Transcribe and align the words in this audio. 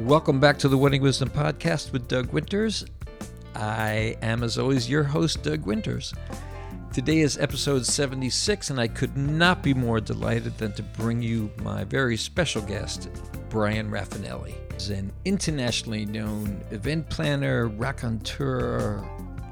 Welcome 0.00 0.40
back 0.40 0.58
to 0.58 0.68
the 0.68 0.76
Wedding 0.76 1.02
Wisdom 1.02 1.30
Podcast 1.30 1.92
with 1.92 2.08
Doug 2.08 2.32
Winters. 2.32 2.84
I 3.54 4.16
am, 4.22 4.42
as 4.42 4.58
always, 4.58 4.90
your 4.90 5.04
host, 5.04 5.44
Doug 5.44 5.64
Winters. 5.66 6.12
Today 6.92 7.20
is 7.20 7.38
episode 7.38 7.86
76, 7.86 8.70
and 8.70 8.80
I 8.80 8.88
could 8.88 9.16
not 9.16 9.62
be 9.62 9.72
more 9.72 10.00
delighted 10.00 10.58
than 10.58 10.72
to 10.72 10.82
bring 10.82 11.22
you 11.22 11.48
my 11.62 11.84
very 11.84 12.16
special 12.16 12.60
guest, 12.62 13.08
Bryan 13.50 13.88
Rafanelli. 13.88 14.54
He's 14.72 14.90
an 14.90 15.12
internationally 15.24 16.06
known 16.06 16.60
event 16.72 17.08
planner, 17.08 17.68
raconteur, 17.68 19.08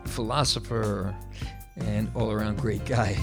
philosopher, 0.07 1.15
and 1.77 2.11
all 2.17 2.33
around 2.33 2.59
great 2.59 2.85
guy. 2.85 3.17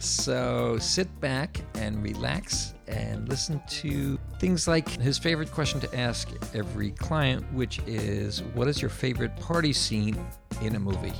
So 0.00 0.78
sit 0.80 1.20
back 1.20 1.60
and 1.76 2.02
relax 2.02 2.74
and 2.88 3.28
listen 3.28 3.60
to 3.68 4.18
things 4.38 4.68
like 4.68 4.88
his 4.88 5.18
favorite 5.18 5.50
question 5.50 5.80
to 5.80 5.98
ask 5.98 6.28
every 6.54 6.92
client, 6.92 7.44
which 7.52 7.80
is 7.86 8.42
What 8.54 8.68
is 8.68 8.80
your 8.80 8.90
favorite 8.90 9.36
party 9.36 9.72
scene 9.72 10.24
in 10.62 10.76
a 10.76 10.80
movie? 10.80 11.12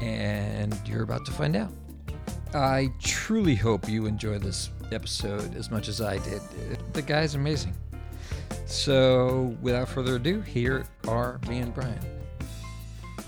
And 0.00 0.76
you're 0.86 1.02
about 1.02 1.24
to 1.26 1.32
find 1.32 1.56
out. 1.56 1.72
I 2.54 2.88
truly 3.02 3.54
hope 3.54 3.88
you 3.88 4.06
enjoy 4.06 4.38
this 4.38 4.70
episode 4.92 5.56
as 5.56 5.70
much 5.70 5.88
as 5.88 6.00
I 6.00 6.18
did. 6.18 6.42
The 6.92 7.02
guy's 7.02 7.34
amazing. 7.34 7.74
So, 8.66 9.56
without 9.62 9.88
further 9.88 10.16
ado, 10.16 10.40
here 10.40 10.84
are 11.08 11.40
me 11.48 11.60
and 11.60 11.74
Bryan. 11.74 11.98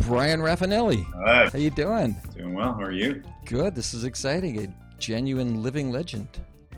Bryan 0.00 0.41
Rafanelli. 0.41 1.05
Hi. 1.24 1.48
How 1.48 1.58
you 1.58 1.70
doing? 1.70 2.16
Doing 2.36 2.55
well. 2.55 2.74
How 2.74 2.83
are 2.83 2.92
you? 2.92 3.22
Good. 3.46 3.74
This 3.74 3.94
is 3.94 4.05
exciting. 4.05 4.58
A 4.64 4.74
genuine 4.98 5.62
living 5.62 5.91
legend. 5.91 6.28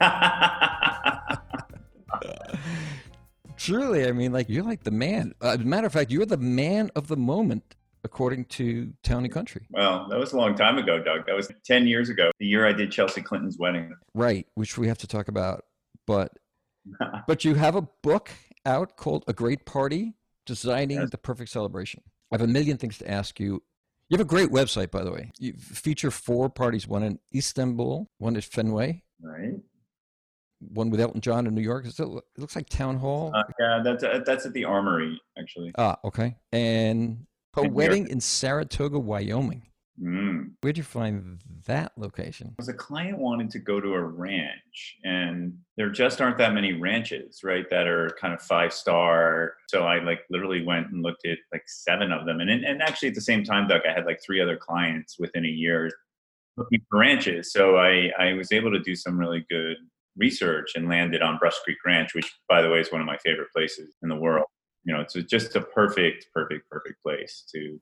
Truly, 3.57 4.07
I 4.07 4.13
mean, 4.13 4.33
like 4.33 4.49
you're 4.49 4.63
like 4.65 4.85
the 4.85 4.91
man. 4.91 5.33
Uh, 5.43 5.51
as 5.51 5.61
a 5.61 5.65
matter 5.65 5.87
of 5.87 5.93
fact, 5.93 6.11
you're 6.11 6.27
the 6.27 6.37
man 6.37 6.91
of 6.95 7.09
the 7.09 7.17
moment, 7.17 7.75
according 8.05 8.45
to 8.47 8.93
Town 9.03 9.25
and 9.25 9.33
Country. 9.33 9.67
well, 9.71 10.07
that 10.11 10.19
was 10.19 10.33
a 10.33 10.37
long 10.37 10.55
time 10.55 10.79
ago, 10.79 11.03
Doug. 11.03 11.27
That 11.27 11.35
was 11.35 11.51
10 11.65 11.87
years 11.87 12.09
ago, 12.11 12.31
the 12.39 12.47
year 12.47 12.67
I 12.67 12.73
did 12.73 12.93
Chelsea 12.93 13.23
Clinton's 13.23 13.59
wedding. 13.59 13.95
Right, 14.15 14.47
which 14.55 14.77
we 14.77 14.89
have 14.89 14.99
to 14.99 15.07
talk 15.07 15.29
about. 15.29 15.65
But 16.07 16.33
but 17.27 17.45
you 17.45 17.55
have 17.55 17.75
a 17.75 17.83
book 18.03 18.31
out 18.65 18.97
called 18.97 19.25
A 19.27 19.33
Great 19.33 19.65
Party: 19.65 20.15
Designing 20.45 21.01
Yes. 21.01 21.11
the 21.11 21.19
Perfect 21.19 21.51
Celebration. 21.51 22.03
I 22.31 22.35
have 22.37 22.43
a 22.43 22.47
million 22.53 22.77
things 22.77 22.99
to 22.99 23.11
ask 23.11 23.41
you. 23.41 23.63
You 24.09 24.17
have 24.19 24.21
a 24.21 24.29
great 24.29 24.51
website, 24.51 24.91
by 24.93 25.03
the 25.03 25.11
way. 25.11 25.33
You 25.39 25.55
feature 25.55 26.11
four 26.13 26.49
parties: 26.51 26.87
one 26.87 27.03
in 27.03 27.19
Istanbul, 27.35 28.09
one 28.19 28.37
at 28.37 28.45
Fenway, 28.45 29.03
Right? 29.21 29.55
One 30.61 30.91
with 30.91 31.01
Elton 31.01 31.21
John 31.21 31.47
in 31.47 31.55
New 31.55 31.63
York. 31.63 31.87
It, 31.87 31.99
looks 32.37 32.57
like 32.57 32.69
Town 32.69 32.97
Hall. 32.97 33.33
Uh, 33.35 33.43
yeah, 33.61 33.81
that's, 33.85 34.05
uh, 34.05 34.21
that's 34.25 34.47
at 34.47 34.53
the 34.53 34.65
Armory, 34.65 35.21
actually. 35.39 35.73
ah, 35.79 35.99
okay. 36.05 36.37
And 36.53 37.27
a 37.57 37.61
In 37.61 37.65
New 37.65 37.69
York. 37.69 37.75
wedding 37.75 38.09
in 38.09 38.21
Saratoga, 38.21 38.99
Wyoming. 38.99 39.63
Mm. 40.03 40.51
Where'd 40.61 40.77
you 40.77 40.85
find 40.85 41.39
that 41.67 41.93
location? 41.97 42.51
Because 42.51 42.69
a 42.69 42.75
client 42.75 43.19
wanted 43.19 43.51
to 43.51 43.59
go 43.59 43.81
to 43.81 43.95
a 43.95 44.03
ranch, 44.03 44.99
and 45.05 45.57
there 45.79 45.89
just 45.89 46.21
aren't 46.21 46.37
that 46.39 46.53
many 46.53 46.75
ranches, 46.75 47.41
right, 47.43 47.65
that 47.71 47.87
are 47.87 48.11
kind 48.21 48.35
of 48.35 48.43
five 48.43 48.75
star. 48.75 49.55
So 49.69 49.85
I 49.85 50.03
like 50.03 50.21
literally 50.29 50.65
went 50.65 50.89
and 50.91 51.03
looked 51.03 51.27
at 51.27 51.39
like 51.51 51.63
seven 51.67 52.13
of 52.13 52.27
them. 52.27 52.41
And, 52.41 52.51
and 52.51 52.83
actually, 52.83 53.09
at 53.09 53.15
the 53.15 53.23
same 53.23 53.43
time, 53.43 53.69
Doug, 53.69 53.83
I 53.89 53.93
had 53.93 54.05
like 54.05 54.21
three 54.23 54.41
other 54.41 54.59
clients 54.59 55.19
within 55.19 55.47
a 55.47 55.49
year 55.49 55.91
looking 56.59 56.81
for 56.91 56.99
ranches. 56.99 57.53
So 57.53 57.77
I, 57.77 58.11
I 58.19 58.33
was 58.35 58.53
able 58.53 58.73
to 58.73 58.81
do 58.81 58.95
some 58.95 59.19
really 59.19 59.47
good 59.51 59.77
research 60.17 60.73
and 60.75 60.89
landed 60.89 61.23
on 61.23 61.39
Brush 61.39 61.59
Creek 61.65 61.79
Ranch, 61.85 62.15
which, 62.15 62.31
by 62.49 62.63
the 62.63 62.71
way, 62.71 62.81
is 62.81 62.93
one 62.93 63.01
of 63.01 63.07
my 63.07 63.17
favorite 63.19 63.49
places 63.55 63.95
in 64.03 64.09
the 64.09 64.17
world. 64.17 64.47
You 64.85 64.95
know, 64.95 65.01
it's 65.01 65.15
just 65.15 65.57
a 65.57 65.61
perfect, 65.61 66.27
perfect, 66.33 66.69
perfect 66.71 67.03
place 67.03 67.45
to 67.55 67.81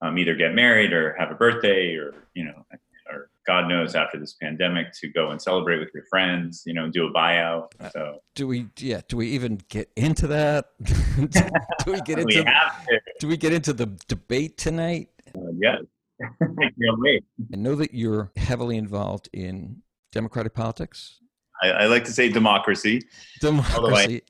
um, 0.00 0.16
either 0.18 0.34
get 0.34 0.54
married 0.54 0.92
or 0.92 1.14
have 1.18 1.30
a 1.30 1.34
birthday 1.34 1.94
or, 1.94 2.14
you 2.34 2.44
know, 2.44 2.64
or 3.10 3.30
God 3.46 3.68
knows 3.68 3.94
after 3.94 4.18
this 4.18 4.34
pandemic 4.40 4.92
to 5.00 5.08
go 5.08 5.30
and 5.30 5.40
celebrate 5.40 5.78
with 5.78 5.90
your 5.94 6.04
friends, 6.10 6.62
you 6.66 6.74
know, 6.74 6.90
do 6.90 7.06
a 7.06 7.12
buyout. 7.12 7.68
So 7.92 8.18
Do 8.34 8.46
we? 8.46 8.66
Yeah. 8.78 9.00
Do 9.08 9.16
we 9.16 9.28
even 9.28 9.60
get 9.68 9.90
into 9.96 10.26
that? 10.28 10.66
do 10.84 11.92
we 11.92 12.00
get 12.02 12.16
we 12.24 12.36
into? 12.36 12.44
have 12.44 12.84
to, 12.86 13.00
Do 13.20 13.28
we 13.28 13.36
get 13.36 13.52
into 13.52 13.72
the 13.72 13.86
debate 14.08 14.58
tonight? 14.58 15.08
uh, 15.34 15.40
yes. 15.58 15.82
I 16.22 16.24
can't 16.42 16.98
wait. 16.98 17.24
I 17.52 17.56
know 17.56 17.74
that 17.76 17.94
you're 17.94 18.32
heavily 18.36 18.76
involved 18.76 19.28
in 19.32 19.82
democratic 20.12 20.52
politics. 20.54 21.20
I, 21.62 21.70
I 21.70 21.86
like 21.86 22.04
to 22.04 22.12
say 22.12 22.28
democracy, 22.28 23.02
Democracy. 23.40 24.22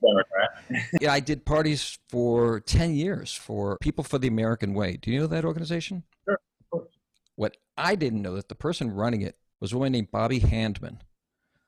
yeah, 1.01 1.13
I 1.13 1.19
did 1.19 1.45
parties 1.45 1.97
for 2.09 2.59
ten 2.61 2.93
years 2.93 3.33
for 3.33 3.77
People 3.81 4.03
for 4.03 4.17
the 4.17 4.27
American 4.27 4.73
Way. 4.73 4.97
Do 4.97 5.11
you 5.11 5.19
know 5.19 5.27
that 5.27 5.45
organization? 5.45 6.03
Sure, 6.25 6.35
of 6.35 6.69
course. 6.69 6.93
What 7.35 7.57
I 7.77 7.95
didn't 7.95 8.21
know 8.21 8.35
that 8.35 8.49
the 8.49 8.55
person 8.55 8.91
running 8.91 9.21
it 9.21 9.37
was 9.59 9.73
a 9.73 9.77
woman 9.77 9.91
named 9.91 10.11
Bobbie 10.11 10.39
Handman, 10.39 10.99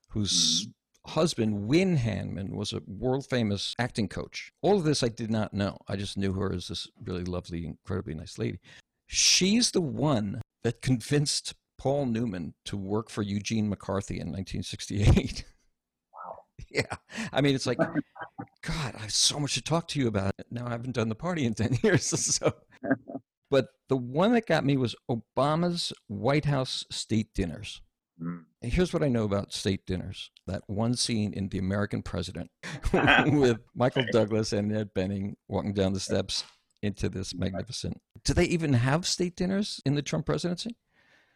whose 0.09 0.67
hmm. 1.05 1.11
husband 1.11 1.67
Wynn 1.67 1.97
Handman 1.97 2.53
was 2.55 2.73
a 2.73 2.81
world 2.87 3.25
famous 3.29 3.75
acting 3.79 4.07
coach. 4.07 4.51
All 4.61 4.77
of 4.77 4.83
this 4.83 5.03
I 5.03 5.09
did 5.09 5.31
not 5.31 5.53
know. 5.53 5.77
I 5.87 5.95
just 5.95 6.17
knew 6.17 6.33
her 6.33 6.53
as 6.53 6.67
this 6.67 6.87
really 7.03 7.23
lovely, 7.23 7.65
incredibly 7.65 8.13
nice 8.13 8.37
lady. 8.37 8.59
She's 9.07 9.71
the 9.71 9.81
one 9.81 10.41
that 10.63 10.81
convinced 10.81 11.53
Paul 11.77 12.05
Newman 12.05 12.53
to 12.65 12.77
work 12.77 13.09
for 13.09 13.23
Eugene 13.23 13.67
McCarthy 13.67 14.19
in 14.19 14.27
1968. 14.27 15.45
Yeah. 16.71 16.95
I 17.33 17.41
mean, 17.41 17.55
it's 17.55 17.67
like, 17.67 17.77
God, 17.77 18.95
I 18.95 19.01
have 19.01 19.13
so 19.13 19.39
much 19.39 19.55
to 19.55 19.61
talk 19.61 19.87
to 19.89 19.99
you 19.99 20.07
about. 20.07 20.33
Now 20.49 20.67
I 20.67 20.71
haven't 20.71 20.95
done 20.95 21.09
the 21.09 21.15
party 21.15 21.45
in 21.45 21.53
10 21.55 21.79
years. 21.83 22.05
So, 22.05 22.53
but 23.49 23.67
the 23.89 23.97
one 23.97 24.33
that 24.33 24.45
got 24.45 24.65
me 24.65 24.77
was 24.77 24.95
Obama's 25.09 25.91
White 26.07 26.45
House 26.45 26.85
state 26.89 27.33
dinners. 27.33 27.81
Mm. 28.21 28.43
And 28.61 28.71
here's 28.71 28.93
what 28.93 29.03
I 29.03 29.07
know 29.07 29.23
about 29.23 29.53
state 29.53 29.85
dinners 29.85 30.29
that 30.47 30.63
one 30.67 30.95
scene 30.95 31.33
in 31.33 31.49
The 31.49 31.57
American 31.57 32.03
President 32.03 32.51
with 32.93 33.57
Michael 33.75 34.05
Douglas 34.11 34.53
and 34.53 34.71
Annette 34.71 34.93
Bening 34.93 35.35
walking 35.47 35.73
down 35.73 35.93
the 35.93 35.99
steps 35.99 36.43
into 36.81 37.09
this 37.09 37.33
magnificent. 37.33 37.99
Do 38.23 38.33
they 38.33 38.45
even 38.45 38.73
have 38.73 39.05
state 39.05 39.35
dinners 39.35 39.81
in 39.85 39.95
the 39.95 40.01
Trump 40.01 40.25
presidency? 40.25 40.75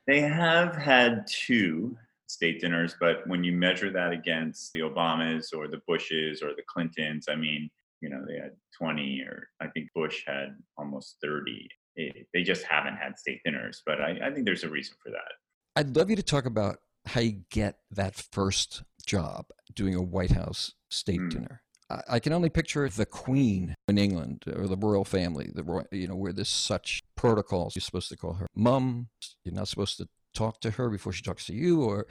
They 0.07 0.21
have 0.21 0.75
had 0.75 1.25
two 1.27 1.97
state 2.27 2.59
dinners, 2.59 2.95
but 2.99 3.27
when 3.27 3.43
you 3.43 3.51
measure 3.51 3.91
that 3.91 4.11
against 4.11 4.73
the 4.73 4.81
Obamas 4.81 5.53
or 5.55 5.67
the 5.67 5.81
Bushes 5.87 6.41
or 6.41 6.49
the 6.55 6.63
Clintons, 6.67 7.27
I 7.29 7.35
mean, 7.35 7.69
you 8.01 8.09
know, 8.09 8.23
they 8.27 8.35
had 8.35 8.51
20 8.77 9.21
or 9.27 9.47
I 9.61 9.67
think 9.67 9.89
Bush 9.95 10.23
had 10.25 10.55
almost 10.77 11.17
30. 11.21 11.67
It- 11.95 12.27
they 12.33 12.43
just 12.43 12.63
haven't 12.63 12.97
had 12.97 13.17
state 13.17 13.41
dinners, 13.45 13.81
but 13.85 14.01
I, 14.01 14.19
I 14.27 14.31
think 14.31 14.45
there's 14.45 14.63
a 14.63 14.69
reason 14.69 14.95
for 15.03 15.11
that. 15.11 15.31
I'd 15.77 15.95
love 15.95 16.09
you 16.09 16.15
to 16.15 16.23
talk 16.23 16.45
about 16.45 16.77
how 17.05 17.21
you 17.21 17.41
get 17.51 17.77
that 17.91 18.15
first 18.15 18.83
job 19.05 19.45
doing 19.73 19.95
a 19.95 20.01
White 20.01 20.31
House 20.31 20.73
state 20.89 21.19
Hmm. 21.19 21.29
dinner. 21.29 21.61
I, 21.89 22.01
I 22.09 22.19
can 22.19 22.33
only 22.33 22.49
picture 22.49 22.89
the 22.89 23.05
Queen 23.05 23.75
in 23.87 23.97
England 23.99 24.43
or 24.55 24.67
the 24.67 24.75
royal 24.77 25.05
family, 25.05 25.51
the 25.53 25.63
roy, 25.63 25.83
you 25.91 26.07
know, 26.07 26.15
where 26.15 26.33
there's 26.33 26.49
such 26.49 27.03
protocols. 27.15 27.75
You're 27.75 27.81
supposed 27.81 28.09
to 28.09 28.17
call 28.17 28.33
her 28.33 28.47
mum. 28.55 29.09
You're 29.43 29.53
not 29.53 29.67
supposed 29.67 29.97
to 29.97 30.07
talk 30.35 30.61
to 30.61 30.71
her 30.71 30.89
before 30.89 31.13
she 31.13 31.23
talks 31.23 31.45
to 31.45 31.53
you, 31.53 31.81
or 31.83 32.07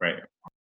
Right. 0.00 0.16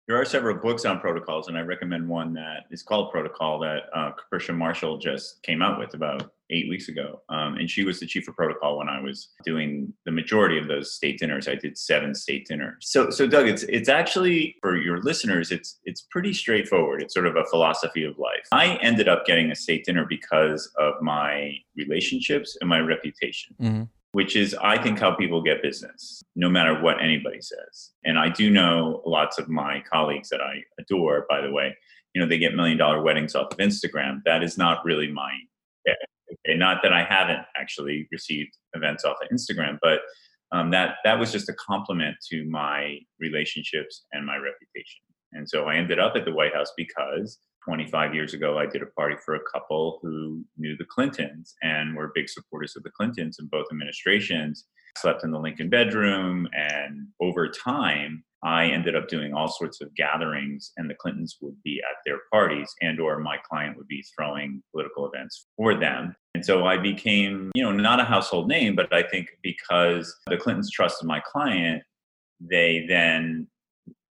There 0.07 0.19
are 0.19 0.25
several 0.25 0.57
books 0.57 0.85
on 0.85 0.99
protocols, 0.99 1.49
and 1.49 1.57
I 1.57 1.61
recommend 1.61 2.09
one 2.09 2.33
that 2.33 2.65
is 2.71 2.81
called 2.81 3.11
Protocol 3.11 3.59
that 3.59 3.83
uh, 3.93 4.11
Capricia 4.19 4.57
Marshall 4.57 4.97
just 4.97 5.41
came 5.43 5.61
out 5.61 5.77
with 5.77 5.93
about 5.93 6.31
eight 6.49 6.67
weeks 6.67 6.89
ago. 6.89 7.21
Um, 7.29 7.57
and 7.57 7.69
she 7.69 7.83
was 7.83 7.99
the 7.99 8.07
chief 8.07 8.27
of 8.27 8.35
protocol 8.35 8.79
when 8.79 8.89
I 8.89 8.99
was 8.99 9.29
doing 9.45 9.93
the 10.05 10.11
majority 10.11 10.57
of 10.57 10.67
those 10.67 10.93
state 10.93 11.19
dinners. 11.19 11.47
I 11.47 11.53
did 11.53 11.77
seven 11.77 12.15
state 12.15 12.47
dinners. 12.47 12.77
So, 12.89 13.11
so 13.11 13.27
Doug, 13.27 13.47
it's 13.47 13.61
it's 13.63 13.87
actually 13.87 14.55
for 14.61 14.75
your 14.77 14.99
listeners, 15.03 15.51
it's 15.51 15.79
it's 15.85 16.01
pretty 16.09 16.33
straightforward. 16.33 17.03
It's 17.03 17.13
sort 17.13 17.27
of 17.27 17.35
a 17.35 17.45
philosophy 17.45 18.03
of 18.03 18.17
life. 18.17 18.47
I 18.51 18.77
ended 18.81 19.07
up 19.07 19.27
getting 19.27 19.51
a 19.51 19.55
state 19.55 19.85
dinner 19.85 20.05
because 20.09 20.73
of 20.79 20.95
my 21.03 21.53
relationships 21.77 22.57
and 22.59 22.69
my 22.69 22.79
reputation 22.79 23.55
Mhm. 23.61 23.89
Which 24.11 24.35
is 24.35 24.55
I 24.55 24.81
think 24.81 24.99
how 24.99 25.11
people 25.11 25.41
get 25.41 25.61
business, 25.61 26.21
no 26.35 26.49
matter 26.49 26.81
what 26.81 27.01
anybody 27.01 27.41
says. 27.41 27.91
And 28.03 28.17
I 28.17 28.29
do 28.29 28.49
know 28.49 29.01
lots 29.05 29.37
of 29.37 29.49
my 29.49 29.83
colleagues 29.91 30.29
that 30.29 30.41
I 30.41 30.63
adore, 30.79 31.25
by 31.29 31.41
the 31.41 31.51
way, 31.51 31.75
you 32.13 32.21
know, 32.21 32.27
they 32.27 32.39
get 32.39 32.55
million 32.55 32.77
dollar 32.77 33.01
weddings 33.01 33.35
off 33.35 33.51
of 33.51 33.57
Instagram. 33.59 34.21
That 34.25 34.43
is 34.43 34.57
not 34.57 34.83
really 34.83 35.11
my 35.11 35.31
okay, 35.87 36.57
not 36.57 36.81
that 36.83 36.93
I 36.93 37.03
haven't 37.03 37.45
actually 37.57 38.07
received 38.11 38.51
events 38.73 39.03
off 39.03 39.17
of 39.21 39.29
Instagram, 39.35 39.77
but 39.81 40.01
um, 40.51 40.71
that 40.71 40.95
that 41.03 41.19
was 41.19 41.31
just 41.31 41.49
a 41.49 41.53
compliment 41.53 42.15
to 42.31 42.45
my 42.49 42.99
relationships 43.19 44.05
and 44.11 44.25
my 44.25 44.35
reputation. 44.35 45.01
And 45.33 45.47
so 45.47 45.65
I 45.65 45.75
ended 45.75 45.99
up 45.99 46.15
at 46.15 46.25
the 46.25 46.33
White 46.33 46.53
House 46.53 46.71
because 46.75 47.37
25 47.65 48.13
years 48.13 48.33
ago, 48.33 48.57
I 48.57 48.65
did 48.65 48.81
a 48.81 48.87
party 48.87 49.15
for 49.23 49.35
a 49.35 49.49
couple 49.51 49.99
who 50.01 50.43
knew 50.57 50.75
the 50.77 50.85
Clintons 50.85 51.55
and 51.61 51.95
were 51.95 52.11
big 52.13 52.29
supporters 52.29 52.75
of 52.75 52.83
the 52.83 52.91
Clintons 52.91 53.37
in 53.39 53.47
both 53.47 53.67
administrations. 53.71 54.65
Slept 54.97 55.23
in 55.23 55.31
the 55.31 55.39
Lincoln 55.39 55.69
bedroom, 55.69 56.47
and 56.53 57.07
over 57.21 57.47
time, 57.47 58.23
I 58.43 58.67
ended 58.67 58.95
up 58.95 59.07
doing 59.07 59.33
all 59.33 59.49
sorts 59.49 59.81
of 59.81 59.93
gatherings 59.95 60.71
and 60.77 60.89
the 60.89 60.95
Clintons 60.95 61.37
would 61.41 61.61
be 61.63 61.81
at 61.89 61.97
their 62.05 62.19
parties 62.31 62.73
and 62.81 62.99
or 62.99 63.19
my 63.19 63.37
client 63.49 63.77
would 63.77 63.87
be 63.87 64.03
throwing 64.15 64.63
political 64.71 65.05
events 65.05 65.47
for 65.57 65.75
them. 65.75 66.15
And 66.35 66.45
so 66.45 66.65
I 66.65 66.77
became, 66.77 67.51
you 67.53 67.63
know, 67.63 67.71
not 67.71 67.99
a 67.99 68.05
household 68.05 68.47
name, 68.47 68.75
but 68.75 68.93
I 68.93 69.03
think 69.03 69.27
because 69.43 70.15
the 70.27 70.37
Clintons 70.37 70.71
trusted 70.71 71.05
my 71.05 71.19
client, 71.19 71.83
they 72.39 72.85
then, 72.87 73.47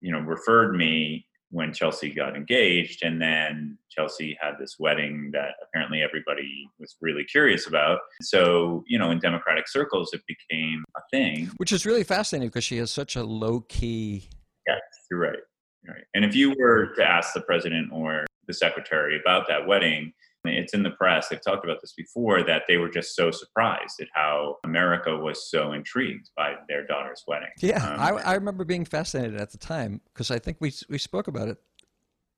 you 0.01 0.11
know, 0.11 0.21
referred 0.21 0.75
me 0.75 1.27
when 1.55 1.73
Chelsea 1.73 2.11
got 2.11 2.37
engaged. 2.37 3.05
And 3.05 3.23
then 3.23 3.79
Chelsea 3.89 4.37
had 4.41 4.55
this 4.59 4.75
wedding 4.81 5.31
that 5.33 5.55
apparently 5.63 6.03
everybody 6.03 6.69
was 6.81 6.97
really 7.01 7.23
curious 7.23 7.69
about. 7.69 8.01
So, 8.23 8.83
you 8.89 8.99
know, 8.99 9.13
in 9.13 9.21
Democratic 9.21 9.69
circles, 9.69 10.11
it 10.13 10.23
became 10.27 10.85
a 10.97 11.01
thing. 11.13 11.53
Which 11.59 11.71
is 11.71 11.87
really 11.87 12.03
fascinating 12.03 12.49
because 12.49 12.65
she 12.65 12.79
has 12.79 12.91
such 12.91 13.15
a 13.15 13.23
low 13.23 13.61
key. 13.61 14.29
Yes, 14.67 14.81
you're 15.09 15.21
right. 15.21 15.39
Right. 15.87 16.05
And 16.15 16.25
if 16.25 16.35
you 16.35 16.55
were 16.59 16.93
to 16.97 17.05
ask 17.05 17.35
the 17.35 17.43
president 17.43 17.93
or 17.93 18.25
the 18.49 18.55
secretary 18.55 19.21
about 19.21 19.47
that 19.47 19.67
wedding, 19.67 20.13
it's 20.55 20.75
in 20.75 20.83
the 20.83 20.91
press. 20.91 21.29
They've 21.29 21.41
talked 21.41 21.65
about 21.65 21.81
this 21.81 21.93
before 21.93 22.43
that 22.45 22.63
they 22.69 22.77
were 22.77 22.89
just 22.89 23.15
so 23.15 23.31
surprised 23.31 24.01
at 24.01 24.09
how 24.15 24.57
America 24.65 25.17
was 25.17 25.51
so 25.51 25.73
intrigued 25.73 26.31
by 26.37 26.55
their 26.69 26.87
daughter's 26.87 27.25
wedding. 27.27 27.49
Yeah, 27.61 27.85
um, 27.85 28.01
I, 28.01 28.09
I 28.23 28.35
remember 28.35 28.65
being 28.65 28.85
fascinated 28.85 29.41
at 29.41 29.51
the 29.51 29.59
time 29.59 30.01
because 30.13 30.31
I 30.31 30.39
think 30.39 30.59
we 30.61 30.73
we 30.89 30.99
spoke 30.99 31.29
about 31.29 31.49
it. 31.49 31.59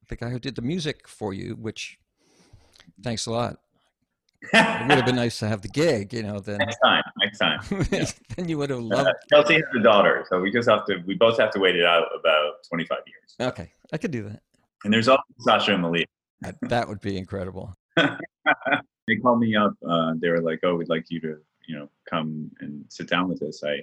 The 0.08 0.16
guy 0.16 0.30
who 0.30 0.38
did 0.38 0.54
the 0.54 0.62
music 0.62 1.08
for 1.08 1.34
you, 1.34 1.54
which 1.54 1.98
thanks 3.02 3.26
a 3.26 3.32
lot. 3.32 3.58
it 4.52 4.88
would 4.88 4.96
have 4.96 5.06
been 5.06 5.16
nice 5.16 5.38
to 5.40 5.48
have 5.48 5.62
the 5.62 5.68
gig, 5.68 6.12
you 6.12 6.22
know. 6.22 6.38
Then 6.38 6.58
next 6.58 6.78
time, 6.84 7.02
next 7.18 7.38
time, 7.38 7.60
yeah. 7.90 8.04
then 8.36 8.48
you 8.48 8.58
would 8.58 8.70
have 8.70 8.78
uh, 8.78 8.82
loved. 8.82 9.08
Uh, 9.08 9.12
Chelsea 9.30 9.54
has 9.54 9.64
a 9.74 9.82
daughter, 9.82 10.24
so 10.28 10.40
we 10.40 10.52
just 10.52 10.68
have 10.68 10.84
to. 10.86 10.98
We 11.06 11.14
both 11.14 11.38
have 11.38 11.50
to 11.52 11.58
wait 11.58 11.74
it 11.74 11.84
out 11.84 12.06
about 12.18 12.54
twenty 12.68 12.84
five 12.84 13.00
years. 13.06 13.50
Okay, 13.50 13.72
I 13.92 13.98
could 13.98 14.10
do 14.10 14.22
that. 14.24 14.42
And 14.84 14.92
there's 14.92 15.08
also 15.08 15.22
Sasha 15.40 15.72
and 15.72 15.82
Malia. 15.82 16.04
that, 16.42 16.54
that 16.62 16.88
would 16.88 17.00
be 17.00 17.16
incredible. 17.16 17.74
They 17.96 19.16
called 19.16 19.40
me 19.40 19.56
up. 19.56 19.74
Uh, 19.88 20.14
they 20.18 20.28
were 20.28 20.40
like, 20.40 20.60
"Oh, 20.62 20.76
we'd 20.76 20.88
like 20.88 21.06
you 21.08 21.20
to, 21.20 21.36
you 21.66 21.78
know, 21.78 21.88
come 22.08 22.50
and 22.60 22.84
sit 22.88 23.08
down 23.08 23.28
with 23.28 23.42
us." 23.42 23.62
I 23.64 23.82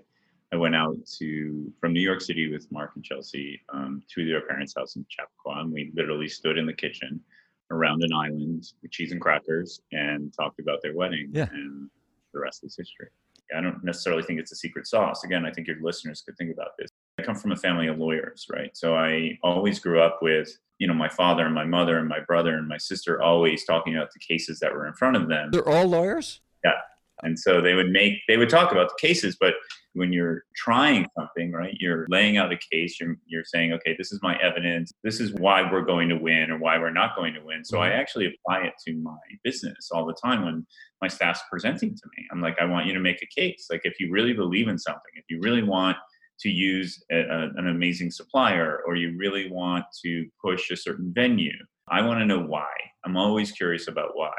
I 0.51 0.56
went 0.56 0.75
out 0.75 0.95
to 1.19 1.74
from 1.80 1.94
New 1.94 2.01
York 2.01 2.21
City 2.21 2.51
with 2.51 2.71
Mark 2.71 2.92
and 2.95 3.04
Chelsea 3.04 3.62
um, 3.74 4.04
to 4.13 4.25
their 4.25 4.42
parents' 4.42 4.75
house 4.77 4.95
in 4.95 5.06
Chappaqua, 5.10 5.62
and 5.62 5.74
we 5.74 5.92
literally 5.95 6.27
stood 6.30 6.57
in 6.57 6.65
the 6.65 6.74
kitchen 6.74 7.19
around 7.71 8.04
an 8.04 8.13
island 8.13 8.65
with 8.81 8.92
cheese 8.92 9.12
and 9.12 9.21
crackers 9.21 9.81
and 9.92 10.33
talked 10.33 10.60
about 10.60 10.80
their 10.81 10.95
wedding. 10.95 11.30
Yeah. 11.33 11.48
And 11.51 11.89
the 12.33 12.39
rest 12.39 12.63
is 12.63 12.75
history. 12.77 13.07
I 13.56 13.62
don't 13.62 13.83
necessarily 13.83 14.24
think 14.24 14.39
it's 14.39 14.51
a 14.51 14.56
secret 14.56 14.88
sauce. 14.88 15.24
Again, 15.24 15.45
I 15.45 15.51
think 15.51 15.68
your 15.68 15.81
listeners 15.81 16.21
could 16.21 16.38
think 16.38 16.51
about 16.51 16.71
this. 16.77 16.89
I 17.19 17.24
come 17.24 17.36
from 17.36 17.51
a 17.51 17.56
family 17.56 17.88
of 17.88 17.98
lawyers, 17.98 18.48
right? 18.51 18.75
So 18.75 18.95
I 18.95 19.38
always 19.44 19.80
grew 19.80 20.01
up 20.01 20.19
with 20.21 20.57
you 20.80 20.88
know 20.88 20.94
my 20.94 21.10
father 21.10 21.46
and 21.46 21.54
my 21.54 21.66
mother 21.66 21.98
and 21.98 22.08
my 22.08 22.20
brother 22.20 22.58
and 22.58 22.68
my 22.68 22.78
sister 22.78 23.22
always 23.22 23.66
talking 23.66 23.96
about 23.96 24.10
the 24.14 24.20
cases 24.20 24.60
that 24.60 24.74
were 24.74 24.88
in 24.88 24.94
front 24.94 25.16
of 25.16 25.28
them. 25.28 25.50
They're 25.52 25.68
all 25.68 25.88
lawyers? 25.88 26.42
Yeah. 26.64 26.74
And 27.22 27.40
so 27.40 27.62
they 27.62 27.74
would 27.74 27.90
make 27.90 28.16
they 28.28 28.38
would 28.38 28.50
talk 28.50 28.72
about 28.72 28.90
the 28.90 29.08
cases 29.08 29.38
but 29.40 29.54
when 29.94 30.12
you're 30.12 30.44
trying 30.56 31.06
something 31.16 31.52
right 31.52 31.78
you're 31.80 32.08
laying 32.10 32.38
out 32.38 32.52
a 32.52 32.58
case 32.72 33.00
you're, 33.00 33.16
you're 33.28 33.46
saying 33.46 33.72
okay 33.74 33.96
this 33.98 34.12
is 34.12 34.20
my 34.24 34.38
evidence. 34.40 34.92
This 35.04 35.20
is 35.20 35.34
why 35.34 35.62
we're 35.72 35.86
going 35.86 36.10
to 36.10 36.18
win 36.18 36.52
or 36.52 36.58
why 36.58 36.78
we're 36.78 36.90
not 36.90 37.16
going 37.16 37.34
to 37.36 37.42
win. 37.42 37.64
So 37.64 37.78
mm-hmm. 37.78 37.92
i 37.92 37.94
actually 37.94 38.25
apply 38.25 38.64
it 38.64 38.74
to 38.88 38.96
my 38.96 39.16
business 39.44 39.90
all 39.92 40.06
the 40.06 40.16
time 40.22 40.44
when 40.44 40.66
my 41.02 41.08
staff's 41.08 41.42
presenting 41.50 41.96
to 41.96 42.10
me. 42.18 42.25
I'm 42.31 42.42
like 42.42 42.58
i 42.60 42.66
want 42.66 42.88
you 42.88 42.94
to 42.94 43.00
make 43.00 43.22
a 43.22 43.40
case. 43.40 43.68
Like 43.70 43.81
if 43.84 44.00
you 44.00 44.12
really 44.12 44.34
believe 44.34 44.68
in 44.68 44.80
something 44.80 45.12
if 45.16 45.25
you 45.30 45.40
really 45.42 45.64
want 45.64 45.98
to 46.39 46.50
use 46.50 47.03
a, 47.12 47.19
a, 47.19 47.50
an 47.56 47.68
amazing 47.68 48.12
supplier 48.12 48.81
or 48.85 48.95
you 48.95 49.15
really 49.18 49.50
want 49.51 49.85
to 50.03 50.25
push 50.44 50.69
a 50.71 50.77
certain 50.77 51.12
venue. 51.13 51.57
I 51.89 52.01
want 52.01 52.19
to 52.19 52.25
know 52.25 52.41
why. 52.41 52.69
I'm 53.06 53.18
always 53.18 53.51
curious 53.51 53.88
about 53.88 54.12
why. 54.13 54.31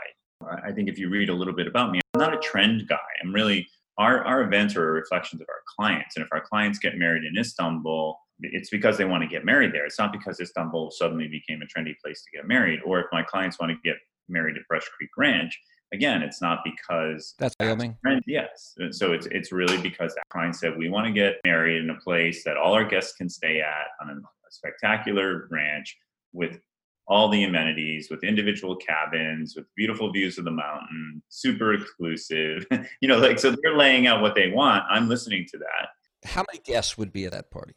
I 0.64 0.72
think 0.72 0.88
if 0.88 0.98
you 0.98 1.08
read 1.08 1.28
a 1.28 1.34
little 1.34 1.54
bit 1.54 1.66
about 1.66 1.90
me, 1.90 2.00
I'm 2.14 2.20
not 2.20 2.34
a 2.34 2.38
trend 2.38 2.88
guy. 2.88 2.96
I'm 3.22 3.34
really, 3.34 3.66
our, 3.98 4.24
our 4.24 4.42
events 4.42 4.76
are 4.76 4.92
reflections 4.92 5.40
of 5.40 5.46
our 5.48 5.62
clients. 5.76 6.16
And 6.16 6.24
if 6.24 6.28
our 6.32 6.40
clients 6.40 6.78
get 6.78 6.96
married 6.96 7.24
in 7.24 7.38
Istanbul, 7.38 8.18
it's 8.40 8.70
because 8.70 8.98
they 8.98 9.04
want 9.04 9.22
to 9.22 9.28
get 9.28 9.44
married 9.44 9.72
there. 9.72 9.86
It's 9.86 9.98
not 9.98 10.12
because 10.12 10.40
Istanbul 10.40 10.90
suddenly 10.90 11.28
became 11.28 11.62
a 11.62 11.66
trendy 11.66 11.94
place 12.04 12.22
to 12.22 12.36
get 12.36 12.48
married. 12.48 12.80
Or 12.84 13.00
if 13.00 13.06
my 13.12 13.22
clients 13.22 13.58
want 13.58 13.70
to 13.70 13.78
get 13.88 13.96
married 14.28 14.56
at 14.56 14.66
Brush 14.68 14.86
Creek 14.96 15.10
Ranch, 15.16 15.58
again, 15.94 16.22
it's 16.22 16.42
not 16.42 16.60
because 16.64 17.34
that's 17.38 17.54
Wyoming. 17.58 17.96
Yes. 18.26 18.76
So 18.90 19.12
it's 19.12 19.26
it's 19.26 19.52
really 19.52 19.80
because 19.80 20.14
that 20.14 20.28
client 20.28 20.56
said 20.56 20.76
we 20.76 20.88
want 20.88 21.06
to 21.06 21.12
get 21.12 21.36
married 21.44 21.82
in 21.82 21.90
a 21.90 21.98
place 22.00 22.44
that 22.44 22.56
all 22.56 22.74
our 22.74 22.84
guests 22.84 23.14
can 23.14 23.28
stay 23.28 23.60
at 23.60 23.86
on 24.02 24.10
a, 24.10 24.14
a 24.14 24.50
spectacular 24.50 25.48
ranch 25.50 25.96
with 26.32 26.58
all 27.06 27.28
the 27.28 27.44
amenities 27.44 28.08
with 28.10 28.24
individual 28.24 28.76
cabins 28.76 29.54
with 29.56 29.66
beautiful 29.76 30.10
views 30.10 30.38
of 30.38 30.44
the 30.44 30.50
mountain 30.50 31.22
super 31.28 31.74
exclusive. 31.74 32.66
You 33.00 33.08
know 33.08 33.18
like 33.18 33.38
so 33.38 33.54
they're 33.62 33.76
laying 33.76 34.06
out 34.06 34.20
what 34.20 34.34
they 34.34 34.50
want. 34.50 34.84
I'm 34.90 35.08
listening 35.08 35.46
to 35.50 35.58
that. 35.58 36.28
How 36.28 36.44
many 36.50 36.62
guests 36.64 36.96
would 36.98 37.12
be 37.12 37.26
at 37.26 37.32
that 37.32 37.50
party? 37.50 37.74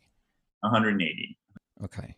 180 0.61 1.37
okay. 1.83 2.15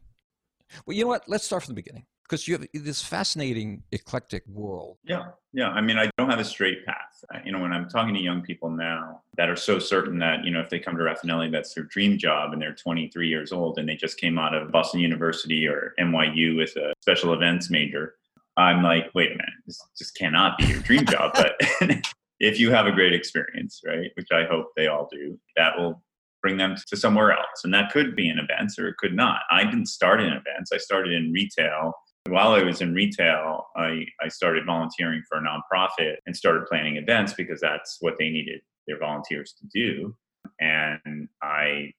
Well 0.85 0.95
you 0.95 1.03
know 1.03 1.09
what? 1.09 1.23
Let's 1.27 1.43
start 1.43 1.63
from 1.63 1.75
the 1.75 1.81
beginning 1.81 2.05
because 2.29 2.47
you 2.47 2.55
have 2.55 2.67
this 2.73 3.01
fascinating 3.01 3.81
eclectic 3.91 4.43
world. 4.47 4.97
Yeah, 5.03 5.25
yeah. 5.51 5.69
I 5.69 5.81
mean, 5.81 5.97
I 5.97 6.09
don't 6.17 6.29
have 6.29 6.39
a 6.39 6.45
straight 6.45 6.85
path. 6.85 6.95
You 7.43 7.51
know, 7.51 7.59
when 7.59 7.73
I'm 7.73 7.89
talking 7.89 8.13
to 8.13 8.21
young 8.21 8.41
people 8.41 8.69
now 8.69 9.21
that 9.35 9.49
are 9.49 9.55
so 9.55 9.79
certain 9.79 10.19
that 10.19 10.45
you 10.45 10.51
know 10.51 10.59
if 10.59 10.69
they 10.69 10.79
come 10.79 10.95
to 10.97 11.03
Rafanelli, 11.03 11.51
that's 11.51 11.73
their 11.73 11.85
dream 11.85 12.17
job, 12.17 12.53
and 12.53 12.61
they're 12.61 12.75
23 12.75 13.27
years 13.27 13.51
old 13.51 13.79
and 13.79 13.89
they 13.89 13.95
just 13.95 14.19
came 14.19 14.37
out 14.37 14.53
of 14.53 14.71
Boston 14.71 14.99
University 14.99 15.67
or 15.67 15.93
NYU 15.99 16.55
with 16.55 16.75
a 16.75 16.93
special 17.01 17.33
events 17.33 17.69
major. 17.69 18.15
I'm 18.57 18.83
like, 18.83 19.09
wait 19.15 19.27
a 19.31 19.35
minute, 19.35 19.53
this 19.65 19.79
just 19.97 20.15
cannot 20.15 20.57
be 20.57 20.65
your 20.65 20.79
dream 20.81 21.05
job. 21.05 21.31
But 21.33 21.55
if 22.39 22.59
you 22.59 22.71
have 22.71 22.87
a 22.87 22.91
great 22.91 23.13
experience, 23.13 23.81
right, 23.85 24.11
which 24.15 24.27
I 24.33 24.43
hope 24.43 24.67
they 24.75 24.87
all 24.87 25.07
do, 25.11 25.39
that 25.55 25.77
will 25.77 26.03
bring 26.41 26.57
them 26.57 26.75
to 26.87 26.97
somewhere 26.97 27.31
else. 27.31 27.63
And 27.63 27.73
that 27.73 27.91
could 27.91 28.15
be 28.15 28.29
in 28.29 28.39
events 28.39 28.77
or 28.77 28.87
it 28.87 28.97
could 28.97 29.13
not. 29.13 29.41
I 29.51 29.63
didn't 29.63 29.87
start 29.87 30.21
in 30.21 30.27
events. 30.27 30.71
I 30.73 30.77
started 30.77 31.13
in 31.13 31.31
retail 31.31 31.93
while 32.27 32.51
I 32.51 32.63
was 32.63 32.81
in 32.81 32.93
retail, 32.93 33.67
I, 33.75 34.05
I 34.21 34.27
started 34.27 34.65
volunteering 34.65 35.23
for 35.27 35.37
a 35.37 35.41
nonprofit 35.41 36.15
and 36.25 36.35
started 36.35 36.65
planning 36.67 36.97
events 36.97 37.33
because 37.33 37.61
that's 37.61 37.97
what 38.01 38.15
they 38.19 38.29
needed 38.29 38.61
their 38.87 38.99
volunteers 38.99 39.53
to 39.59 39.67
do. 39.73 40.15
And 40.59 41.29
I 41.41 41.91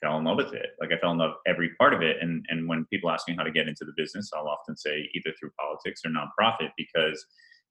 fell 0.00 0.18
in 0.18 0.24
love 0.24 0.36
with 0.36 0.52
it. 0.52 0.70
Like 0.80 0.92
I 0.92 0.98
fell 0.98 1.12
in 1.12 1.18
love 1.18 1.34
every 1.46 1.70
part 1.78 1.94
of 1.94 2.02
it. 2.02 2.16
And 2.20 2.44
and 2.48 2.68
when 2.68 2.86
people 2.86 3.10
ask 3.10 3.28
me 3.28 3.34
how 3.36 3.42
to 3.42 3.50
get 3.50 3.68
into 3.68 3.84
the 3.84 3.92
business, 3.96 4.30
I'll 4.34 4.48
often 4.48 4.76
say 4.76 5.08
either 5.14 5.34
through 5.38 5.50
politics 5.58 6.02
or 6.04 6.10
nonprofit 6.10 6.70
because 6.76 7.24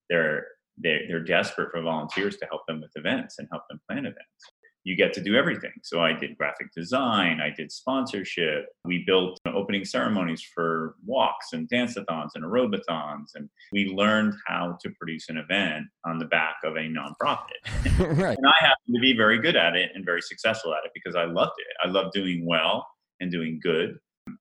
they're 0.10 0.46
they're, 0.78 1.02
they're 1.08 1.24
desperate 1.24 1.72
for 1.72 1.82
volunteers 1.82 2.36
to 2.38 2.46
help 2.48 2.62
them 2.68 2.82
with 2.82 2.92
events 2.96 3.36
and 3.40 3.48
help 3.52 3.64
them 3.70 3.80
plan 3.88 4.06
events 4.06 4.52
you 4.86 4.96
get 4.96 5.14
to 5.14 5.22
do 5.22 5.36
everything. 5.36 5.74
So 5.84 6.00
I 6.00 6.14
did 6.14 6.38
graphic 6.38 6.72
design, 6.72 7.42
I 7.42 7.50
did 7.50 7.72
sponsorship, 7.72 8.68
we 8.86 9.04
built 9.06 9.40
opening 9.48 9.84
ceremonies 9.84 10.48
for 10.54 10.96
walks 11.06 11.54
and 11.54 11.68
dance-a-thons 11.68 12.34
and 12.36 12.46
aerobathons, 12.46 13.32
and 13.34 13.50
we 13.74 13.88
learned 13.88 14.36
how 14.46 14.78
to 14.82 14.90
produce 14.92 15.28
an 15.28 15.38
event 15.38 15.88
on 16.06 16.20
the 16.20 16.26
back 16.26 16.58
of 16.64 16.76
a 16.76 16.88
nonprofit. 16.88 18.18
right. 18.18 18.38
And 18.46 18.48
I 18.48 18.54
happened 18.60 18.96
to 18.96 19.02
be 19.02 19.16
very 19.16 19.40
good 19.40 19.56
at 19.56 19.76
it 19.76 19.92
and 19.96 20.06
very 20.06 20.22
successful 20.22 20.74
at 20.74 20.86
it 20.86 20.92
because 20.94 21.16
I 21.16 21.24
loved 21.24 21.54
it. 21.58 21.88
I 21.88 21.90
loved 21.90 22.14
doing 22.14 22.46
well 22.46 22.86
and 23.20 23.32
doing 23.32 23.60
good 23.64 23.98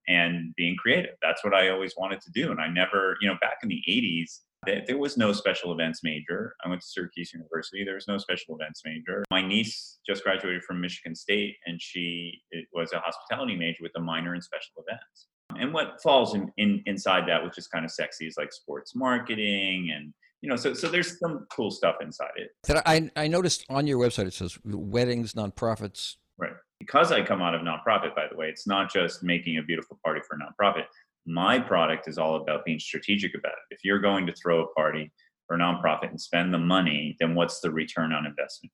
and 0.09 0.55
being 0.57 0.77
creative. 0.77 1.15
That's 1.23 1.43
what 1.45 1.55
I 1.55 1.71
always 1.71 1.95
wanted 1.97 2.21
to 2.23 2.31
do. 2.33 2.51
And 2.51 2.61
I 2.61 2.69
never, 2.69 3.17
you 3.21 3.29
know, 3.29 3.37
back 3.41 3.59
in 3.63 3.69
the 3.69 3.83
80s, 3.89 4.41
there 4.67 4.99
was 4.99 5.17
no 5.17 5.33
special 5.33 5.73
events 5.73 6.01
major. 6.03 6.55
I 6.65 6.69
went 6.69 6.81
to 6.81 6.87
Syracuse 6.87 7.33
University. 7.33 7.85
There 7.85 7.95
was 7.95 8.09
no 8.09 8.19
special 8.19 8.57
events 8.57 8.83
major. 8.85 9.25
My 9.31 9.47
niece 9.47 9.99
just 10.07 10.23
graduated 10.23 10.63
from 10.65 10.81
Michigan 10.81 11.15
State, 11.15 11.57
and 11.67 11.81
she 11.81 12.41
was 12.73 12.93
a 12.93 12.99
hospitality 13.01 13.57
major 13.57 13.83
with 13.83 13.93
a 13.97 14.01
minor 14.01 14.35
in 14.35 14.43
special 14.43 14.85
events. 14.87 15.29
And 15.59 15.73
what 15.73 16.03
falls 16.03 16.35
in, 16.35 16.51
in 16.57 16.83
inside 16.87 17.29
that, 17.29 17.45
which 17.45 17.59
is 17.59 17.67
kind 17.67 17.85
of 17.85 17.91
sexy, 17.91 18.27
is 18.27 18.37
like 18.37 18.53
sports 18.53 18.95
marketing 18.95 19.93
and 19.95 20.13
you 20.41 20.51
know, 20.51 20.57
so 20.57 20.75
so 20.75 20.89
there's 20.89 21.19
some 21.19 21.47
cool 21.51 21.71
stuff 21.71 21.97
inside 22.03 22.33
it. 22.37 22.51
I 22.85 23.11
I 23.17 23.29
noticed 23.29 23.65
on 23.71 23.87
your 23.87 23.99
website 23.99 24.27
it 24.27 24.35
says 24.35 24.59
weddings, 24.63 25.33
nonprofits. 25.33 26.17
Right. 26.37 26.53
Because 26.81 27.13
I 27.13 27.23
come 27.23 27.41
out 27.41 27.55
of 27.55 27.63
nonprofit, 27.63 28.15
by 28.15 28.27
the 28.31 28.37
way, 28.37 28.49
it's 28.49 28.67
not 28.67 28.93
just 28.93 29.23
making 29.23 29.57
a 29.57 29.63
beautiful 29.63 29.99
party 30.05 30.21
for 30.29 30.37
a 30.37 30.39
nonprofit 30.39 30.85
my 31.27 31.59
product 31.59 32.09
is 32.09 32.19
all 32.19 32.37
about 32.37 32.65
being 32.65 32.79
strategic 32.79 33.35
about 33.35 33.53
it. 33.53 33.75
If 33.75 33.81
you're 33.85 34.01
going 34.01 34.27
to 34.27 34.33
throw 34.35 34.63
a 34.63 34.73
party 34.75 35.13
for 35.47 35.57
a 35.57 35.59
nonprofit 35.59 36.11
and 36.11 36.21
spend 36.21 36.53
the 36.53 36.59
money, 36.59 37.17
then 37.21 37.35
what's 37.35 37.61
the 37.61 37.71
return 37.71 38.13
on 38.13 38.27
investment? 38.27 38.73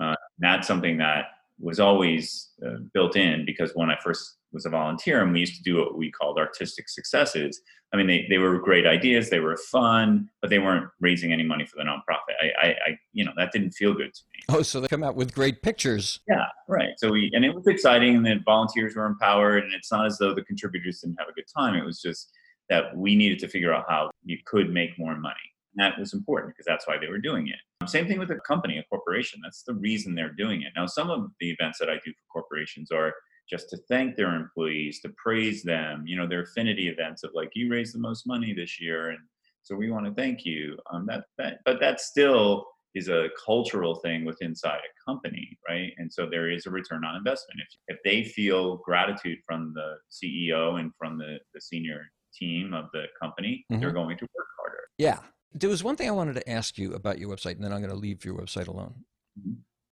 Uh, 0.00 0.14
that's 0.38 0.66
something 0.66 0.98
that 0.98 1.26
was 1.58 1.80
always 1.80 2.50
uh, 2.66 2.76
built 2.92 3.16
in 3.16 3.44
because 3.44 3.72
when 3.74 3.90
I 3.90 3.96
first 4.02 4.38
was 4.54 4.64
a 4.64 4.70
volunteer 4.70 5.22
and 5.22 5.32
we 5.32 5.40
used 5.40 5.56
to 5.56 5.62
do 5.62 5.76
what 5.76 5.98
we 5.98 6.10
called 6.10 6.38
artistic 6.38 6.88
successes. 6.88 7.60
I 7.92 7.96
mean, 7.96 8.06
they, 8.06 8.26
they 8.30 8.38
were 8.38 8.58
great 8.58 8.86
ideas, 8.86 9.28
they 9.28 9.40
were 9.40 9.56
fun, 9.56 10.28
but 10.40 10.50
they 10.50 10.58
weren't 10.58 10.88
raising 11.00 11.32
any 11.32 11.42
money 11.42 11.66
for 11.66 11.76
the 11.76 11.84
nonprofit. 11.84 12.34
I, 12.42 12.66
I, 12.66 12.68
I, 12.70 12.98
you 13.12 13.24
know, 13.24 13.32
that 13.36 13.52
didn't 13.52 13.72
feel 13.72 13.92
good 13.92 14.14
to 14.14 14.22
me. 14.32 14.42
Oh, 14.48 14.62
so 14.62 14.80
they 14.80 14.88
come 14.88 15.04
out 15.04 15.16
with 15.16 15.34
great 15.34 15.62
pictures. 15.62 16.20
Yeah, 16.28 16.46
right. 16.68 16.90
So 16.96 17.10
we, 17.10 17.30
and 17.34 17.44
it 17.44 17.54
was 17.54 17.66
exciting 17.66 18.16
and 18.16 18.24
the 18.24 18.40
volunteers 18.44 18.96
were 18.96 19.06
empowered 19.06 19.64
and 19.64 19.74
it's 19.74 19.92
not 19.92 20.06
as 20.06 20.18
though 20.18 20.34
the 20.34 20.42
contributors 20.42 21.00
didn't 21.00 21.16
have 21.18 21.28
a 21.28 21.32
good 21.32 21.46
time. 21.54 21.74
It 21.74 21.84
was 21.84 22.00
just 22.00 22.32
that 22.70 22.96
we 22.96 23.14
needed 23.14 23.38
to 23.40 23.48
figure 23.48 23.72
out 23.74 23.84
how 23.88 24.10
you 24.24 24.38
could 24.46 24.70
make 24.70 24.98
more 24.98 25.16
money. 25.16 25.34
And 25.76 25.84
that 25.84 25.98
was 25.98 26.14
important 26.14 26.54
because 26.54 26.66
that's 26.66 26.86
why 26.86 26.96
they 26.98 27.08
were 27.08 27.18
doing 27.18 27.48
it. 27.48 27.88
Same 27.88 28.06
thing 28.06 28.18
with 28.18 28.30
a 28.30 28.36
company, 28.46 28.78
a 28.78 28.84
corporation. 28.84 29.40
That's 29.42 29.62
the 29.64 29.74
reason 29.74 30.14
they're 30.14 30.32
doing 30.32 30.62
it. 30.62 30.72
Now, 30.76 30.86
some 30.86 31.10
of 31.10 31.30
the 31.40 31.50
events 31.50 31.78
that 31.78 31.90
I 31.90 31.94
do 32.04 32.12
for 32.12 32.40
corporations 32.40 32.90
are 32.90 33.12
just 33.48 33.68
to 33.70 33.76
thank 33.88 34.16
their 34.16 34.34
employees, 34.34 35.00
to 35.00 35.10
praise 35.22 35.62
them, 35.62 36.04
you 36.06 36.16
know, 36.16 36.26
their 36.26 36.42
affinity 36.42 36.88
events 36.88 37.22
of 37.24 37.30
like, 37.34 37.50
you 37.54 37.70
raised 37.70 37.94
the 37.94 37.98
most 37.98 38.26
money 38.26 38.52
this 38.52 38.80
year. 38.80 39.10
And 39.10 39.18
so 39.62 39.74
we 39.74 39.90
want 39.90 40.06
to 40.06 40.14
thank 40.14 40.44
you. 40.44 40.78
Um, 40.92 41.06
that, 41.06 41.24
that, 41.38 41.58
but 41.64 41.80
that 41.80 42.00
still 42.00 42.66
is 42.94 43.08
a 43.08 43.28
cultural 43.44 43.96
thing 43.96 44.24
within 44.24 44.50
inside 44.50 44.78
a 44.78 45.10
company, 45.10 45.58
right? 45.68 45.92
And 45.98 46.12
so 46.12 46.26
there 46.30 46.50
is 46.50 46.66
a 46.66 46.70
return 46.70 47.04
on 47.04 47.16
investment. 47.16 47.60
If, 47.60 47.96
if 47.96 48.02
they 48.04 48.24
feel 48.24 48.76
gratitude 48.78 49.38
from 49.44 49.74
the 49.74 49.96
CEO 50.10 50.78
and 50.78 50.92
from 50.98 51.18
the, 51.18 51.38
the 51.52 51.60
senior 51.60 52.02
team 52.32 52.72
of 52.72 52.86
the 52.92 53.04
company, 53.20 53.64
mm-hmm. 53.70 53.80
they're 53.80 53.92
going 53.92 54.16
to 54.18 54.24
work 54.36 54.46
harder. 54.58 54.82
Yeah. 54.96 55.18
There 55.52 55.70
was 55.70 55.84
one 55.84 55.96
thing 55.96 56.08
I 56.08 56.12
wanted 56.12 56.34
to 56.34 56.48
ask 56.48 56.78
you 56.78 56.94
about 56.94 57.18
your 57.18 57.28
website, 57.28 57.56
and 57.56 57.64
then 57.64 57.72
I'm 57.72 57.80
going 57.80 57.90
to 57.90 57.98
leave 57.98 58.24
your 58.24 58.34
website 58.34 58.68
alone. 58.68 58.94
Mm-hmm. 59.38 59.54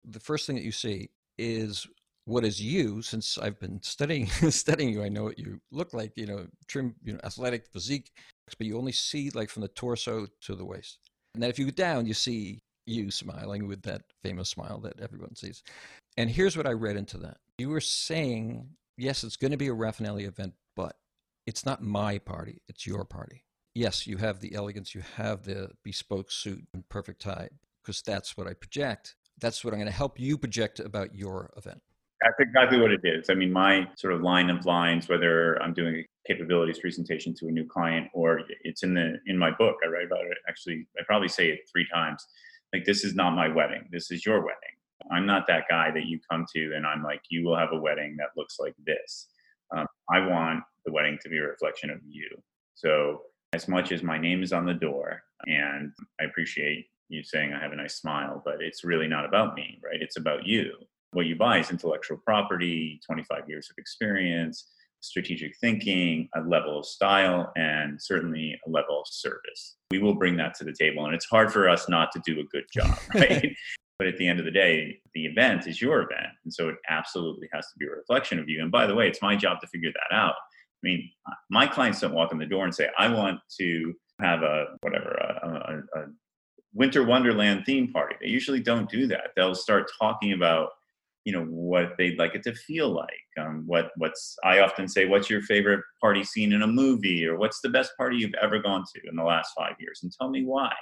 The 0.09 0.19
first 0.19 0.45
thing 0.45 0.55
that 0.55 0.63
you 0.63 0.71
see 0.71 1.09
is 1.37 1.87
what 2.29 2.45
is 2.45 2.61
you 2.61 3.01
since 3.01 3.39
i've 3.39 3.59
been 3.59 3.81
studying 3.81 4.27
studying 4.49 4.93
you 4.93 5.03
i 5.03 5.09
know 5.09 5.23
what 5.23 5.39
you 5.39 5.59
look 5.71 5.93
like 5.93 6.11
you 6.15 6.27
know 6.27 6.45
trim 6.67 6.93
you 7.03 7.13
know 7.13 7.19
athletic 7.23 7.65
physique 7.73 8.11
but 8.57 8.67
you 8.67 8.77
only 8.77 8.91
see 8.91 9.29
like 9.31 9.49
from 9.49 9.61
the 9.61 9.67
torso 9.69 10.27
to 10.41 10.55
the 10.55 10.65
waist. 10.65 10.99
And 11.33 11.43
then 11.43 11.49
if 11.49 11.59
you 11.59 11.65
go 11.65 11.71
down 11.71 12.05
you 12.05 12.13
see 12.13 12.61
you 12.85 13.11
smiling 13.11 13.67
with 13.67 13.81
that 13.83 14.01
famous 14.23 14.49
smile 14.49 14.79
that 14.79 14.99
everyone 14.99 15.35
sees. 15.35 15.63
And 16.17 16.29
here's 16.29 16.57
what 16.57 16.67
i 16.67 16.71
read 16.71 16.97
into 16.97 17.17
that. 17.19 17.37
You 17.57 17.69
were 17.69 17.81
saying 17.81 18.67
yes 18.97 19.23
it's 19.23 19.37
going 19.37 19.51
to 19.51 19.57
be 19.57 19.67
a 19.67 19.75
Rafanelli 19.75 20.27
event 20.27 20.53
but 20.75 20.95
it's 21.45 21.65
not 21.65 21.81
my 21.81 22.17
party 22.17 22.61
it's 22.67 22.85
your 22.87 23.05
party. 23.05 23.43
Yes 23.75 24.07
you 24.07 24.17
have 24.17 24.39
the 24.39 24.55
elegance 24.55 24.95
you 24.95 25.01
have 25.15 25.43
the 25.43 25.71
bespoke 25.83 26.31
suit 26.31 26.65
and 26.73 26.87
perfect 26.89 27.21
tie 27.21 27.49
because 27.81 28.01
that's 28.01 28.37
what 28.37 28.47
i 28.47 28.53
project. 28.53 29.15
That's 29.39 29.63
what 29.63 29.73
i'm 29.73 29.79
going 29.79 29.91
to 29.91 29.97
help 29.97 30.19
you 30.19 30.37
project 30.37 30.79
about 30.79 31.15
your 31.15 31.51
event 31.55 31.81
that's 32.21 32.39
exactly 32.39 32.79
what 32.79 32.91
it 32.91 33.01
is. 33.03 33.29
I 33.29 33.33
mean, 33.33 33.51
my 33.51 33.87
sort 33.95 34.13
of 34.13 34.21
line 34.21 34.49
of 34.49 34.65
lines, 34.65 35.07
whether 35.07 35.61
I'm 35.61 35.73
doing 35.73 35.95
a 35.95 36.07
capabilities 36.27 36.79
presentation 36.79 37.33
to 37.35 37.47
a 37.47 37.51
new 37.51 37.65
client 37.65 38.07
or 38.13 38.41
it's 38.63 38.83
in 38.83 38.93
the 38.93 39.19
in 39.25 39.37
my 39.37 39.51
book, 39.51 39.77
I 39.85 39.87
write 39.87 40.05
about 40.05 40.25
it. 40.25 40.37
Actually, 40.47 40.87
I 40.99 41.03
probably 41.05 41.29
say 41.29 41.49
it 41.49 41.61
three 41.71 41.87
times. 41.93 42.25
Like, 42.73 42.85
this 42.85 43.03
is 43.03 43.15
not 43.15 43.35
my 43.35 43.47
wedding. 43.47 43.87
This 43.91 44.11
is 44.11 44.25
your 44.25 44.39
wedding. 44.39 44.75
I'm 45.11 45.25
not 45.25 45.47
that 45.47 45.63
guy 45.69 45.91
that 45.91 46.05
you 46.05 46.19
come 46.29 46.45
to 46.55 46.73
and 46.75 46.85
I'm 46.85 47.03
like, 47.03 47.21
you 47.29 47.43
will 47.45 47.57
have 47.57 47.71
a 47.71 47.79
wedding 47.79 48.15
that 48.17 48.29
looks 48.35 48.59
like 48.59 48.75
this. 48.85 49.27
Um, 49.75 49.87
I 50.11 50.19
want 50.19 50.63
the 50.85 50.91
wedding 50.91 51.17
to 51.21 51.29
be 51.29 51.37
a 51.37 51.43
reflection 51.43 51.89
of 51.89 51.99
you. 52.05 52.27
So, 52.75 53.21
as 53.53 53.67
much 53.67 53.91
as 53.91 54.03
my 54.03 54.17
name 54.17 54.43
is 54.43 54.53
on 54.53 54.65
the 54.65 54.73
door, 54.73 55.23
and 55.45 55.91
I 56.19 56.25
appreciate 56.25 56.87
you 57.07 57.23
saying 57.23 57.53
I 57.53 57.59
have 57.59 57.71
a 57.71 57.75
nice 57.75 57.95
smile, 57.95 58.41
but 58.45 58.61
it's 58.61 58.83
really 58.83 59.07
not 59.07 59.25
about 59.25 59.55
me, 59.55 59.79
right? 59.83 60.01
It's 60.01 60.17
about 60.17 60.45
you. 60.45 60.73
What 61.11 61.25
you 61.25 61.35
buy 61.35 61.59
is 61.59 61.71
intellectual 61.71 62.17
property, 62.17 62.99
25 63.05 63.49
years 63.49 63.69
of 63.69 63.77
experience, 63.77 64.69
strategic 65.01 65.57
thinking, 65.57 66.29
a 66.35 66.41
level 66.41 66.79
of 66.79 66.85
style, 66.85 67.51
and 67.55 68.01
certainly 68.01 68.59
a 68.65 68.69
level 68.69 68.99
of 68.99 69.07
service. 69.07 69.77
We 69.91 69.99
will 69.99 70.15
bring 70.15 70.37
that 70.37 70.53
to 70.55 70.63
the 70.63 70.73
table. 70.73 71.05
And 71.05 71.15
it's 71.15 71.25
hard 71.25 71.51
for 71.51 71.69
us 71.69 71.89
not 71.89 72.11
to 72.11 72.21
do 72.25 72.39
a 72.39 72.43
good 72.43 72.65
job, 72.71 72.97
right? 73.15 73.55
but 73.97 74.07
at 74.07 74.17
the 74.17 74.27
end 74.27 74.39
of 74.39 74.45
the 74.45 74.51
day, 74.51 74.99
the 75.13 75.25
event 75.25 75.67
is 75.67 75.81
your 75.81 76.01
event. 76.01 76.29
And 76.45 76.53
so 76.53 76.69
it 76.69 76.75
absolutely 76.89 77.49
has 77.51 77.65
to 77.65 77.77
be 77.77 77.85
a 77.85 77.91
reflection 77.91 78.39
of 78.39 78.47
you. 78.47 78.61
And 78.61 78.71
by 78.71 78.87
the 78.87 78.95
way, 78.95 79.07
it's 79.07 79.21
my 79.21 79.35
job 79.35 79.59
to 79.61 79.67
figure 79.67 79.91
that 79.91 80.15
out. 80.15 80.35
I 80.35 80.83
mean, 80.83 81.09
my 81.49 81.67
clients 81.67 81.99
don't 81.99 82.13
walk 82.13 82.31
in 82.31 82.37
the 82.37 82.45
door 82.45 82.63
and 82.63 82.73
say, 82.73 82.87
I 82.97 83.09
want 83.09 83.41
to 83.59 83.93
have 84.21 84.43
a 84.43 84.67
whatever, 84.81 85.09
a, 85.09 85.47
a, 85.47 85.99
a 86.01 86.05
winter 86.73 87.03
wonderland 87.03 87.65
theme 87.65 87.91
party. 87.91 88.15
They 88.21 88.29
usually 88.29 88.61
don't 88.61 88.89
do 88.89 89.05
that. 89.07 89.31
They'll 89.35 89.55
start 89.55 89.91
talking 89.99 90.31
about 90.31 90.69
you 91.25 91.33
know 91.33 91.45
what 91.45 91.95
they'd 91.97 92.17
like 92.17 92.35
it 92.35 92.43
to 92.43 92.53
feel 92.55 92.89
like 92.89 93.09
um, 93.39 93.63
what 93.65 93.91
what's 93.97 94.35
i 94.43 94.59
often 94.59 94.87
say 94.87 95.05
what's 95.05 95.29
your 95.29 95.41
favorite 95.41 95.83
party 96.01 96.23
scene 96.23 96.53
in 96.53 96.61
a 96.61 96.67
movie? 96.67 97.25
or 97.25 97.37
what's 97.37 97.61
the 97.61 97.69
best 97.69 97.91
party 97.97 98.17
you've 98.17 98.33
ever 98.41 98.59
gone 98.59 98.83
to 98.95 99.09
in 99.09 99.15
the 99.15 99.23
last 99.23 99.51
five 99.57 99.75
years? 99.79 99.99
And 100.03 100.11
tell 100.11 100.29
me 100.29 100.43
why. 100.43 100.73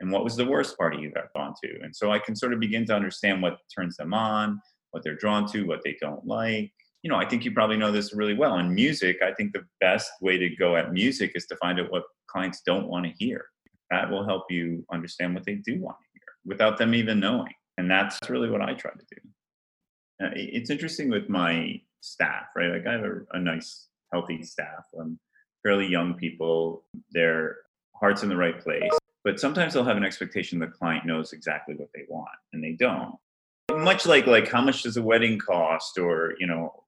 And 0.00 0.10
what 0.10 0.24
was 0.24 0.36
the 0.36 0.44
worst 0.44 0.76
party 0.76 0.98
you've 0.98 1.16
ever 1.16 1.30
gone 1.34 1.54
to? 1.62 1.78
And 1.82 1.94
so 1.94 2.10
i 2.10 2.18
can 2.18 2.34
sort 2.34 2.52
of 2.52 2.60
begin 2.60 2.86
to 2.86 2.94
understand 2.94 3.42
what 3.42 3.58
turns 3.74 3.96
them 3.96 4.14
on 4.14 4.60
what 4.92 5.02
they're 5.02 5.16
drawn 5.16 5.46
to 5.52 5.66
what 5.66 5.80
they 5.84 5.96
don't 6.00 6.26
like. 6.26 6.72
You 7.02 7.10
know 7.10 7.16
i 7.16 7.28
think 7.28 7.44
you 7.44 7.52
probably 7.52 7.76
know 7.76 7.92
this 7.92 8.14
really 8.14 8.34
well. 8.34 8.58
In 8.58 8.74
music 8.74 9.18
i 9.22 9.32
think 9.34 9.52
the 9.52 9.64
best 9.80 10.10
way 10.20 10.38
to 10.38 10.48
go 10.56 10.76
at 10.76 10.92
music 10.92 11.32
is 11.34 11.46
to 11.46 11.56
find 11.56 11.78
out 11.78 11.90
what 11.90 12.04
clients 12.28 12.62
don't 12.64 12.88
want 12.88 13.04
to 13.06 13.12
hear. 13.18 13.44
That 13.90 14.10
will 14.10 14.24
help 14.24 14.44
you 14.50 14.84
understand 14.92 15.34
what 15.34 15.44
they 15.44 15.56
do 15.56 15.80
want 15.80 15.98
to 15.98 16.06
hear 16.14 16.28
without 16.44 16.76
them 16.78 16.94
even 16.94 17.20
knowing. 17.20 17.52
And 17.78 17.90
that's 17.90 18.18
really 18.30 18.48
what 18.50 18.62
i 18.62 18.72
try 18.72 18.90
to 18.90 19.06
do 19.14 19.30
uh, 20.22 20.30
it's 20.34 20.70
interesting 20.70 21.10
with 21.10 21.28
my 21.28 21.80
staff, 22.00 22.46
right? 22.56 22.70
Like 22.70 22.86
I 22.86 22.92
have 22.92 23.04
a, 23.04 23.20
a 23.32 23.40
nice, 23.40 23.88
healthy 24.12 24.42
staff. 24.42 24.86
I'm 24.98 25.18
fairly 25.62 25.86
young 25.86 26.14
people. 26.14 26.84
Their 27.10 27.56
heart's 27.94 28.22
in 28.22 28.28
the 28.28 28.36
right 28.36 28.58
place. 28.60 28.90
But 29.24 29.40
sometimes 29.40 29.74
they'll 29.74 29.84
have 29.84 29.96
an 29.96 30.04
expectation 30.04 30.58
the 30.58 30.68
client 30.68 31.04
knows 31.04 31.32
exactly 31.32 31.74
what 31.74 31.88
they 31.94 32.04
want, 32.08 32.28
and 32.52 32.62
they 32.62 32.72
don't. 32.72 33.16
Much 33.72 34.06
like 34.06 34.26
like 34.26 34.48
how 34.48 34.60
much 34.60 34.84
does 34.84 34.96
a 34.96 35.02
wedding 35.02 35.38
cost, 35.38 35.98
or 35.98 36.34
you 36.38 36.46
know, 36.46 36.84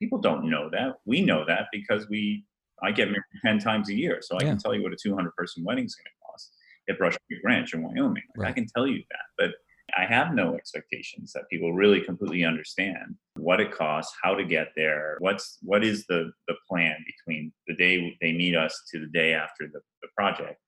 people 0.00 0.18
don't 0.18 0.48
know 0.48 0.70
that. 0.70 0.94
We 1.04 1.20
know 1.20 1.44
that 1.46 1.66
because 1.70 2.08
we 2.08 2.46
I 2.82 2.92
get 2.92 3.08
married 3.08 3.24
ten 3.44 3.58
times 3.58 3.90
a 3.90 3.94
year, 3.94 4.20
so 4.22 4.36
I 4.36 4.44
yeah. 4.44 4.50
can 4.50 4.58
tell 4.58 4.74
you 4.74 4.82
what 4.82 4.92
a 4.92 4.96
200 4.96 5.34
person 5.36 5.64
wedding 5.64 5.84
is 5.84 5.94
going 5.94 6.06
to 6.06 6.26
cost 6.26 6.52
at 6.88 6.96
Brush 6.96 7.16
Creek 7.26 7.40
Ranch 7.44 7.74
in 7.74 7.82
Wyoming. 7.82 8.22
Right. 8.36 8.48
I 8.48 8.52
can 8.52 8.66
tell 8.66 8.86
you 8.86 9.02
that, 9.10 9.26
but 9.36 9.50
I 9.96 10.04
have 10.04 10.34
no 10.34 10.54
expectations 10.54 11.32
that 11.32 11.48
people 11.50 11.72
really 11.72 12.00
completely 12.00 12.44
understand 12.44 13.14
what 13.36 13.60
it 13.60 13.72
costs, 13.72 14.14
how 14.22 14.34
to 14.34 14.44
get 14.44 14.68
there, 14.76 15.16
what's 15.20 15.58
what 15.62 15.84
is 15.84 16.06
the 16.06 16.30
the 16.48 16.54
plan 16.68 16.96
between 17.06 17.52
the 17.66 17.74
day 17.74 18.16
they 18.20 18.32
meet 18.32 18.56
us 18.56 18.82
to 18.92 19.00
the 19.00 19.06
day 19.06 19.32
after 19.32 19.66
the, 19.72 19.80
the 20.02 20.08
project. 20.16 20.60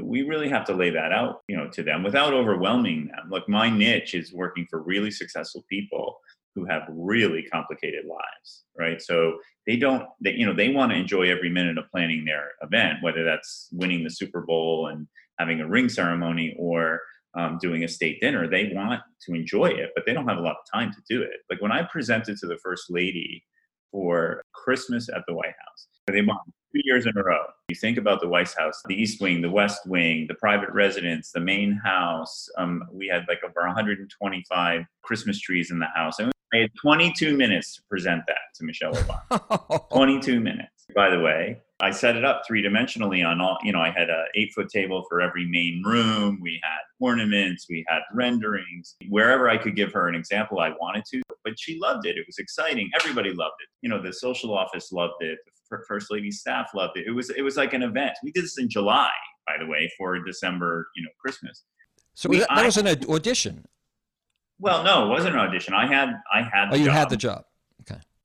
We 0.00 0.22
really 0.22 0.48
have 0.48 0.64
to 0.66 0.74
lay 0.74 0.88
that 0.90 1.12
out, 1.12 1.42
you 1.48 1.56
know, 1.56 1.68
to 1.68 1.82
them 1.82 2.02
without 2.02 2.32
overwhelming 2.32 3.08
them. 3.08 3.28
Look, 3.30 3.46
my 3.48 3.68
niche 3.68 4.14
is 4.14 4.32
working 4.32 4.66
for 4.70 4.82
really 4.82 5.10
successful 5.10 5.64
people 5.68 6.18
who 6.54 6.64
have 6.64 6.82
really 6.88 7.42
complicated 7.42 8.06
lives, 8.06 8.64
right? 8.78 9.00
So 9.00 9.38
they 9.66 9.76
don't, 9.76 10.06
they, 10.22 10.32
you 10.32 10.46
know, 10.46 10.54
they 10.54 10.70
want 10.70 10.92
to 10.92 10.98
enjoy 10.98 11.30
every 11.30 11.50
minute 11.50 11.78
of 11.78 11.90
planning 11.90 12.24
their 12.24 12.52
event, 12.62 12.98
whether 13.02 13.22
that's 13.22 13.68
winning 13.72 14.02
the 14.02 14.10
Super 14.10 14.40
Bowl 14.40 14.88
and 14.88 15.06
having 15.38 15.60
a 15.60 15.68
ring 15.68 15.88
ceremony 15.88 16.56
or 16.58 17.00
um, 17.34 17.58
doing 17.60 17.84
a 17.84 17.88
state 17.88 18.20
dinner. 18.20 18.48
They 18.48 18.72
want 18.74 19.00
to 19.26 19.34
enjoy 19.34 19.66
it, 19.66 19.90
but 19.94 20.04
they 20.06 20.12
don't 20.12 20.28
have 20.28 20.38
a 20.38 20.42
lot 20.42 20.56
of 20.56 20.72
time 20.72 20.92
to 20.92 20.98
do 21.08 21.22
it. 21.22 21.40
Like 21.50 21.60
when 21.60 21.72
I 21.72 21.82
presented 21.82 22.38
to 22.38 22.46
the 22.46 22.58
first 22.58 22.84
lady 22.90 23.44
for 23.90 24.42
Christmas 24.54 25.08
at 25.08 25.22
the 25.26 25.34
White 25.34 25.46
House, 25.46 25.86
they 26.06 26.20
bought 26.20 26.42
two 26.74 26.80
years 26.84 27.06
in 27.06 27.16
a 27.16 27.22
row. 27.22 27.42
You 27.68 27.76
think 27.76 27.98
about 27.98 28.20
the 28.20 28.28
White 28.28 28.52
House, 28.58 28.80
the 28.86 28.94
East 28.94 29.20
Wing, 29.20 29.40
the 29.40 29.50
West 29.50 29.86
Wing, 29.86 30.26
the 30.28 30.34
private 30.34 30.70
residence, 30.70 31.30
the 31.30 31.40
main 31.40 31.80
house. 31.84 32.48
Um, 32.58 32.84
we 32.92 33.08
had 33.08 33.24
like 33.28 33.40
over 33.44 33.66
125 33.66 34.84
Christmas 35.02 35.40
trees 35.40 35.70
in 35.70 35.78
the 35.78 35.88
house. 35.94 36.18
And 36.18 36.32
I 36.52 36.58
had 36.58 36.70
22 36.80 37.36
minutes 37.36 37.76
to 37.76 37.82
present 37.88 38.22
that 38.26 38.36
to 38.56 38.64
Michelle 38.64 38.92
Obama. 38.92 39.88
22 39.92 40.40
minutes. 40.40 40.86
By 40.94 41.10
the 41.10 41.20
way, 41.20 41.60
I 41.82 41.90
set 41.90 42.14
it 42.14 42.24
up 42.24 42.42
three 42.46 42.62
dimensionally 42.62 43.26
on 43.26 43.40
all, 43.40 43.58
you 43.64 43.72
know, 43.72 43.80
I 43.80 43.90
had 43.90 44.08
a 44.08 44.24
eight 44.36 44.52
foot 44.54 44.68
table 44.68 45.04
for 45.08 45.20
every 45.20 45.46
main 45.46 45.82
room. 45.84 46.38
We 46.40 46.60
had 46.62 46.78
ornaments, 47.00 47.66
we 47.68 47.84
had 47.88 48.02
renderings. 48.14 48.94
Wherever 49.08 49.48
I 49.48 49.58
could 49.58 49.74
give 49.74 49.92
her 49.92 50.06
an 50.06 50.14
example, 50.14 50.60
I 50.60 50.70
wanted 50.80 51.04
to, 51.06 51.22
but 51.42 51.58
she 51.58 51.80
loved 51.80 52.06
it. 52.06 52.16
It 52.16 52.24
was 52.24 52.38
exciting. 52.38 52.88
Everybody 52.98 53.30
loved 53.30 53.56
it. 53.60 53.68
You 53.80 53.90
know, 53.90 54.00
the 54.00 54.12
social 54.12 54.56
office 54.56 54.92
loved 54.92 55.14
it. 55.20 55.40
The 55.72 55.78
first 55.88 56.06
lady 56.10 56.30
staff 56.30 56.68
loved 56.72 56.98
it. 56.98 57.06
It 57.08 57.10
was, 57.10 57.30
it 57.30 57.42
was 57.42 57.56
like 57.56 57.72
an 57.72 57.82
event. 57.82 58.12
We 58.22 58.30
did 58.30 58.44
this 58.44 58.58
in 58.58 58.68
July, 58.68 59.10
by 59.48 59.54
the 59.58 59.66
way, 59.66 59.90
for 59.98 60.16
December, 60.20 60.86
you 60.94 61.02
know, 61.02 61.10
Christmas. 61.20 61.64
So 62.14 62.28
we, 62.28 62.38
that, 62.38 62.48
that 62.54 62.64
was 62.64 62.76
an 62.76 62.86
audition. 62.86 63.64
Well, 64.60 64.84
no, 64.84 65.06
it 65.06 65.08
wasn't 65.08 65.34
an 65.34 65.40
audition. 65.40 65.74
I 65.74 65.86
had, 65.86 66.10
I 66.32 66.42
had. 66.42 66.68
oh, 66.70 66.76
you 66.76 66.84
job. 66.84 66.94
had 66.94 67.10
the 67.10 67.16
job. 67.16 67.44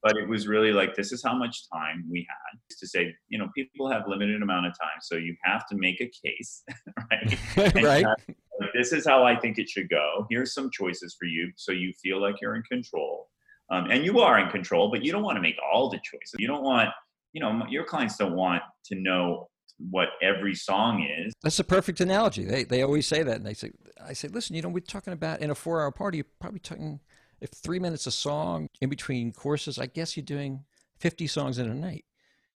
But 0.08 0.18
it 0.18 0.30
was 0.30 0.48
really 0.48 0.72
like 0.72 0.96
this 0.96 1.12
is 1.12 1.22
how 1.22 1.36
much 1.36 1.70
time 1.70 2.06
we 2.10 2.26
had 2.30 2.60
to 2.80 2.88
say 2.88 3.14
you 3.28 3.38
know 3.38 3.50
people 3.56 3.90
have 3.92 4.04
limited 4.08 4.42
amount 4.42 4.66
of 4.66 4.74
time 4.80 5.00
so 5.02 5.16
you 5.16 5.36
have 5.44 5.68
to 5.68 5.76
make 5.76 6.00
a 6.00 6.10
case 6.26 6.64
right 7.12 7.74
right 7.84 8.06
have, 8.06 8.70
this 8.74 8.94
is 8.94 9.06
how 9.06 9.24
i 9.24 9.36
think 9.36 9.58
it 9.58 9.68
should 9.70 9.90
go 9.90 10.26
here's 10.30 10.54
some 10.54 10.70
choices 10.72 11.16
for 11.20 11.26
you 11.26 11.52
so 11.56 11.72
you 11.72 11.92
feel 12.02 12.22
like 12.22 12.36
you're 12.42 12.56
in 12.56 12.64
control 12.64 13.28
Um, 13.70 13.92
and 13.92 14.06
you 14.06 14.20
are 14.20 14.40
in 14.40 14.50
control, 14.50 14.90
but 14.90 15.04
you 15.04 15.12
don't 15.12 15.24
want 15.24 15.36
to 15.36 15.42
make 15.42 15.58
all 15.74 15.90
the 15.90 15.98
choices. 15.98 16.36
You 16.40 16.48
don't 16.48 16.64
want, 16.64 16.90
you 17.34 17.42
know, 17.42 17.66
your 17.70 17.84
clients 17.84 18.16
don't 18.18 18.36
want 18.36 18.64
to 18.86 18.96
know 18.96 19.50
what 19.78 20.10
every 20.22 20.56
song 20.56 21.04
is. 21.04 21.34
That's 21.44 21.60
a 21.60 21.64
perfect 21.64 22.00
analogy. 22.00 22.46
They 22.46 22.64
they 22.64 22.82
always 22.82 23.08
say 23.08 23.24
that, 23.24 23.36
and 23.36 23.46
they 23.46 23.54
say, 23.54 23.72
I 24.04 24.14
say, 24.14 24.30
listen, 24.30 24.56
you 24.56 24.62
know, 24.62 24.70
we're 24.70 24.80
talking 24.80 25.14
about 25.14 25.42
in 25.42 25.50
a 25.50 25.56
four-hour 25.56 25.92
party, 25.92 26.18
you're 26.20 26.26
probably 26.40 26.60
talking 26.60 27.02
if 27.42 27.50
three 27.52 27.80
minutes 27.80 28.08
a 28.08 28.12
song 28.12 28.68
in 28.82 28.90
between 28.90 29.32
courses. 29.32 29.80
I 29.80 29.86
guess 29.86 30.18
you're 30.18 30.26
doing 30.26 30.64
fifty 31.00 31.28
songs 31.28 31.58
in 31.60 31.70
a 31.70 31.74
night. 31.74 32.06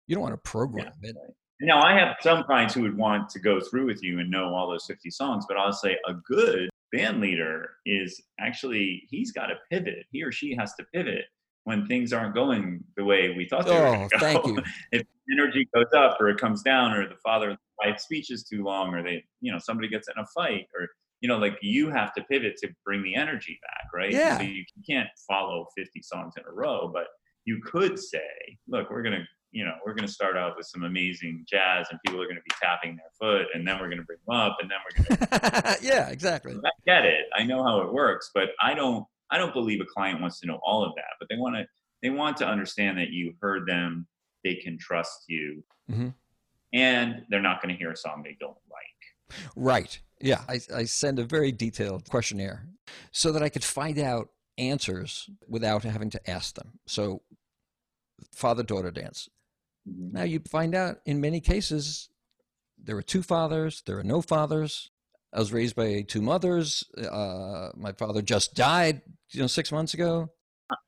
You 0.06 0.14
don't 0.14 0.22
want 0.22 0.34
to 0.34 0.50
program 0.50 0.92
yeah. 1.02 1.10
it. 1.10 1.16
Now, 1.60 1.82
I 1.82 1.98
have 1.98 2.16
some 2.20 2.44
clients 2.44 2.74
who 2.74 2.82
would 2.82 2.96
want 2.96 3.28
to 3.30 3.40
go 3.40 3.60
through 3.60 3.86
with 3.86 4.02
you 4.02 4.20
and 4.20 4.30
know 4.30 4.54
all 4.54 4.70
those 4.70 4.86
50 4.86 5.10
songs, 5.10 5.44
but 5.48 5.56
I'll 5.56 5.72
say 5.72 5.96
a 6.06 6.14
good 6.14 6.68
band 6.92 7.20
leader 7.20 7.70
is 7.84 8.22
actually, 8.38 9.02
he's 9.10 9.32
got 9.32 9.46
to 9.46 9.56
pivot. 9.70 10.06
He 10.10 10.22
or 10.22 10.30
she 10.30 10.54
has 10.56 10.74
to 10.74 10.84
pivot 10.94 11.24
when 11.64 11.86
things 11.86 12.12
aren't 12.12 12.34
going 12.34 12.84
the 12.96 13.04
way 13.04 13.34
we 13.36 13.46
thought 13.48 13.66
they 13.66 13.72
oh, 13.72 13.82
were 13.82 13.96
going 13.96 14.08
to 14.08 14.16
go. 14.16 14.18
Thank 14.20 14.46
you. 14.46 14.62
if 14.92 15.06
energy 15.32 15.68
goes 15.74 15.92
up 15.96 16.18
or 16.20 16.28
it 16.28 16.38
comes 16.38 16.62
down 16.62 16.92
or 16.92 17.08
the 17.08 17.16
father 17.16 17.50
the 17.50 17.58
wife 17.84 17.98
speech 17.98 18.30
is 18.30 18.44
too 18.44 18.62
long 18.62 18.94
or 18.94 19.02
they, 19.02 19.24
you 19.40 19.52
know, 19.52 19.58
somebody 19.58 19.88
gets 19.88 20.08
in 20.08 20.22
a 20.22 20.26
fight 20.26 20.66
or, 20.78 20.86
you 21.20 21.28
know, 21.28 21.38
like 21.38 21.58
you 21.62 21.90
have 21.90 22.12
to 22.14 22.22
pivot 22.24 22.56
to 22.62 22.68
bring 22.84 23.02
the 23.02 23.14
energy 23.14 23.58
back, 23.62 23.92
right? 23.92 24.12
Yeah. 24.12 24.38
So 24.38 24.44
you 24.44 24.64
can't 24.88 25.08
follow 25.28 25.66
50 25.76 26.00
songs 26.02 26.34
in 26.36 26.44
a 26.48 26.52
row, 26.52 26.90
but 26.92 27.06
you 27.44 27.60
could 27.64 27.98
say, 27.98 28.58
look, 28.68 28.90
we're 28.90 29.02
going 29.02 29.16
to 29.16 29.24
you 29.50 29.64
know, 29.64 29.74
we're 29.84 29.94
going 29.94 30.06
to 30.06 30.12
start 30.12 30.36
out 30.36 30.56
with 30.56 30.66
some 30.66 30.82
amazing 30.82 31.44
jazz 31.48 31.86
and 31.90 31.98
people 32.04 32.20
are 32.20 32.26
going 32.26 32.36
to 32.36 32.42
be 32.42 32.54
tapping 32.60 32.96
their 32.96 33.10
foot 33.18 33.46
and 33.54 33.66
then 33.66 33.78
we're 33.80 33.88
going 33.88 33.98
to 33.98 34.04
bring 34.04 34.18
them 34.26 34.36
up 34.36 34.58
and 34.60 34.70
then 34.70 34.78
we're 34.84 35.04
going 35.04 35.18
to. 35.30 35.78
yeah, 35.80 36.08
exactly. 36.08 36.54
I 36.54 36.70
get 36.86 37.04
it. 37.04 37.24
I 37.34 37.44
know 37.44 37.62
how 37.62 37.80
it 37.80 37.92
works, 37.92 38.30
but 38.34 38.50
I 38.60 38.74
don't, 38.74 39.04
I 39.30 39.38
don't 39.38 39.54
believe 39.54 39.80
a 39.80 39.86
client 39.86 40.20
wants 40.20 40.40
to 40.40 40.46
know 40.46 40.60
all 40.62 40.84
of 40.84 40.94
that, 40.96 41.16
but 41.18 41.28
they 41.30 41.36
want 41.36 41.56
to, 41.56 41.66
they 42.02 42.10
want 42.10 42.36
to 42.38 42.46
understand 42.46 42.98
that 42.98 43.10
you 43.10 43.34
heard 43.40 43.66
them, 43.66 44.06
they 44.44 44.54
can 44.54 44.78
trust 44.78 45.24
you, 45.28 45.64
mm-hmm. 45.90 46.08
and 46.72 47.22
they're 47.28 47.42
not 47.42 47.60
going 47.62 47.74
to 47.74 47.78
hear 47.78 47.90
a 47.90 47.96
song 47.96 48.22
they 48.22 48.36
don't 48.38 48.56
like. 48.70 49.38
Right. 49.56 49.98
Yeah. 50.20 50.42
I, 50.48 50.60
I 50.74 50.84
send 50.84 51.18
a 51.18 51.24
very 51.24 51.52
detailed 51.52 52.08
questionnaire 52.08 52.66
so 53.12 53.32
that 53.32 53.42
I 53.42 53.48
could 53.48 53.64
find 53.64 53.98
out 53.98 54.28
answers 54.56 55.28
without 55.48 55.84
having 55.84 56.10
to 56.10 56.30
ask 56.30 56.54
them. 56.54 56.78
So 56.86 57.22
father 58.32 58.62
daughter 58.62 58.90
dance 58.90 59.28
Mm-hmm. 59.88 60.16
Now 60.16 60.22
you 60.24 60.40
find 60.40 60.74
out 60.74 60.98
in 61.06 61.20
many 61.20 61.40
cases 61.40 62.08
there 62.82 62.96
are 62.96 63.02
two 63.02 63.22
fathers, 63.22 63.82
there 63.86 63.98
are 63.98 64.04
no 64.04 64.22
fathers. 64.22 64.90
I 65.32 65.40
was 65.40 65.52
raised 65.52 65.76
by 65.76 66.02
two 66.08 66.22
mothers. 66.22 66.84
Uh, 66.96 67.68
my 67.76 67.92
father 67.92 68.22
just 68.22 68.54
died, 68.54 69.02
you 69.30 69.40
know, 69.40 69.46
six 69.46 69.70
months 69.70 69.92
ago. 69.92 70.30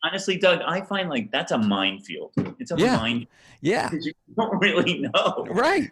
Honestly, 0.04 0.38
Doug, 0.38 0.60
I 0.66 0.80
find 0.82 1.10
like 1.10 1.30
that's 1.30 1.52
a 1.52 1.58
minefield. 1.58 2.32
It's 2.58 2.70
a 2.70 2.76
yeah. 2.76 2.96
mine. 2.96 3.26
Yeah. 3.60 3.88
Because 3.90 4.06
you 4.06 4.12
don't 4.36 4.58
really 4.58 5.00
know. 5.00 5.46
Right. 5.50 5.90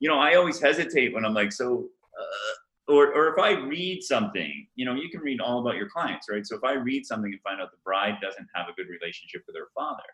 You 0.00 0.08
know, 0.08 0.18
I 0.18 0.34
always 0.34 0.60
hesitate 0.60 1.14
when 1.14 1.24
I'm 1.24 1.34
like, 1.34 1.52
so, 1.52 1.88
uh, 2.18 2.92
or, 2.92 3.12
or 3.14 3.32
if 3.32 3.38
I 3.38 3.52
read 3.52 4.02
something, 4.02 4.66
you 4.76 4.84
know, 4.84 4.94
you 4.94 5.08
can 5.10 5.20
read 5.20 5.40
all 5.40 5.60
about 5.60 5.76
your 5.76 5.88
clients, 5.88 6.28
right? 6.30 6.46
So 6.46 6.56
if 6.56 6.62
I 6.62 6.74
read 6.74 7.04
something 7.04 7.32
and 7.32 7.40
find 7.42 7.60
out 7.60 7.72
the 7.72 7.78
bride 7.84 8.18
doesn't 8.22 8.46
have 8.54 8.68
a 8.68 8.72
good 8.74 8.88
relationship 8.88 9.42
with 9.46 9.56
her 9.56 9.68
father, 9.74 10.04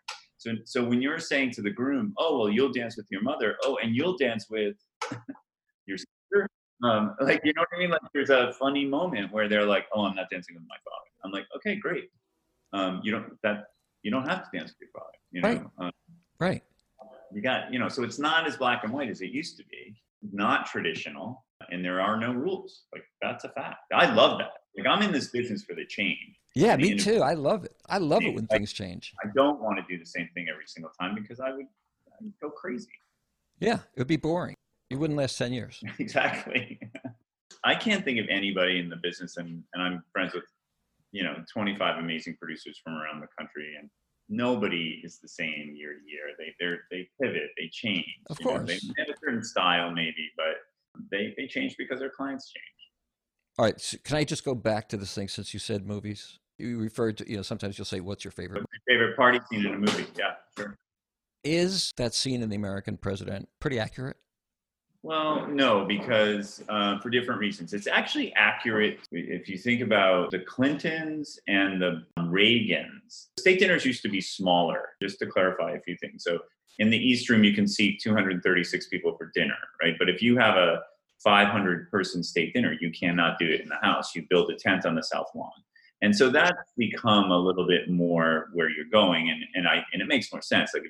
so, 0.43 0.51
so 0.65 0.83
when 0.83 1.01
you're 1.01 1.19
saying 1.19 1.51
to 1.51 1.61
the 1.61 1.69
groom, 1.69 2.13
oh, 2.17 2.37
well, 2.37 2.49
you'll 2.49 2.73
dance 2.73 2.97
with 2.97 3.05
your 3.09 3.21
mother. 3.21 3.55
Oh, 3.63 3.77
and 3.81 3.95
you'll 3.95 4.17
dance 4.17 4.47
with 4.49 4.75
your 5.85 5.97
sister. 5.97 6.49
Um, 6.83 7.15
like, 7.21 7.39
you 7.45 7.53
know 7.55 7.61
what 7.61 7.69
I 7.73 7.79
mean? 7.79 7.91
Like 7.91 8.01
there's 8.13 8.29
a 8.29 8.51
funny 8.59 8.85
moment 8.85 9.31
where 9.31 9.47
they're 9.47 9.65
like, 9.65 9.85
oh, 9.93 10.03
I'm 10.03 10.15
not 10.15 10.29
dancing 10.29 10.55
with 10.55 10.65
my 10.67 10.75
father. 10.83 11.09
I'm 11.23 11.31
like, 11.31 11.45
okay, 11.55 11.77
great. 11.77 12.09
Um, 12.73 12.99
you 13.03 13.11
don't, 13.13 13.41
that, 13.43 13.67
you 14.01 14.11
don't 14.11 14.27
have 14.27 14.51
to 14.51 14.57
dance 14.57 14.71
with 14.71 14.81
your 14.81 14.89
father, 14.91 15.17
you 15.31 15.41
know? 15.41 15.47
Right. 15.47 15.87
Um, 15.87 15.91
right. 16.39 16.63
You 17.33 17.41
got, 17.41 17.71
you 17.71 17.79
know, 17.79 17.87
so 17.87 18.03
it's 18.03 18.19
not 18.19 18.45
as 18.45 18.57
black 18.57 18.83
and 18.83 18.91
white 18.91 19.09
as 19.09 19.21
it 19.21 19.31
used 19.31 19.55
to 19.57 19.63
be, 19.71 19.95
not 20.33 20.65
traditional, 20.65 21.45
and 21.69 21.83
there 21.83 22.01
are 22.01 22.17
no 22.17 22.33
rules. 22.33 22.83
Like 22.91 23.03
that's 23.21 23.43
a 23.43 23.49
fact. 23.49 23.91
I 23.93 24.13
love 24.13 24.39
that. 24.39 24.51
Like 24.77 24.87
I'm 24.87 25.01
in 25.03 25.11
this 25.11 25.27
business 25.27 25.63
for 25.63 25.75
the 25.75 25.85
change. 25.85 26.39
Yeah, 26.55 26.75
me 26.75 26.95
too. 26.95 27.21
I 27.21 27.33
love 27.33 27.65
it. 27.65 27.75
I 27.87 27.97
love 27.97 28.23
it 28.23 28.35
when 28.35 28.47
things 28.47 28.71
change. 28.73 29.13
I 29.23 29.27
don't 29.35 29.59
want 29.59 29.79
to 29.79 29.83
do 29.91 29.99
the 29.99 30.05
same 30.05 30.29
thing 30.33 30.47
every 30.51 30.65
single 30.67 30.91
time 30.99 31.15
because 31.15 31.39
I 31.39 31.51
would, 31.51 31.65
I 32.07 32.15
would 32.21 32.33
go 32.41 32.49
crazy. 32.49 32.89
Yeah, 33.59 33.79
it 33.95 33.99
would 33.99 34.07
be 34.07 34.17
boring. 34.17 34.55
It 34.89 34.97
wouldn't 34.97 35.17
last 35.17 35.37
10 35.37 35.53
years. 35.53 35.83
exactly. 35.99 36.79
I 37.63 37.75
can't 37.75 38.03
think 38.03 38.19
of 38.19 38.27
anybody 38.29 38.77
in 38.79 38.89
the 38.89 38.97
business, 38.97 39.37
and, 39.37 39.63
and 39.73 39.81
I'm 39.81 40.03
friends 40.11 40.33
with, 40.33 40.43
you 41.11 41.23
know, 41.23 41.35
25 41.51 41.97
amazing 41.97 42.35
producers 42.39 42.79
from 42.83 42.93
around 42.93 43.21
the 43.21 43.27
country, 43.37 43.75
and 43.79 43.89
nobody 44.29 45.01
is 45.03 45.19
the 45.19 45.27
same 45.27 45.73
year 45.75 45.93
to 45.93 45.99
year. 46.09 46.33
They 46.37 46.53
they 46.59 46.75
they 46.91 47.09
pivot, 47.21 47.51
they 47.57 47.69
change. 47.71 48.05
Of 48.29 48.39
course, 48.39 48.59
know, 48.59 48.65
they 48.65 48.79
have 48.97 49.09
a 49.09 49.19
certain 49.23 49.43
style 49.43 49.91
maybe, 49.91 50.29
but 50.35 50.57
they 51.11 51.33
they 51.37 51.47
change 51.47 51.75
because 51.77 51.99
their 51.99 52.09
clients 52.09 52.51
change. 52.51 52.63
All 53.57 53.65
right, 53.65 53.79
so 53.79 53.97
can 54.03 54.17
I 54.17 54.23
just 54.23 54.43
go 54.43 54.55
back 54.55 54.89
to 54.89 54.97
this 54.97 55.13
thing 55.13 55.27
since 55.27 55.53
you 55.53 55.59
said 55.59 55.85
movies? 55.85 56.39
you 56.57 56.79
referred 56.79 57.17
to, 57.17 57.29
you 57.29 57.37
know, 57.37 57.41
sometimes 57.41 57.77
you'll 57.77 57.85
say, 57.85 57.99
"What's 57.99 58.23
your 58.23 58.31
favorite?" 58.31 58.65
Favorite 58.87 59.15
party 59.15 59.39
scene 59.49 59.65
in 59.65 59.73
a 59.73 59.77
movie? 59.77 60.05
Yeah, 60.17 60.35
sure. 60.57 60.77
Is 61.43 61.91
that 61.97 62.13
scene 62.13 62.41
in 62.41 62.49
The 62.49 62.55
American 62.55 62.97
President 62.97 63.49
pretty 63.59 63.79
accurate? 63.79 64.17
Well, 65.01 65.47
no, 65.47 65.83
because 65.85 66.63
uh, 66.69 66.97
for 66.99 67.09
different 67.09 67.41
reasons. 67.41 67.73
It's 67.73 67.87
actually 67.87 68.33
accurate 68.35 68.99
if 69.11 69.49
you 69.49 69.57
think 69.57 69.81
about 69.81 70.31
the 70.31 70.39
Clintons 70.39 71.37
and 71.47 71.81
the 71.81 72.05
Reagans. 72.19 73.27
State 73.37 73.59
dinners 73.59 73.85
used 73.85 74.01
to 74.03 74.09
be 74.09 74.21
smaller, 74.21 74.91
just 75.01 75.19
to 75.19 75.25
clarify 75.25 75.71
a 75.71 75.81
few 75.81 75.97
things. 75.97 76.23
So 76.23 76.39
in 76.79 76.89
the 76.89 76.97
East 76.97 77.29
Room, 77.29 77.43
you 77.43 77.53
can 77.53 77.67
seat 77.67 78.01
236 78.01 78.87
people 78.87 79.15
for 79.17 79.31
dinner, 79.33 79.57
right? 79.81 79.95
But 79.99 80.09
if 80.09 80.21
you 80.21 80.37
have 80.37 80.55
a 80.55 80.81
500 81.23 81.89
person 81.89 82.23
state 82.23 82.53
dinner, 82.53 82.75
you 82.79 82.91
cannot 82.91 83.39
do 83.39 83.45
it 83.45 83.61
in 83.61 83.69
the 83.69 83.77
house. 83.81 84.15
You 84.15 84.25
build 84.29 84.49
a 84.51 84.55
tent 84.55 84.85
on 84.85 84.95
the 84.95 85.03
South 85.03 85.27
Lawn. 85.35 85.51
And 86.01 86.13
so 86.13 86.29
that's 86.29 86.73
become 86.77 87.31
a 87.31 87.37
little 87.37 87.65
bit 87.65 87.89
more 87.89 88.49
where 88.53 88.69
you're 88.69 88.91
going, 88.91 89.29
and 89.29 89.41
and 89.55 89.67
I 89.67 89.85
and 89.93 90.01
it 90.01 90.07
makes 90.07 90.31
more 90.33 90.41
sense. 90.41 90.71
Like 90.73 90.83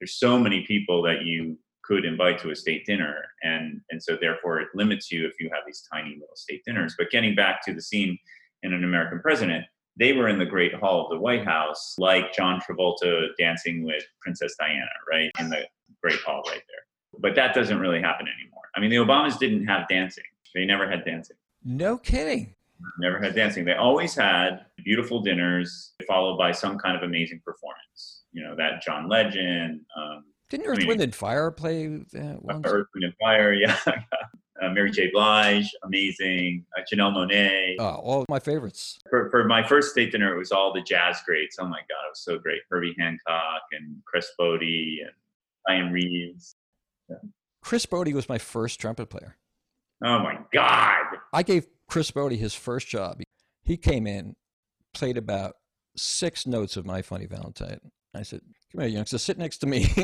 there's 0.00 0.14
so 0.14 0.38
many 0.38 0.64
people 0.64 1.02
that 1.02 1.24
you 1.24 1.58
could 1.82 2.04
invite 2.04 2.38
to 2.40 2.50
a 2.50 2.56
state 2.56 2.86
dinner, 2.86 3.16
and 3.42 3.80
and 3.90 4.00
so 4.00 4.16
therefore 4.20 4.60
it 4.60 4.68
limits 4.72 5.10
you 5.10 5.26
if 5.26 5.32
you 5.40 5.50
have 5.52 5.64
these 5.66 5.82
tiny 5.92 6.10
little 6.10 6.36
state 6.36 6.62
dinners. 6.64 6.94
But 6.96 7.10
getting 7.10 7.34
back 7.34 7.64
to 7.64 7.74
the 7.74 7.82
scene 7.82 8.16
in 8.62 8.72
an 8.72 8.84
American 8.84 9.18
President, 9.18 9.64
they 10.00 10.12
were 10.12 10.28
in 10.28 10.38
the 10.38 10.46
Great 10.46 10.74
Hall 10.74 11.04
of 11.04 11.10
the 11.10 11.18
White 11.18 11.44
House, 11.44 11.94
like 11.98 12.32
John 12.32 12.60
Travolta 12.60 13.28
dancing 13.38 13.84
with 13.84 14.02
Princess 14.20 14.56
Diana, 14.58 14.86
right 15.08 15.30
in 15.38 15.48
the 15.48 15.68
Great 16.02 16.18
Hall 16.20 16.42
right 16.48 16.62
there. 16.68 17.20
But 17.20 17.36
that 17.36 17.54
doesn't 17.54 17.78
really 17.78 18.00
happen 18.00 18.26
anymore. 18.26 18.62
I 18.74 18.80
mean, 18.80 18.90
the 18.90 18.96
Obamas 18.96 19.38
didn't 19.38 19.66
have 19.66 19.86
dancing; 19.88 20.24
they 20.54 20.64
never 20.64 20.90
had 20.90 21.04
dancing. 21.04 21.36
No 21.62 21.98
kidding 21.98 22.54
never 22.98 23.18
had 23.18 23.34
dancing. 23.34 23.64
They 23.64 23.74
always 23.74 24.14
had 24.14 24.66
beautiful 24.84 25.20
dinners 25.22 25.92
followed 26.06 26.38
by 26.38 26.52
some 26.52 26.78
kind 26.78 26.96
of 26.96 27.02
amazing 27.02 27.40
performance. 27.44 28.22
You 28.32 28.44
know, 28.44 28.54
that 28.56 28.82
John 28.82 29.08
Legend. 29.08 29.80
Um, 29.96 30.24
Didn't 30.48 30.66
Earth, 30.66 30.78
I 30.78 30.80
mean, 30.80 30.88
Wind, 30.88 31.00
and 31.00 31.14
Fire 31.14 31.50
play 31.50 31.86
uh, 31.86 32.36
once? 32.40 32.64
Earth, 32.64 32.86
Wind, 32.94 33.04
and 33.04 33.14
Fire, 33.20 33.52
yeah. 33.54 33.76
Uh, 34.60 34.70
Mary 34.70 34.90
J. 34.90 35.10
Blige, 35.12 35.70
amazing. 35.82 36.64
Uh, 36.76 36.82
Janelle 36.90 37.12
Monáe. 37.12 37.76
Oh, 37.78 37.84
all 37.84 38.24
my 38.28 38.38
favorites. 38.38 38.98
For, 39.08 39.30
for 39.30 39.44
my 39.44 39.66
first 39.66 39.90
state 39.92 40.12
dinner, 40.12 40.34
it 40.34 40.38
was 40.38 40.52
all 40.52 40.72
the 40.72 40.82
jazz 40.82 41.18
greats. 41.24 41.56
Oh 41.58 41.66
my 41.66 41.78
God, 41.78 42.06
it 42.06 42.10
was 42.10 42.20
so 42.20 42.38
great. 42.38 42.62
Herbie 42.70 42.94
Hancock 42.98 43.62
and 43.72 43.96
Chris 44.04 44.28
Botti 44.38 44.98
and 45.02 45.12
Dianne 45.68 45.92
Reeves. 45.92 46.56
Yeah. 47.08 47.16
Chris 47.62 47.86
Botti 47.86 48.12
was 48.12 48.28
my 48.28 48.38
first 48.38 48.80
trumpet 48.80 49.10
player. 49.10 49.36
Oh 50.04 50.18
my 50.18 50.38
God. 50.52 51.18
I 51.32 51.42
gave 51.42 51.66
Chris 51.88 52.10
Botti 52.10 52.38
his 52.38 52.54
first 52.54 52.88
job. 52.88 53.20
He 53.62 53.76
came 53.76 54.06
in, 54.06 54.36
played 54.94 55.16
about 55.16 55.56
six 55.96 56.46
notes 56.46 56.76
of 56.76 56.86
My 56.86 57.02
Funny 57.02 57.26
Valentine. 57.26 57.80
I 58.14 58.22
said, 58.22 58.40
Come 58.72 58.82
here, 58.82 58.90
youngster, 58.90 59.18
sit 59.18 59.38
next 59.38 59.58
to 59.58 59.66
me. 59.66 59.86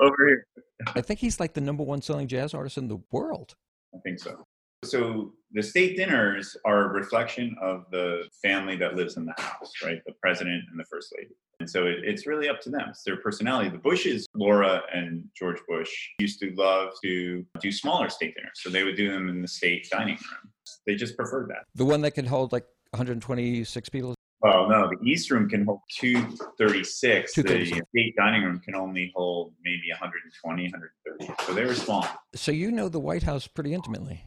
Over 0.00 0.26
here. 0.26 0.46
I 0.94 1.00
think 1.00 1.20
he's 1.20 1.40
like 1.40 1.54
the 1.54 1.60
number 1.60 1.82
one 1.82 2.02
selling 2.02 2.28
jazz 2.28 2.54
artist 2.54 2.78
in 2.78 2.88
the 2.88 2.98
world. 3.10 3.54
I 3.94 3.98
think 3.98 4.18
so. 4.18 4.46
So 4.84 5.32
the 5.52 5.62
state 5.62 5.96
dinners 5.96 6.56
are 6.66 6.90
a 6.90 6.92
reflection 6.92 7.56
of 7.62 7.86
the 7.90 8.24
family 8.42 8.76
that 8.76 8.96
lives 8.96 9.16
in 9.16 9.24
the 9.24 9.34
house, 9.38 9.72
right? 9.82 9.98
The 10.06 10.12
president 10.20 10.62
and 10.70 10.78
the 10.78 10.84
first 10.84 11.14
lady. 11.16 11.34
And 11.60 11.70
so 11.70 11.86
it, 11.86 12.00
it's 12.02 12.26
really 12.26 12.48
up 12.48 12.60
to 12.62 12.70
them. 12.70 12.88
It's 12.90 13.02
their 13.02 13.16
personality. 13.16 13.70
The 13.70 13.78
Bushes, 13.78 14.26
Laura 14.34 14.82
and 14.92 15.24
George 15.34 15.60
Bush, 15.68 15.90
used 16.18 16.40
to 16.40 16.50
love 16.56 16.90
to 17.02 17.46
do 17.60 17.72
smaller 17.72 18.10
state 18.10 18.34
dinners. 18.34 18.52
So 18.56 18.68
they 18.68 18.82
would 18.82 18.96
do 18.96 19.10
them 19.10 19.28
in 19.28 19.40
the 19.40 19.48
state 19.48 19.88
dining 19.90 20.16
room. 20.16 20.52
They 20.86 20.96
just 20.96 21.16
preferred 21.16 21.48
that. 21.50 21.64
The 21.74 21.84
one 21.84 22.02
that 22.02 22.12
can 22.12 22.26
hold 22.26 22.52
like 22.52 22.66
126 22.90 23.88
people? 23.88 24.13
Oh, 24.44 24.66
no. 24.66 24.90
The 24.90 24.98
East 25.02 25.30
Room 25.30 25.48
can 25.48 25.64
hold 25.64 25.80
236. 25.98 27.32
236. 27.32 27.80
The 27.80 27.98
state 27.98 28.14
dining 28.16 28.42
room 28.42 28.60
can 28.60 28.74
only 28.74 29.10
hold 29.16 29.54
maybe 29.64 29.84
120, 29.90 30.64
130. 30.64 31.34
So 31.46 31.54
they 31.54 31.64
were 31.64 31.74
small. 31.74 32.06
So 32.34 32.52
you 32.52 32.70
know 32.70 32.90
the 32.90 33.00
White 33.00 33.22
House 33.22 33.46
pretty 33.46 33.72
intimately. 33.72 34.22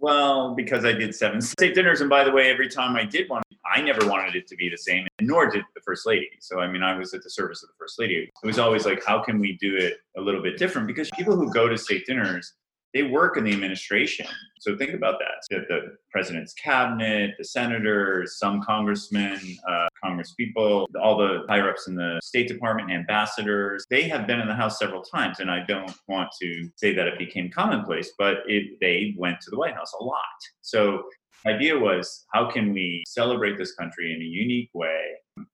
Well, 0.00 0.54
because 0.54 0.84
I 0.84 0.92
did 0.92 1.14
seven 1.14 1.40
state 1.42 1.74
dinners. 1.74 2.00
And 2.00 2.08
by 2.08 2.24
the 2.24 2.30
way, 2.30 2.50
every 2.50 2.68
time 2.68 2.96
I 2.96 3.04
did 3.04 3.28
one, 3.28 3.42
I 3.74 3.82
never 3.82 4.08
wanted 4.08 4.34
it 4.34 4.46
to 4.48 4.56
be 4.56 4.70
the 4.70 4.78
same, 4.78 5.06
nor 5.20 5.50
did 5.50 5.64
the 5.74 5.82
first 5.82 6.06
lady. 6.06 6.30
So, 6.40 6.60
I 6.60 6.68
mean, 6.70 6.82
I 6.82 6.96
was 6.96 7.12
at 7.12 7.22
the 7.22 7.28
service 7.28 7.62
of 7.62 7.68
the 7.68 7.74
first 7.78 7.98
lady. 7.98 8.30
It 8.42 8.46
was 8.46 8.58
always 8.58 8.86
like, 8.86 9.04
how 9.04 9.22
can 9.22 9.38
we 9.38 9.58
do 9.58 9.76
it 9.76 9.98
a 10.16 10.20
little 10.20 10.42
bit 10.42 10.56
different? 10.56 10.86
Because 10.86 11.10
people 11.10 11.36
who 11.36 11.52
go 11.52 11.68
to 11.68 11.76
state 11.76 12.06
dinners, 12.06 12.54
they 12.94 13.02
work 13.02 13.36
in 13.36 13.44
the 13.44 13.52
administration. 13.52 14.26
So 14.60 14.76
think 14.76 14.94
about 14.94 15.18
that. 15.18 15.42
The, 15.50 15.64
the 15.68 15.80
president's 16.10 16.54
cabinet, 16.54 17.34
the 17.38 17.44
senators, 17.44 18.38
some 18.38 18.62
congressmen, 18.62 19.38
uh, 19.68 19.88
congresspeople, 20.04 20.86
all 21.00 21.16
the 21.18 21.44
higher 21.48 21.70
ups 21.70 21.86
in 21.86 21.94
the 21.94 22.18
State 22.22 22.48
Department, 22.48 22.90
ambassadors, 22.90 23.84
they 23.90 24.08
have 24.08 24.26
been 24.26 24.40
in 24.40 24.48
the 24.48 24.54
House 24.54 24.78
several 24.78 25.02
times. 25.02 25.40
And 25.40 25.50
I 25.50 25.64
don't 25.66 25.92
want 26.08 26.30
to 26.40 26.68
say 26.76 26.94
that 26.94 27.06
it 27.06 27.18
became 27.18 27.50
commonplace, 27.50 28.12
but 28.18 28.38
it, 28.46 28.78
they 28.80 29.14
went 29.16 29.40
to 29.42 29.50
the 29.50 29.58
White 29.58 29.74
House 29.74 29.92
a 30.00 30.02
lot. 30.02 30.18
So 30.62 31.02
the 31.44 31.52
idea 31.52 31.78
was 31.78 32.24
how 32.32 32.50
can 32.50 32.72
we 32.72 33.04
celebrate 33.06 33.58
this 33.58 33.74
country 33.74 34.14
in 34.14 34.20
a 34.20 34.24
unique 34.24 34.70
way 34.74 35.04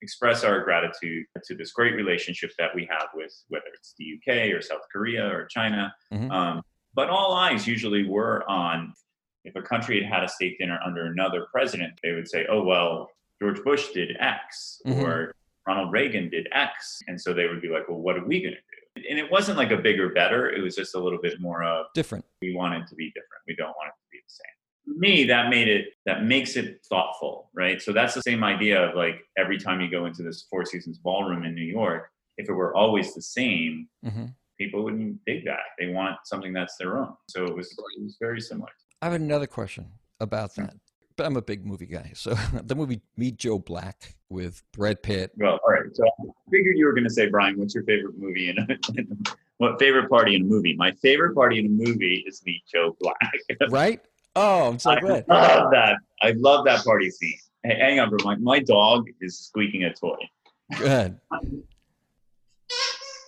express 0.01 0.45
our 0.45 0.65
gratitude 0.65 1.27
to 1.45 1.55
this 1.55 1.73
great 1.73 1.95
relationship 1.95 2.51
that 2.59 2.75
we 2.75 2.89
have 2.91 3.09
with 3.15 3.33
whether 3.49 3.67
it's 3.75 3.95
the 3.99 4.15
uk 4.15 4.57
or 4.57 4.63
south 4.63 4.81
korea 4.91 5.27
or 5.27 5.47
china 5.47 5.95
mm-hmm. 6.13 6.31
um, 6.31 6.63
but 6.95 7.11
all 7.11 7.35
eyes 7.35 7.67
usually 7.67 8.09
were 8.09 8.49
on 8.49 8.93
if 9.45 9.55
a 9.57 9.63
country 9.63 10.03
had 10.03 10.13
had 10.13 10.25
a 10.25 10.29
state 10.29 10.59
dinner 10.59 10.79
under 10.85 11.07
another 11.07 11.47
president, 11.53 11.93
they 12.03 12.13
would 12.13 12.29
say, 12.29 12.47
oh, 12.51 12.63
well, 12.63 13.11
George 13.41 13.63
Bush 13.63 13.91
did 13.91 14.17
X 14.19 14.81
mm-hmm. 14.87 15.01
or 15.01 15.35
Ronald 15.67 15.93
Reagan 15.93 16.31
did 16.31 16.49
X. 16.53 16.99
And 17.09 17.21
so 17.21 17.35
they 17.35 17.47
would 17.47 17.61
be 17.61 17.69
like, 17.69 17.89
well, 17.89 17.99
what 17.99 18.17
are 18.17 18.25
we 18.25 18.41
going 18.41 18.55
to 18.55 18.61
do? 18.61 19.09
And 19.11 19.19
it 19.19 19.31
wasn't 19.31 19.59
like 19.59 19.71
a 19.71 19.77
bigger, 19.77 20.11
better. 20.11 20.51
It 20.51 20.63
was 20.63 20.77
just 20.77 20.95
a 20.95 20.99
little 20.99 21.19
bit 21.21 21.41
more 21.41 21.65
of 21.65 21.87
different. 21.95 22.25
We 22.41 22.55
want 22.55 22.75
it 22.75 22.87
to 22.89 22.95
be 22.95 23.09
different. 23.09 23.43
We 23.47 23.57
don't 23.57 23.75
want 23.77 23.89
it 23.89 23.99
to 24.01 24.09
be 24.13 24.19
the 24.19 24.33
same. 24.33 24.95
For 24.95 24.99
me, 24.99 25.25
that 25.25 25.51
made 25.51 25.69
it, 25.69 25.89
that 26.07 26.25
makes 26.25 26.57
it 26.57 26.81
thoughtful, 26.89 27.51
right? 27.55 27.83
So 27.83 27.93
that's 27.93 28.15
the 28.15 28.21
same 28.23 28.45
idea 28.45 28.89
of 28.89 28.95
like 28.95 29.17
every 29.37 29.59
time 29.59 29.81
you 29.81 29.91
go 29.91 30.07
into 30.07 30.23
this 30.23 30.47
Four 30.49 30.65
Seasons 30.65 30.99
ballroom 30.99 31.45
in 31.45 31.55
New 31.55 31.65
York, 31.65 32.09
if 32.39 32.49
it 32.49 32.53
were 32.53 32.75
always 32.75 33.15
the 33.15 33.23
same, 33.23 33.89
mm-hmm 34.05 34.27
people 34.59 34.85
wouldn't 34.85 35.19
dig 35.27 35.45
that. 35.45 35.61
They 35.79 35.89
want 35.89 36.17
something 36.25 36.53
that's 36.53 36.77
their 36.77 36.97
own. 36.99 37.15
So 37.29 37.45
it 37.45 37.55
was 37.55 37.71
it 37.73 38.03
was 38.03 38.17
very 38.21 38.41
similar. 38.41 38.71
I 39.03 39.07
have 39.07 39.15
another 39.15 39.47
question 39.47 39.87
about 40.21 40.55
that. 40.57 40.75
But 41.17 41.27
I'm 41.27 41.37
a 41.37 41.43
big 41.43 41.65
movie 41.65 41.87
guy. 41.87 42.11
So 42.15 42.35
the 42.65 42.75
movie 42.75 43.01
Meet 43.17 43.39
Joe 43.39 43.59
Black 43.59 44.17
with 44.29 44.63
Brad 44.73 45.03
Pitt. 45.03 45.33
Well, 45.37 45.61
all 45.65 45.73
right. 45.73 45.85
So 45.93 46.05
I 46.05 46.51
figured 46.51 46.77
you 46.77 46.87
were 46.87 46.93
going 46.93 47.05
to 47.05 47.11
say, 47.11 47.29
Bryan, 47.29 47.59
what's 47.59 47.75
your 47.75 47.85
favorite 47.85 48.19
movie 48.19 48.49
in, 48.51 48.59
a, 48.59 48.67
what 49.59 49.79
favorite 49.79 50.09
party 50.09 50.35
in 50.35 50.43
a 50.43 50.45
movie? 50.45 50.75
My 50.75 50.91
favorite 51.03 51.35
party 51.35 51.59
in 51.61 51.67
a 51.67 51.69
movie 51.69 52.25
is 52.27 52.43
Meet 52.45 52.65
Joe 52.73 52.97
Black. 53.01 53.33
right? 53.71 54.01
Oh, 54.37 54.69
I'm 54.69 54.79
so 54.79 54.91
I 54.91 55.01
glad. 55.01 55.25
I 55.31 55.57
love 55.57 55.71
that. 55.71 55.97
I 56.23 56.31
love 56.33 56.65
that 56.65 56.85
party 56.85 57.11
scene. 57.11 57.39
Hey, 57.63 57.79
hang 57.79 58.01
on, 58.01 58.11
bro. 58.11 58.19
My, 58.25 58.37
my 58.37 58.59
dog 58.59 59.07
is 59.21 59.39
squeaking 59.39 59.85
a 59.85 59.95
toy. 59.95 60.19
Good. 60.79 61.19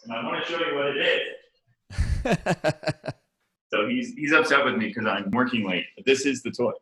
And 0.07 0.15
I 0.15 0.25
want 0.25 0.45
to 0.45 0.53
show 0.53 0.59
you 0.65 0.75
what 0.77 0.97
it 0.97 1.25
is. 2.25 2.39
so 3.73 3.89
he's 3.89 4.15
he's 4.15 4.33
upset 4.33 4.65
with 4.65 4.77
me 4.77 4.89
because 4.89 5.05
I'm 5.05 5.31
working 5.33 5.69
late. 5.69 5.87
But 5.97 6.07
This 6.07 6.27
is 6.27 6.43
the 6.43 6.53
toy. 6.53 6.73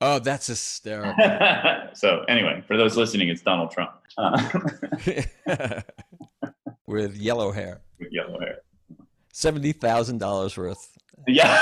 Oh, 0.00 0.18
that's 0.18 0.46
hysterical. 0.46 1.14
so 1.94 2.24
anyway, 2.26 2.64
for 2.66 2.78
those 2.78 2.96
listening, 2.96 3.28
it's 3.28 3.42
Donald 3.42 3.70
Trump 3.70 3.90
uh, 4.16 4.62
with 6.86 7.16
yellow 7.16 7.52
hair. 7.52 7.82
With 7.98 8.08
yellow 8.10 8.40
hair. 8.40 8.60
Seventy 9.32 9.72
thousand 9.72 10.18
dollars 10.18 10.56
worth. 10.56 10.96
Yeah. 11.26 11.60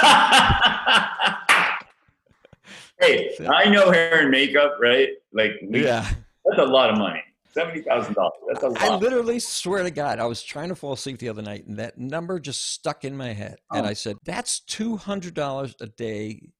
hey, 3.00 3.34
I 3.48 3.68
know 3.68 3.90
hair 3.90 4.20
and 4.20 4.30
makeup, 4.30 4.76
right? 4.80 5.08
Like, 5.32 5.54
we, 5.68 5.84
yeah, 5.84 6.08
that's 6.44 6.60
a 6.60 6.64
lot 6.64 6.90
of 6.90 6.98
money. 6.98 7.22
Seventy 7.58 7.80
thousand 7.80 8.14
dollars. 8.14 8.38
That's 8.46 8.62
a 8.62 8.68
lot. 8.68 8.82
I 8.82 8.96
literally 8.96 9.40
swear 9.40 9.82
to 9.82 9.90
God, 9.90 10.20
I 10.20 10.26
was 10.26 10.42
trying 10.42 10.68
to 10.68 10.76
fall 10.76 10.92
asleep 10.92 11.18
the 11.18 11.28
other 11.28 11.42
night, 11.42 11.66
and 11.66 11.76
that 11.78 11.98
number 11.98 12.38
just 12.38 12.72
stuck 12.72 13.04
in 13.04 13.16
my 13.16 13.32
head. 13.32 13.56
Oh. 13.72 13.78
And 13.78 13.86
I 13.86 13.94
said, 13.94 14.16
"That's 14.24 14.60
two 14.60 14.96
hundred 14.96 15.34
dollars 15.34 15.74
a 15.80 15.86
day, 15.86 16.50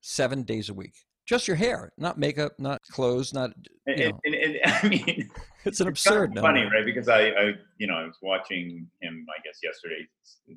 seven 0.00 0.44
days 0.44 0.68
a 0.68 0.74
week. 0.74 0.94
Just 1.26 1.48
your 1.48 1.56
hair, 1.56 1.90
not 1.98 2.18
makeup, 2.18 2.52
not 2.60 2.80
clothes, 2.82 3.32
not." 3.32 3.50
And, 3.86 4.14
and, 4.24 4.34
and, 4.34 4.58
I 4.64 4.88
mean, 4.88 5.28
it's 5.64 5.80
an 5.80 5.88
absurd. 5.88 6.32
It's 6.32 6.40
funny, 6.40 6.62
right? 6.62 6.84
Because 6.84 7.08
I, 7.08 7.30
I, 7.30 7.52
you 7.78 7.88
know, 7.88 7.94
I 7.94 8.04
was 8.04 8.18
watching 8.22 8.86
him, 9.02 9.26
I 9.36 9.42
guess, 9.44 9.58
yesterday 9.60 10.06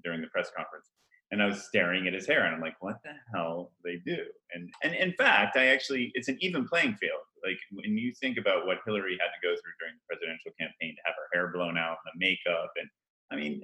during 0.04 0.22
the 0.22 0.28
press 0.28 0.52
conference, 0.56 0.92
and 1.32 1.42
I 1.42 1.48
was 1.48 1.64
staring 1.64 2.06
at 2.06 2.14
his 2.14 2.28
hair, 2.28 2.46
and 2.46 2.54
I'm 2.54 2.62
like, 2.62 2.76
"What 2.82 2.98
the 3.04 3.14
hell 3.34 3.72
do 3.84 3.92
they 3.92 4.16
do?" 4.16 4.24
And 4.54 4.70
and 4.84 4.94
in 4.94 5.14
fact, 5.14 5.58
I 5.58 5.68
actually, 5.68 6.12
it's 6.14 6.28
an 6.28 6.38
even 6.40 6.68
playing 6.68 6.98
field 6.98 7.22
like 7.48 7.60
when 7.72 7.98
you 7.98 8.12
think 8.20 8.38
about 8.38 8.68
what 8.68 8.84
Hillary 8.86 9.18
had 9.20 9.32
to 9.32 9.42
go 9.42 9.56
through 9.56 9.76
during 9.80 9.96
the 9.96 10.06
presidential 10.12 10.52
campaign 10.60 10.96
to 10.96 11.04
have 11.06 11.16
her 11.16 11.28
hair 11.32 11.52
blown 11.56 11.78
out 11.78 11.98
and 12.04 12.12
the 12.12 12.20
makeup, 12.20 12.72
and 12.76 12.90
I 13.32 13.36
mean, 13.36 13.62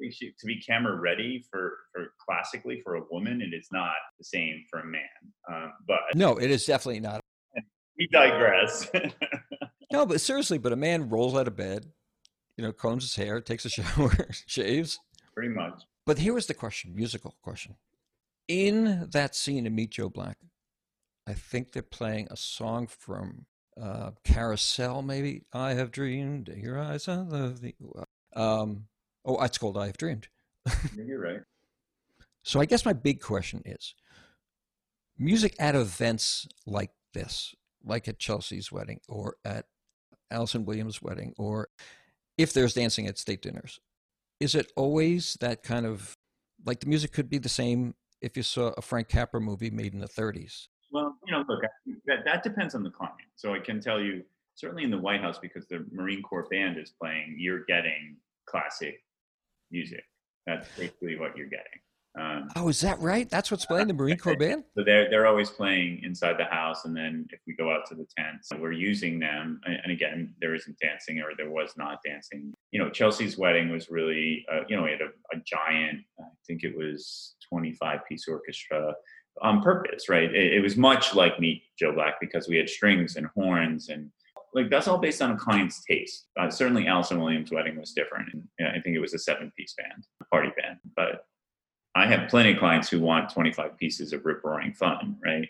to 0.00 0.46
be 0.46 0.60
camera 0.60 0.96
ready 1.00 1.44
for, 1.50 1.78
for 1.92 2.12
classically 2.24 2.80
for 2.84 2.96
a 2.96 3.02
woman, 3.10 3.40
it 3.40 3.54
is 3.54 3.68
not 3.72 3.94
the 4.18 4.24
same 4.24 4.64
for 4.70 4.80
a 4.80 4.86
man. 4.86 5.02
Um, 5.50 5.72
but 5.86 5.98
no, 6.14 6.36
it 6.36 6.50
is 6.50 6.64
definitely 6.64 7.00
not. 7.00 7.20
We 7.96 8.08
digress. 8.08 8.90
no, 9.92 10.04
but 10.04 10.20
seriously, 10.20 10.58
but 10.58 10.72
a 10.72 10.76
man 10.76 11.08
rolls 11.10 11.36
out 11.36 11.46
of 11.46 11.54
bed, 11.54 11.86
you 12.56 12.64
know, 12.64 12.72
combs 12.72 13.04
his 13.04 13.14
hair, 13.14 13.40
takes 13.40 13.64
a 13.64 13.68
shower, 13.68 14.10
shaves. 14.48 14.98
Pretty 15.32 15.54
much. 15.54 15.80
But 16.04 16.18
here 16.18 16.34
was 16.34 16.48
the 16.48 16.54
question, 16.54 16.92
musical 16.92 17.36
question. 17.40 17.76
In 18.48 19.08
that 19.12 19.36
scene 19.36 19.64
in 19.64 19.76
Meet 19.76 19.92
Joe 19.92 20.08
Black, 20.08 20.36
I 21.26 21.32
think 21.32 21.72
they're 21.72 21.82
playing 21.82 22.28
a 22.30 22.36
song 22.36 22.86
from 22.86 23.46
uh, 23.80 24.10
Carousel, 24.24 25.02
maybe. 25.02 25.42
I 25.52 25.74
have 25.74 25.90
dreamed, 25.90 26.48
your 26.48 26.78
eyes 26.78 27.08
are 27.08 27.24
the. 27.24 27.74
Um, 28.34 28.86
oh, 29.24 29.42
it's 29.42 29.58
called 29.58 29.78
I 29.78 29.86
have 29.86 29.96
dreamed. 29.96 30.28
You're 30.96 31.20
right. 31.20 31.40
So 32.42 32.60
I 32.60 32.66
guess 32.66 32.84
my 32.84 32.92
big 32.92 33.20
question 33.20 33.62
is 33.64 33.94
music 35.18 35.56
at 35.58 35.74
events 35.74 36.46
like 36.66 36.90
this, 37.14 37.54
like 37.84 38.06
at 38.06 38.18
Chelsea's 38.18 38.70
wedding 38.70 39.00
or 39.08 39.36
at 39.44 39.66
Allison 40.30 40.64
Williams' 40.64 41.00
wedding, 41.00 41.34
or 41.38 41.68
if 42.36 42.52
there's 42.52 42.74
dancing 42.74 43.06
at 43.06 43.18
state 43.18 43.40
dinners, 43.40 43.80
is 44.40 44.54
it 44.54 44.72
always 44.76 45.38
that 45.40 45.62
kind 45.62 45.86
of 45.86 46.16
like 46.66 46.80
the 46.80 46.86
music 46.86 47.12
could 47.12 47.30
be 47.30 47.38
the 47.38 47.48
same 47.48 47.94
if 48.20 48.36
you 48.36 48.42
saw 48.42 48.72
a 48.76 48.82
Frank 48.82 49.08
Capra 49.08 49.40
movie 49.40 49.70
made 49.70 49.94
in 49.94 50.00
the 50.00 50.08
30s? 50.08 50.68
Well, 51.48 51.58
you 51.84 51.92
know, 51.92 51.96
look, 51.96 52.02
that, 52.06 52.24
that 52.24 52.42
depends 52.42 52.74
on 52.74 52.82
the 52.82 52.90
client. 52.90 53.16
So 53.36 53.54
I 53.54 53.58
can 53.58 53.80
tell 53.80 54.00
you, 54.00 54.22
certainly 54.54 54.84
in 54.84 54.90
the 54.90 54.98
White 54.98 55.20
House, 55.20 55.38
because 55.38 55.66
the 55.66 55.86
Marine 55.92 56.22
Corps 56.22 56.46
band 56.50 56.78
is 56.78 56.92
playing, 57.00 57.36
you're 57.38 57.64
getting 57.64 58.16
classic 58.46 59.02
music. 59.70 60.04
That's 60.46 60.68
basically 60.76 61.18
what 61.18 61.36
you're 61.36 61.48
getting. 61.48 61.80
Um, 62.16 62.48
oh, 62.54 62.68
is 62.68 62.80
that 62.82 63.00
right? 63.00 63.28
That's 63.28 63.50
what's 63.50 63.66
playing 63.66 63.88
the 63.88 63.94
Marine 63.94 64.18
Corps 64.18 64.36
band. 64.36 64.62
So 64.78 64.84
they're 64.84 65.10
they're 65.10 65.26
always 65.26 65.50
playing 65.50 66.00
inside 66.04 66.36
the 66.38 66.44
house, 66.44 66.84
and 66.84 66.96
then 66.96 67.26
if 67.30 67.40
we 67.44 67.56
go 67.56 67.72
out 67.72 67.86
to 67.86 67.96
the 67.96 68.06
tents, 68.16 68.50
we're 68.56 68.70
using 68.70 69.18
them. 69.18 69.60
And 69.66 69.90
again, 69.90 70.32
there 70.40 70.54
isn't 70.54 70.78
dancing, 70.78 71.18
or 71.18 71.32
there 71.36 71.50
was 71.50 71.72
not 71.76 71.98
dancing. 72.06 72.54
You 72.70 72.78
know, 72.78 72.88
Chelsea's 72.88 73.36
wedding 73.36 73.68
was 73.70 73.90
really, 73.90 74.46
uh, 74.52 74.60
you 74.68 74.76
know, 74.76 74.84
we 74.84 74.92
had 74.92 75.00
a, 75.00 75.08
a 75.36 75.40
giant. 75.44 76.02
I 76.20 76.24
think 76.46 76.62
it 76.62 76.76
was 76.76 77.34
25 77.48 78.00
piece 78.08 78.28
orchestra 78.28 78.94
on 79.42 79.62
purpose, 79.62 80.08
right? 80.08 80.32
It, 80.34 80.54
it, 80.54 80.60
was 80.60 80.76
much 80.76 81.14
like 81.14 81.40
Meet 81.40 81.62
Joe 81.78 81.92
Black 81.92 82.20
because 82.20 82.48
we 82.48 82.56
had 82.56 82.68
strings 82.68 83.16
and 83.16 83.26
horns 83.34 83.88
and 83.88 84.10
like 84.54 84.70
that's 84.70 84.86
all 84.86 84.98
based 84.98 85.20
on 85.20 85.32
a 85.32 85.36
client's 85.36 85.84
taste. 85.84 86.26
Uh, 86.38 86.48
certainly, 86.48 86.86
Allison 86.86 87.20
Williams' 87.20 87.50
wedding 87.50 87.78
was 87.78 87.92
different, 87.92 88.32
and 88.32 88.44
you 88.58 88.64
know, 88.64 88.70
I 88.70 88.80
think 88.80 88.94
it 88.96 89.00
was 89.00 89.12
a 89.12 89.18
seven-piece 89.18 89.74
band, 89.76 90.06
a 90.22 90.24
party 90.26 90.50
band. 90.56 90.78
But 90.96 91.26
I 91.96 92.06
have 92.06 92.30
plenty 92.30 92.52
of 92.52 92.58
clients 92.58 92.88
who 92.88 93.00
want 93.00 93.30
25 93.30 93.76
pieces 93.76 94.12
of 94.12 94.24
rip-roaring 94.24 94.72
fun, 94.74 95.16
right? 95.24 95.48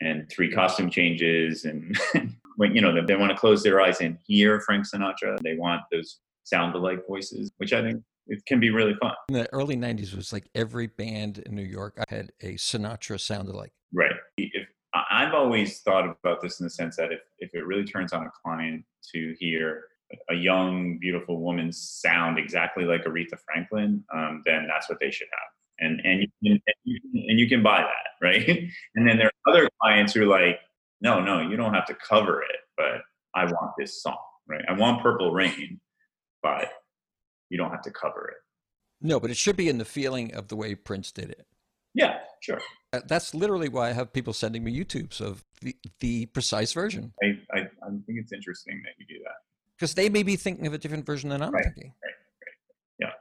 And 0.00 0.28
three 0.30 0.52
costume 0.52 0.88
changes, 0.88 1.64
and 1.64 1.98
when 2.56 2.74
you 2.76 2.80
know 2.80 2.94
they, 2.94 3.00
they 3.00 3.16
want 3.16 3.32
to 3.32 3.38
close 3.38 3.62
their 3.62 3.80
eyes 3.80 4.00
and 4.00 4.18
hear 4.24 4.60
Frank 4.60 4.86
Sinatra. 4.86 5.36
They 5.42 5.56
want 5.56 5.82
those 5.90 6.20
sound-alike 6.44 7.06
voices, 7.08 7.50
which 7.56 7.72
I 7.72 7.82
think 7.82 8.02
it 8.26 8.44
can 8.46 8.60
be 8.60 8.70
really 8.70 8.94
fun. 9.00 9.12
In 9.28 9.34
the 9.34 9.52
early 9.52 9.76
90s 9.76 10.14
was 10.14 10.32
like 10.32 10.48
every 10.54 10.86
band 10.86 11.38
in 11.38 11.54
New 11.54 11.62
York 11.62 11.98
had 12.08 12.32
a 12.40 12.54
Sinatra 12.54 13.20
sound 13.20 13.48
alike. 13.48 13.72
Right. 13.92 14.14
If 14.36 14.66
I've 15.10 15.34
always 15.34 15.80
thought 15.80 16.04
about 16.04 16.40
this 16.40 16.60
in 16.60 16.64
the 16.64 16.70
sense 16.70 16.96
that 16.96 17.12
if, 17.12 17.20
if 17.38 17.54
it 17.54 17.66
really 17.66 17.84
turns 17.84 18.12
on 18.12 18.24
a 18.24 18.30
client 18.42 18.84
to 19.12 19.34
hear 19.38 19.84
a 20.30 20.34
young, 20.34 20.98
beautiful 20.98 21.40
woman 21.40 21.72
sound 21.72 22.38
exactly 22.38 22.84
like 22.84 23.04
Aretha 23.04 23.38
Franklin, 23.44 24.04
um, 24.14 24.42
then 24.46 24.68
that's 24.68 24.88
what 24.88 24.98
they 25.00 25.10
should 25.10 25.28
have. 25.32 25.48
And 25.80 26.00
and 26.04 26.20
you, 26.20 26.28
can, 26.42 26.52
and 26.52 26.74
you 26.84 27.00
can, 27.00 27.24
and 27.30 27.40
you 27.40 27.48
can 27.48 27.62
buy 27.62 27.78
that, 27.78 28.22
right? 28.22 28.48
and 28.94 29.08
then 29.08 29.18
there 29.18 29.26
are 29.26 29.52
other 29.52 29.68
clients 29.80 30.14
who 30.14 30.22
are 30.22 30.26
like, 30.26 30.60
no, 31.00 31.20
no, 31.20 31.40
you 31.40 31.56
don't 31.56 31.74
have 31.74 31.86
to 31.86 31.94
cover 31.94 32.42
it, 32.42 32.60
but 32.76 33.00
I 33.34 33.44
want 33.46 33.72
this 33.76 34.00
song, 34.00 34.16
right? 34.46 34.64
I 34.68 34.72
want 34.74 35.02
Purple 35.02 35.32
Rain, 35.32 35.80
but 36.42 36.70
you 37.50 37.58
don't 37.58 37.70
have 37.70 37.82
to 37.82 37.90
cover 37.90 38.28
it. 38.28 38.36
No, 39.06 39.20
but 39.20 39.30
it 39.30 39.36
should 39.36 39.56
be 39.56 39.68
in 39.68 39.78
the 39.78 39.84
feeling 39.84 40.34
of 40.34 40.48
the 40.48 40.56
way 40.56 40.74
Prince 40.74 41.12
did 41.12 41.30
it. 41.30 41.46
Yeah, 41.94 42.18
sure. 42.40 42.60
Uh, 42.92 43.00
that's 43.06 43.34
literally 43.34 43.68
why 43.68 43.90
I 43.90 43.92
have 43.92 44.12
people 44.12 44.32
sending 44.32 44.64
me 44.64 44.76
YouTubes 44.76 45.20
of 45.20 45.44
the, 45.60 45.76
the 46.00 46.26
precise 46.26 46.72
version. 46.72 47.12
I, 47.22 47.38
I, 47.52 47.58
I 47.60 47.88
think 48.06 48.18
it's 48.18 48.32
interesting 48.32 48.82
that 48.84 48.92
you 48.98 49.06
do 49.06 49.22
that. 49.24 49.34
Because 49.76 49.94
they 49.94 50.08
may 50.08 50.22
be 50.22 50.36
thinking 50.36 50.66
of 50.66 50.74
a 50.74 50.78
different 50.78 51.04
version 51.04 51.30
than 51.30 51.42
I'm 51.42 51.52
Right, 51.52 51.64
thinking. 51.64 51.92
right, 52.02 52.10
right. 52.10 53.08
Yeah. 53.08 53.12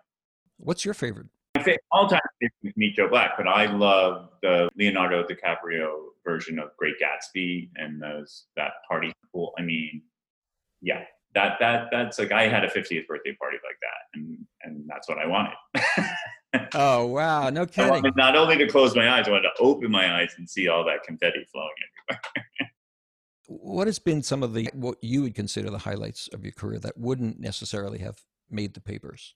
What's 0.57 0.85
your 0.85 0.93
favorite? 0.93 1.27
My 1.55 1.63
favorite 1.63 1.81
all 1.91 2.07
time 2.07 2.19
is 2.41 2.49
Meet 2.75 2.95
Joe 2.95 3.09
Black, 3.09 3.31
but 3.37 3.47
I 3.47 3.65
love 3.65 4.29
the 4.41 4.69
Leonardo 4.75 5.23
DiCaprio 5.23 5.95
version 6.25 6.57
of 6.59 6.69
Great 6.77 6.95
Gatsby 7.01 7.69
and 7.75 8.01
those 8.01 8.45
that 8.55 8.71
party 8.87 9.11
pool. 9.31 9.53
I 9.57 9.61
mean, 9.61 10.01
yeah, 10.81 11.03
that 11.35 11.57
that 11.59 11.87
that's 11.91 12.19
like 12.19 12.31
I 12.31 12.47
had 12.47 12.63
a 12.63 12.67
50th 12.69 13.07
birthday 13.07 13.35
party 13.39 13.57
like 13.63 13.77
that, 13.81 14.19
and 14.19 14.37
and 14.63 14.83
that's 14.87 15.07
what 15.09 15.17
I 15.17 15.27
wanted. 15.27 15.53
Oh 16.75 17.07
wow, 17.07 17.49
no 17.49 17.63
I 17.63 17.65
kidding. 17.65 18.11
not 18.15 18.35
only 18.35 18.57
to 18.57 18.67
close 18.67 18.95
my 18.95 19.09
eyes, 19.09 19.27
I 19.27 19.31
wanted 19.31 19.49
to 19.55 19.61
open 19.63 19.89
my 19.89 20.19
eyes 20.19 20.35
and 20.37 20.47
see 20.47 20.67
all 20.67 20.85
that 20.85 21.03
confetti 21.03 21.43
flowing 21.51 21.69
everywhere. 22.09 22.21
What 23.47 23.87
has 23.87 23.99
been 23.99 24.23
some 24.23 24.41
of 24.41 24.53
the 24.53 24.69
what 24.73 24.97
you 25.01 25.21
would 25.23 25.35
consider 25.35 25.69
the 25.69 25.77
highlights 25.79 26.29
of 26.29 26.43
your 26.43 26.53
career 26.53 26.79
that 26.79 26.97
wouldn't 26.97 27.39
necessarily 27.39 27.99
have 27.99 28.21
made 28.49 28.73
the 28.73 28.79
papers? 28.79 29.35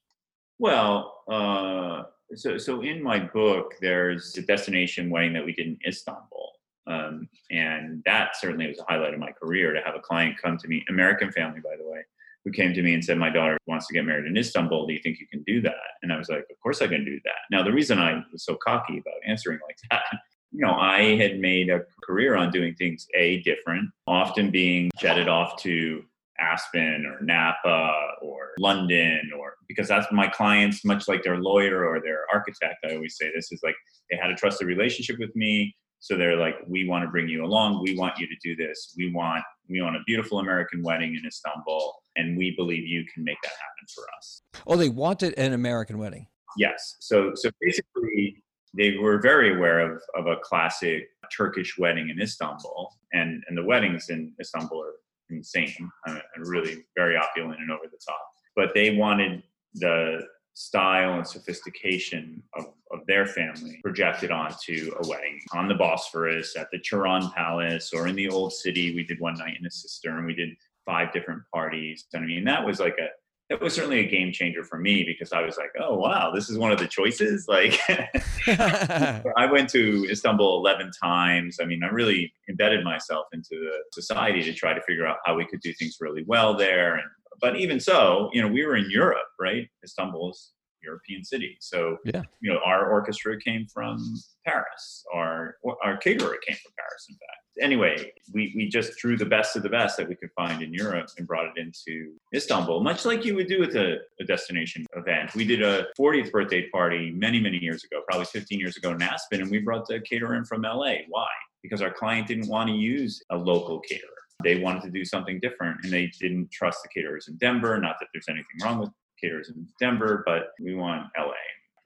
Well, 0.60 1.24
uh, 1.30 2.04
so 2.36 2.58
so 2.58 2.82
in 2.82 3.04
my 3.04 3.20
book, 3.20 3.74
there's 3.82 4.36
a 4.38 4.42
destination 4.42 5.10
wedding 5.10 5.34
that 5.34 5.46
we 5.46 5.54
did 5.54 5.68
in 5.68 5.78
Istanbul, 5.86 6.47
um, 6.88 7.28
and 7.52 8.02
that 8.06 8.38
certainly 8.38 8.68
was 8.68 8.80
a 8.80 8.86
highlight 8.88 9.14
of 9.14 9.20
my 9.20 9.32
career 9.32 9.74
to 9.74 9.82
have 9.82 9.96
a 9.96 10.00
client 10.00 10.38
come 10.42 10.58
to 10.58 10.68
me, 10.68 10.86
American 10.90 11.32
family, 11.32 11.60
by 11.60 11.76
the 11.78 11.88
way, 11.88 12.02
who 12.46 12.52
came 12.52 12.74
to 12.74 12.82
me 12.82 12.94
and 12.94 13.04
said, 13.04 13.18
"My 13.18 13.30
daughter 13.30 13.58
wants 13.68 13.88
to 13.88 13.94
get 13.94 14.06
married 14.06 14.26
in 14.26 14.38
Istanbul. 14.38 14.88
Do 14.88 14.94
you 14.94 15.00
think 15.00 15.20
you 15.20 15.28
can 15.28 15.44
do 15.44 15.62
that?" 15.62 15.76
And 16.02 16.14
I 16.14 16.18
was 16.18 16.30
like, 16.30 16.46
"Of 16.50 16.60
course 16.62 16.82
I 16.82 16.88
can 16.88 17.04
do 17.04 17.20
that." 17.26 17.42
Now, 17.52 17.64
the 17.64 17.74
reason 17.74 18.00
I 18.00 18.24
was 18.32 18.46
so 18.46 18.56
cocky 18.56 19.00
about 19.00 19.16
answering 19.26 19.60
like 19.68 19.78
that. 19.92 20.04
You 20.54 20.66
know, 20.66 20.76
I 20.76 21.18
had 21.18 21.40
made 21.42 21.70
a 21.70 21.82
career 22.06 22.38
on 22.38 22.52
doing 22.52 22.74
things 22.76 23.06
a 23.14 23.42
different, 23.42 23.90
often 24.08 24.50
being 24.50 24.90
jetted 24.98 25.28
off 25.28 25.62
to 25.64 26.02
Aspen 26.40 27.06
or 27.06 27.22
Napa 27.22 28.12
or 28.22 28.52
London 28.60 29.32
or 29.38 29.56
because 29.68 29.88
that's 29.88 30.08
my 30.12 30.28
clients, 30.28 30.86
much 30.86 31.08
like 31.08 31.24
their 31.24 31.38
lawyer 31.38 31.86
or 31.86 32.00
their 32.00 32.26
architect. 32.34 32.86
I 32.86 32.96
always 32.96 33.18
say 33.18 33.32
this 33.36 33.52
is 33.52 33.60
like 33.64 33.76
they 34.10 34.18
had 34.18 34.32
a 34.32 34.36
trusted 34.36 34.68
relationship 34.68 35.18
with 35.20 35.36
me. 35.36 35.76
So 36.00 36.16
they're 36.16 36.38
like, 36.38 36.56
we 36.68 36.88
want 36.88 37.04
to 37.04 37.10
bring 37.10 37.28
you 37.28 37.44
along. 37.44 37.82
We 37.84 37.98
want 37.98 38.18
you 38.20 38.28
to 38.28 38.36
do 38.44 38.56
this. 38.56 38.94
We 38.98 39.12
want 39.12 39.44
we 39.70 39.82
want 39.82 39.96
a 39.96 40.00
beautiful 40.06 40.40
American 40.40 40.82
wedding 40.82 41.16
in 41.16 41.26
Istanbul, 41.26 41.94
and 42.16 42.38
we 42.38 42.56
believe 42.56 42.88
you 42.88 43.06
can 43.14 43.24
make 43.24 43.38
that 43.44 43.50
happen 43.52 43.88
for 43.94 44.04
us. 44.18 44.42
Oh, 44.66 44.78
they 44.78 44.90
wanted 44.90 45.34
an 45.38 45.54
American 45.54 45.98
wedding. 45.98 46.28
Yes. 46.58 46.96
So 47.00 47.32
so 47.36 47.50
basically, 47.60 48.44
they 48.76 48.98
were 48.98 49.20
very 49.20 49.56
aware 49.56 49.80
of 49.80 50.02
of 50.16 50.28
a 50.28 50.38
classic 50.38 51.10
Turkish 51.36 51.78
wedding 51.78 52.10
in 52.10 52.22
Istanbul, 52.22 52.92
and 53.14 53.44
and 53.48 53.58
the 53.58 53.64
weddings 53.64 54.10
in 54.10 54.34
Istanbul 54.40 54.84
are 54.84 54.94
insane 55.30 55.90
uh, 56.08 56.20
and 56.36 56.48
really 56.48 56.86
very 56.96 57.18
opulent 57.18 57.60
and 57.60 57.72
over 57.72 57.84
the 57.92 58.00
top. 58.08 58.22
But 58.56 58.74
they 58.74 58.96
wanted 58.96 59.44
the 59.74 60.22
style 60.58 61.14
and 61.14 61.28
sophistication 61.28 62.42
of, 62.56 62.66
of 62.92 63.06
their 63.06 63.28
family 63.28 63.80
projected 63.84 64.32
onto 64.32 64.92
a 65.00 65.08
wedding 65.08 65.40
on 65.54 65.68
the 65.68 65.76
Bosphorus, 65.76 66.56
at 66.58 66.68
the 66.72 66.80
Turan 66.80 67.30
Palace, 67.36 67.94
or 67.94 68.08
in 68.08 68.16
the 68.16 68.28
Old 68.28 68.52
City. 68.52 68.96
We 68.96 69.04
did 69.04 69.20
one 69.20 69.36
night 69.36 69.58
in 69.60 69.68
a 69.68 69.70
cistern. 69.72 70.26
We 70.26 70.34
did 70.34 70.50
five 70.84 71.14
different 71.14 71.44
parties. 71.54 72.06
And 72.12 72.24
I 72.24 72.28
mean, 72.28 72.44
that 72.46 72.66
was 72.66 72.80
like 72.80 72.98
a 73.00 73.10
that 73.52 73.62
was 73.62 73.76
certainly 73.76 74.00
a 74.00 74.10
game 74.10 74.32
changer 74.34 74.64
for 74.64 74.80
me 74.80 75.04
because 75.04 75.32
I 75.32 75.42
was 75.42 75.58
like, 75.58 75.70
oh 75.80 75.96
wow, 75.96 76.32
this 76.34 76.50
is 76.50 76.58
one 76.58 76.72
of 76.72 76.80
the 76.80 76.88
choices. 76.88 77.48
Like 77.58 77.80
I 78.48 79.48
went 79.52 79.70
to 79.70 80.08
Istanbul 80.10 80.58
11 80.58 80.92
times. 81.02 81.60
I 81.62 81.66
mean, 81.66 81.84
I 81.84 81.90
really 81.90 82.34
embedded 82.50 82.84
myself 82.84 83.28
into 83.32 83.52
the 83.52 83.84
society 83.94 84.44
to 84.44 84.54
try 84.54 84.74
to 84.74 84.82
figure 84.82 85.06
out 85.06 85.18
how 85.24 85.36
we 85.36 85.46
could 85.46 85.62
do 85.62 85.72
things 85.74 85.98
really 86.02 86.24
well 86.26 86.58
there. 86.58 86.96
And 86.96 87.06
but 87.42 87.56
even 87.58 87.80
so, 87.80 88.30
you 88.34 88.42
know, 88.42 88.48
we 88.48 88.66
were 88.66 88.76
in 88.76 88.90
Europe, 88.90 89.28
right? 89.40 89.68
Istanbul 89.84 90.32
is 90.32 90.54
a 90.82 90.86
European 90.86 91.24
city, 91.24 91.58
so 91.60 91.98
Yeah. 92.06 92.24
you 92.42 92.52
know, 92.52 92.60
our 92.66 92.90
orchestra 92.92 93.40
came 93.40 93.66
from 93.74 93.98
Paris. 94.46 95.04
Our 95.14 95.58
our 95.84 95.98
caterer 95.98 96.38
came 96.46 96.56
from 96.58 96.72
Paris, 96.78 97.06
in 97.10 97.16
fact. 97.16 97.42
Anyway, 97.60 98.12
we 98.34 98.54
we 98.56 98.70
just 98.70 98.98
drew 99.00 99.18
the 99.18 99.26
best 99.26 99.56
of 99.56 99.64
the 99.64 99.70
best 99.70 99.98
that 99.98 100.08
we 100.08 100.16
could 100.16 100.32
find 100.36 100.62
in 100.62 100.72
Europe 100.74 101.10
and 101.18 101.26
brought 101.28 101.48
it 101.48 101.58
into 101.58 102.14
Istanbul, 102.36 102.82
much 102.84 103.04
like 103.06 103.26
you 103.26 103.34
would 103.36 103.48
do 103.48 103.60
with 103.60 103.76
a, 103.76 103.98
a 104.20 104.24
destination 104.24 104.86
event. 104.96 105.34
We 105.34 105.44
did 105.46 105.64
a 105.64 105.88
40th 106.00 106.32
birthday 106.32 106.70
party 106.70 107.12
many 107.12 107.40
many 107.40 107.58
years 107.58 107.84
ago, 107.84 108.02
probably 108.08 108.26
15 108.28 108.60
years 108.60 108.78
ago 108.78 108.92
in 108.92 109.02
Aspen, 109.02 109.42
and 109.42 109.50
we 109.50 109.60
brought 109.60 109.88
the 109.88 110.00
caterer 110.02 110.36
in 110.36 110.46
from 110.46 110.62
LA. 110.62 110.94
Why? 111.10 111.28
Because 111.64 111.82
our 111.82 111.92
client 111.92 112.28
didn't 112.28 112.48
want 112.48 112.70
to 112.70 112.76
use 112.76 113.22
a 113.32 113.38
local 113.38 113.80
caterer. 113.80 114.17
They 114.44 114.60
wanted 114.60 114.84
to 114.84 114.92
do 114.92 115.04
something 115.04 115.40
different, 115.40 115.80
and 115.84 115.92
they 115.92 116.12
didn't 116.20 116.52
trust 116.52 116.80
the 116.84 116.90
caterers 116.90 117.28
in 117.28 117.38
Denver. 117.38 117.78
Not 117.80 117.96
that 118.00 118.08
there's 118.14 118.28
anything 118.30 118.46
wrong 118.64 118.80
with 118.80 118.90
caterers 119.20 119.50
in 119.50 119.68
Denver, 119.80 120.24
but 120.26 120.50
we 120.62 120.76
want 120.76 121.08
LA. 121.18 121.34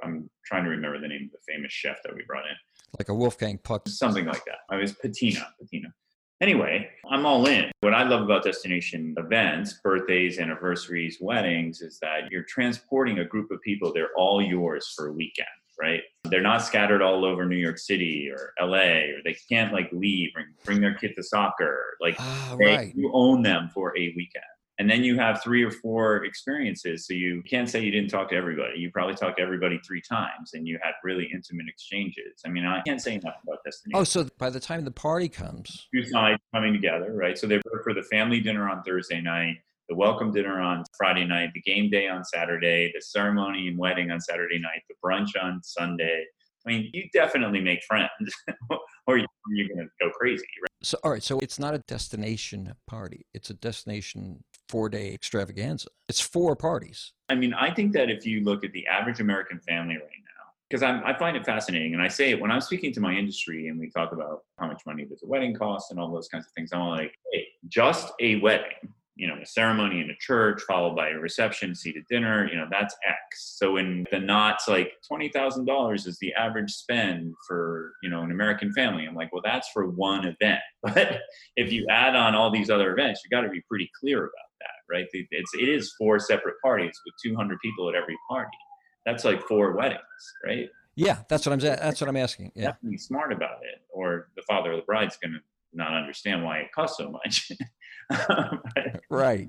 I'm 0.04 0.30
trying 0.46 0.64
to 0.66 0.70
remember 0.70 1.00
the 1.00 1.08
name 1.08 1.26
of 1.26 1.32
the 1.32 1.54
famous 1.54 1.72
chef 1.72 1.98
that 2.04 2.14
we 2.14 2.24
brought 2.24 2.46
in. 2.46 2.56
like 3.00 3.10
a 3.10 3.14
Wolfgang 3.14 3.58
Puck. 3.58 3.88
Something 3.88 4.26
like 4.26 4.44
that. 4.46 4.58
I 4.70 4.76
was 4.78 4.92
Patina. 4.94 5.48
Patina. 5.60 5.94
Anyway, 6.42 6.90
I'm 7.10 7.26
all 7.26 7.46
in. 7.46 7.72
What 7.82 7.94
I 7.94 8.04
love 8.04 8.24
about 8.24 8.44
destination 8.44 9.14
events, 9.18 9.80
birthdays, 9.84 10.40
anniversaries, 10.40 11.20
weddings, 11.22 11.82
is 11.82 12.00
that 12.02 12.32
you're 12.32 12.46
transporting 12.50 13.20
a 13.20 13.26
group 13.26 13.52
of 13.52 13.62
people. 13.62 13.94
They're 13.94 14.10
all 14.18 14.42
yours 14.42 14.92
for 14.96 15.08
a 15.08 15.14
weekend, 15.14 15.48
right? 15.82 16.02
They're 16.26 16.42
not 16.42 16.60
scattered 16.62 17.02
all 17.02 17.26
over 17.26 17.46
New 17.46 17.58
York 17.58 17.78
City 17.80 18.30
or 18.32 18.54
LA, 18.62 19.00
or 19.16 19.22
they 19.26 19.36
can't 19.50 19.74
like 19.74 19.90
leave 19.92 20.30
and 20.36 20.46
bring 20.64 20.80
their 20.82 20.94
kid 20.94 21.14
to 21.16 21.24
soccer. 21.24 21.98
Like 22.00 22.16
Ah, 22.20 22.56
they, 22.60 22.66
right. 22.76 22.96
you 22.96 23.10
own 23.14 23.42
them 23.42 23.70
for 23.74 23.90
a 23.98 24.14
weekend. 24.16 24.44
And 24.80 24.90
then 24.90 25.04
you 25.04 25.16
have 25.20 25.44
three 25.44 25.64
or 25.64 25.70
four 25.70 26.24
experiences. 26.26 27.06
So 27.06 27.14
you 27.14 27.44
can't 27.48 27.70
say 27.70 27.82
you 27.84 27.92
didn't 27.92 28.10
talk 28.10 28.30
to 28.30 28.36
everybody. 28.36 28.80
You 28.80 28.90
probably 28.90 29.14
talked 29.14 29.38
to 29.38 29.44
everybody 29.44 29.80
three 29.86 30.02
times 30.02 30.54
and 30.56 30.68
you 30.68 30.80
had 30.82 30.94
really 31.04 31.30
intimate 31.32 31.68
exchanges. 31.68 32.42
I 32.46 32.50
mean, 32.50 32.66
I 32.66 32.82
can't 32.82 33.00
say 33.02 33.14
enough 33.16 33.36
about 33.44 33.64
destination. 33.64 34.00
Oh, 34.00 34.04
so 34.04 34.28
by 34.40 34.50
the 34.50 34.60
time 34.60 34.84
the 34.84 34.90
party 34.90 35.30
comes, 35.30 35.88
Two 35.94 36.04
sides 36.06 36.42
coming 36.54 36.74
together, 36.74 37.14
right? 37.14 37.38
So 37.38 37.46
they 37.46 37.58
were 37.58 37.84
for 37.84 37.94
the 37.94 38.02
family 38.04 38.40
dinner 38.40 38.68
on 38.70 38.82
Thursday 38.82 39.22
night, 39.22 39.58
the 39.92 39.96
welcome 39.98 40.32
dinner 40.32 40.62
on 40.62 40.86
Friday 40.98 41.26
night, 41.26 41.50
the 41.54 41.60
game 41.62 41.90
day 41.90 42.08
on 42.08 42.24
Saturday, 42.24 42.90
the 42.96 43.02
ceremony 43.02 43.68
and 43.68 43.78
wedding 43.78 44.10
on 44.10 44.22
Saturday 44.22 44.58
night, 44.58 44.82
the 44.88 44.96
brunch 45.06 45.32
on 45.44 45.62
Sunday. 45.64 46.24
I 46.66 46.70
mean, 46.72 46.90
you 46.94 47.10
definitely 47.12 47.60
make 47.60 47.84
friends 47.84 48.08
or 49.06 49.18
you- 49.18 49.28
you're 49.50 49.68
going 49.68 49.80
to 49.80 49.90
go 50.00 50.10
crazy, 50.12 50.46
right? 50.62 50.70
so 50.82 50.98
all 51.04 51.12
right, 51.12 51.22
so 51.22 51.40
it's 51.40 51.60
not 51.60 51.74
a 51.74 51.80
destination 51.80 52.74
party; 52.88 53.26
it's 53.34 53.50
a 53.50 53.54
destination 53.56 54.42
four-day 54.70 55.14
extravaganza. 55.14 55.90
It's 56.08 56.22
four 56.22 56.56
parties. 56.56 57.12
I 57.28 57.36
mean, 57.36 57.54
I 57.54 57.74
think 57.74 57.92
that 57.92 58.10
if 58.10 58.26
you 58.26 58.46
look 58.46 58.64
at 58.64 58.72
the 58.72 58.88
average 58.88 59.20
American 59.20 59.60
family 59.68 59.96
right 59.96 60.04
now, 60.04 60.46
because 60.70 60.84
I 60.84 61.18
find 61.20 61.36
it 61.36 61.46
fascinating, 61.46 61.96
and 61.96 62.02
I 62.02 62.08
say 62.08 62.30
it 62.30 62.40
when 62.40 62.50
I'm 62.50 62.62
speaking 62.62 62.94
to 62.94 63.02
my 63.02 63.14
industry 63.14 63.68
and 63.68 63.78
we 63.78 63.90
talk 63.90 64.14
about 64.14 64.44
how 64.58 64.68
much 64.68 64.84
money 64.86 65.04
does 65.04 65.22
a 65.24 65.28
wedding 65.28 65.54
cost 65.54 65.92
and 65.92 66.00
all 66.00 66.10
those 66.14 66.30
kinds 66.30 66.46
of 66.46 66.54
things, 66.54 66.70
I'm 66.72 66.88
like, 66.88 67.14
hey, 67.34 67.48
just 67.68 68.14
a 68.22 68.40
wedding, 68.40 68.94
you 69.16 69.28
know, 69.28 69.36
a 69.42 69.46
ceremony 69.46 70.00
in 70.00 70.10
a 70.10 70.16
church 70.20 70.62
followed 70.68 70.96
by 70.96 71.10
a 71.10 71.20
reception, 71.20 71.76
seated 71.76 72.04
dinner, 72.10 72.48
you 72.50 72.58
know, 72.58 72.68
that's 72.72 72.96
X. 73.08 73.56
So 73.58 73.78
in 73.78 74.06
the 74.12 74.20
Knot's, 74.20 74.68
like 74.68 74.94
$20,000 75.12 76.08
is 76.08 76.18
the 76.20 76.34
average 76.34 76.72
spend 76.72 77.34
for, 77.48 77.94
you 78.02 78.10
know, 78.10 78.22
an 78.22 78.32
American 78.32 78.72
family. 78.74 79.06
I'm 79.06 79.16
like, 79.16 79.34
well, 79.34 79.42
that's 79.44 79.70
for 79.70 79.90
one 79.90 80.26
event. 80.26 80.62
But 80.84 81.20
if 81.56 81.72
you 81.72 81.86
add 81.92 82.16
on 82.16 82.34
all 82.34 82.50
these 82.50 82.72
other 82.72 82.92
events, 82.92 83.22
you 83.24 83.30
got 83.36 83.44
to 83.44 83.50
be 83.50 83.62
pretty 83.70 83.90
clear 84.00 84.18
about 84.18 84.32
that, 84.62 84.94
right? 84.94 85.06
It's 85.14 85.54
it 85.54 85.70
is 85.70 85.94
four 85.96 86.18
separate 86.20 86.56
parties 86.64 87.00
with 87.06 87.14
200 87.24 87.60
people 87.64 87.88
at 87.88 87.94
every 87.94 88.18
party. 88.28 88.58
That's 89.06 89.24
like 89.24 89.44
four 89.44 89.76
weddings, 89.76 90.02
right? 90.44 90.68
Yeah, 90.96 91.20
that's 91.30 91.46
what 91.46 91.54
I'm. 91.54 91.60
That's 91.60 92.02
what 92.02 92.10
I'm 92.10 92.18
asking. 92.18 92.52
Yeah. 92.56 92.72
Definitely 92.72 92.98
smart 92.98 93.32
about 93.32 93.60
it, 93.62 93.82
or 93.90 94.30
the 94.36 94.42
father 94.48 94.72
of 94.72 94.78
the 94.78 94.86
bride's 94.86 95.18
going 95.18 95.34
to 95.34 95.40
not 95.74 95.94
understand 95.94 96.44
why 96.44 96.60
it 96.60 96.72
costs 96.74 96.98
so 96.98 97.10
much. 97.10 97.52
Right. 99.10 99.48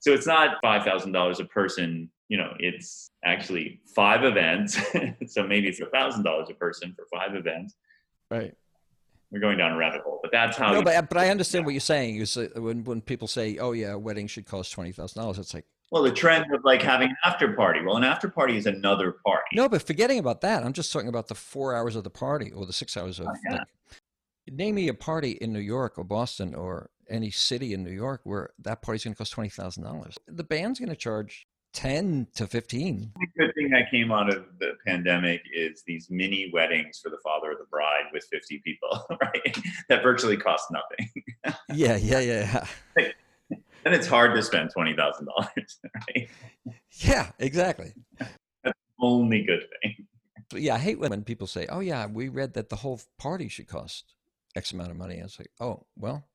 so 0.00 0.12
it's 0.12 0.26
not 0.26 0.58
five 0.62 0.84
thousand 0.84 1.12
dollars 1.12 1.40
a 1.40 1.44
person. 1.44 2.10
You 2.28 2.36
know, 2.36 2.52
it's 2.58 3.10
actually 3.24 3.80
five 3.94 4.24
events. 4.24 4.78
so 5.26 5.46
maybe 5.46 5.68
it's 5.68 5.80
a 5.80 5.86
thousand 5.86 6.24
dollars 6.24 6.48
a 6.50 6.54
person 6.54 6.94
for 6.94 7.06
five 7.10 7.34
events. 7.34 7.74
Right. 8.30 8.54
We're 9.30 9.40
going 9.40 9.58
down 9.58 9.72
a 9.72 9.76
rabbit 9.76 10.02
hole, 10.02 10.20
but 10.22 10.30
that's 10.32 10.56
how. 10.56 10.72
No, 10.72 10.82
but 10.82 11.08
but 11.08 11.18
I 11.18 11.30
understand 11.30 11.64
what 11.64 11.72
you're 11.72 11.80
saying. 11.80 12.16
Is 12.16 12.36
when 12.56 12.84
when 12.84 13.00
people 13.00 13.28
say, 13.28 13.58
"Oh 13.58 13.72
yeah, 13.72 13.92
a 13.92 13.98
wedding 13.98 14.26
should 14.26 14.46
cost 14.46 14.72
twenty 14.72 14.92
thousand 14.92 15.22
dollars," 15.22 15.38
it's 15.38 15.54
like 15.54 15.66
well, 15.90 16.02
the 16.02 16.12
trend 16.12 16.52
of 16.54 16.64
like 16.64 16.82
having 16.82 17.08
an 17.08 17.16
after 17.24 17.52
party. 17.54 17.80
Well, 17.82 17.96
an 17.96 18.04
after 18.04 18.28
party 18.28 18.56
is 18.56 18.66
another 18.66 19.16
party. 19.24 19.48
no. 19.54 19.68
But 19.68 19.82
forgetting 19.82 20.18
about 20.18 20.42
that, 20.42 20.64
I'm 20.64 20.72
just 20.72 20.92
talking 20.92 21.08
about 21.08 21.28
the 21.28 21.34
four 21.34 21.74
hours 21.74 21.96
of 21.96 22.04
the 22.04 22.10
party 22.10 22.52
or 22.52 22.66
the 22.66 22.72
six 22.72 22.96
hours 22.96 23.18
of. 23.20 23.26
Oh, 23.26 23.32
yeah. 23.48 23.58
like, 23.58 23.68
name 24.50 24.74
me 24.74 24.88
a 24.88 24.94
party 24.94 25.32
in 25.32 25.52
New 25.52 25.60
York 25.60 25.98
or 25.98 26.04
Boston 26.04 26.54
or 26.54 26.90
any 27.08 27.30
city 27.30 27.72
in 27.74 27.84
New 27.84 27.92
York 27.92 28.20
where 28.24 28.50
that 28.60 28.82
party's 28.82 29.04
going 29.04 29.14
to 29.14 29.18
cost 29.18 29.32
twenty 29.32 29.50
thousand 29.50 29.84
dollars. 29.84 30.18
The 30.26 30.44
band's 30.44 30.78
going 30.78 30.90
to 30.90 30.96
charge 30.96 31.46
ten 31.72 32.26
to 32.34 32.46
fifteen. 32.46 33.12
The 33.18 33.26
good 33.46 33.54
thing 33.54 33.70
that 33.70 33.90
came 33.90 34.12
out 34.12 34.32
of 34.32 34.44
the 34.58 34.72
pandemic 34.86 35.42
is 35.54 35.82
these 35.86 36.08
mini 36.10 36.50
weddings 36.52 37.00
for 37.02 37.10
the 37.10 37.18
father 37.22 37.52
of 37.52 37.58
the 37.58 37.66
bride 37.70 38.04
with 38.12 38.24
50 38.30 38.60
people, 38.64 39.06
right? 39.20 39.58
that 39.88 40.02
virtually 40.02 40.36
cost 40.36 40.66
nothing. 40.70 41.10
Yeah, 41.74 41.96
yeah, 41.96 42.20
yeah. 42.20 42.66
And 43.84 43.94
it's 43.94 44.06
hard 44.06 44.34
to 44.34 44.42
spend 44.42 44.70
twenty 44.70 44.94
thousand 44.94 45.26
dollars, 45.26 45.78
right? 45.94 46.28
Yeah, 46.92 47.30
exactly. 47.38 47.92
That's 48.18 48.32
the 48.64 48.74
only 49.00 49.42
good 49.44 49.64
thing. 49.82 50.06
But 50.50 50.62
yeah, 50.62 50.74
I 50.74 50.78
hate 50.78 50.98
when 50.98 51.22
people 51.24 51.46
say, 51.46 51.66
"Oh 51.68 51.80
yeah, 51.80 52.06
we 52.06 52.28
read 52.28 52.54
that 52.54 52.68
the 52.68 52.76
whole 52.76 53.00
party 53.18 53.48
should 53.48 53.68
cost 53.68 54.14
X 54.56 54.72
amount 54.72 54.90
of 54.90 54.96
money." 54.96 55.20
I 55.20 55.22
was 55.22 55.38
like, 55.38 55.50
"Oh 55.60 55.86
well, 55.96 56.26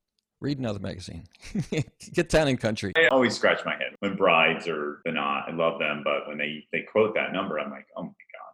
read 0.44 0.60
another 0.60 0.80
magazine. 0.80 1.24
Get 2.14 2.30
Town 2.30 2.48
and 2.48 2.60
Country." 2.60 2.94
I 2.96 3.08
always 3.08 3.36
scratch 3.36 3.66
my 3.66 3.74
head 3.74 3.96
when 4.00 4.16
brides 4.16 4.68
or 4.68 5.02
the 5.06 5.12
Knot. 5.12 5.46
I 5.48 5.54
love 5.54 5.80
them, 5.80 6.02
but 6.04 6.28
when 6.28 6.38
they 6.38 6.68
they 6.72 6.82
quote 6.82 7.16
that 7.16 7.34
number, 7.34 7.60
I'm 7.60 7.72
like, 7.72 7.88
"Oh 7.98 8.04
my 8.04 8.10
god." 8.10 8.54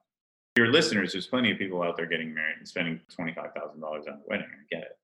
Your 0.55 0.71
listeners, 0.71 1.11
there's 1.11 1.27
plenty 1.27 1.51
of 1.51 1.57
people 1.57 1.83
out 1.83 1.97
there 1.97 2.05
getting 2.05 2.33
married 2.33 2.55
and 2.59 2.67
spending 2.67 3.01
twenty 3.13 3.33
five 3.33 3.51
thousand 3.53 3.81
dollars 3.81 4.05
on 4.07 4.13
a 4.13 4.21
wedding. 4.27 4.47
I 4.47 4.75
get 4.75 4.83
it. 4.83 4.97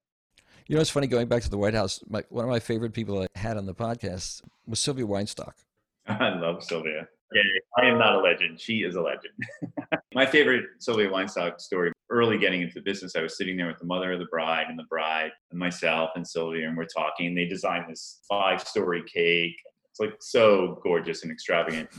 You 0.68 0.76
know, 0.76 0.82
it's 0.82 0.90
funny 0.90 1.08
going 1.08 1.28
back 1.28 1.44
to 1.44 1.50
the 1.50 1.58
White 1.58 1.76
House. 1.76 2.00
My, 2.08 2.24
one 2.30 2.44
of 2.44 2.50
my 2.50 2.60
favorite 2.60 2.94
people 2.94 3.22
I 3.22 3.28
had 3.38 3.58
on 3.58 3.68
the 3.68 3.76
podcast 3.76 4.42
was 4.66 4.80
Sylvia 4.80 5.06
Weinstock. 5.06 5.54
I 6.08 6.30
love 6.40 6.64
Sylvia. 6.64 7.08
Yeah, 7.34 7.42
I 7.78 7.86
am 7.88 7.98
not 7.98 8.16
a 8.16 8.20
legend. 8.20 8.60
She 8.60 8.84
is 8.84 8.96
a 8.96 9.02
legend. 9.02 9.34
My 10.14 10.26
favorite 10.26 10.66
Sylvia 10.80 11.10
Weinstock 11.10 11.60
story, 11.60 11.92
early 12.10 12.38
getting 12.38 12.62
into 12.62 12.76
the 12.76 12.82
business, 12.82 13.16
I 13.16 13.22
was 13.22 13.38
sitting 13.38 13.58
there 13.58 13.68
with 13.68 13.80
the 13.80 13.86
mother 13.86 14.14
of 14.14 14.20
the 14.20 14.26
bride 14.26 14.68
and 14.70 14.78
the 14.78 14.86
bride 14.90 15.32
and 15.52 15.60
myself 15.60 16.12
and 16.16 16.28
Sylvia, 16.28 16.68
and 16.68 16.78
we're 16.78 16.86
talking. 16.86 17.34
They 17.34 17.46
designed 17.46 17.86
this 17.90 18.22
five 18.30 18.62
story 18.62 19.04
cake. 19.04 19.58
It's 19.90 20.00
like 20.00 20.16
so 20.20 20.80
gorgeous 20.84 21.24
and 21.24 21.32
extravagant. 21.32 21.90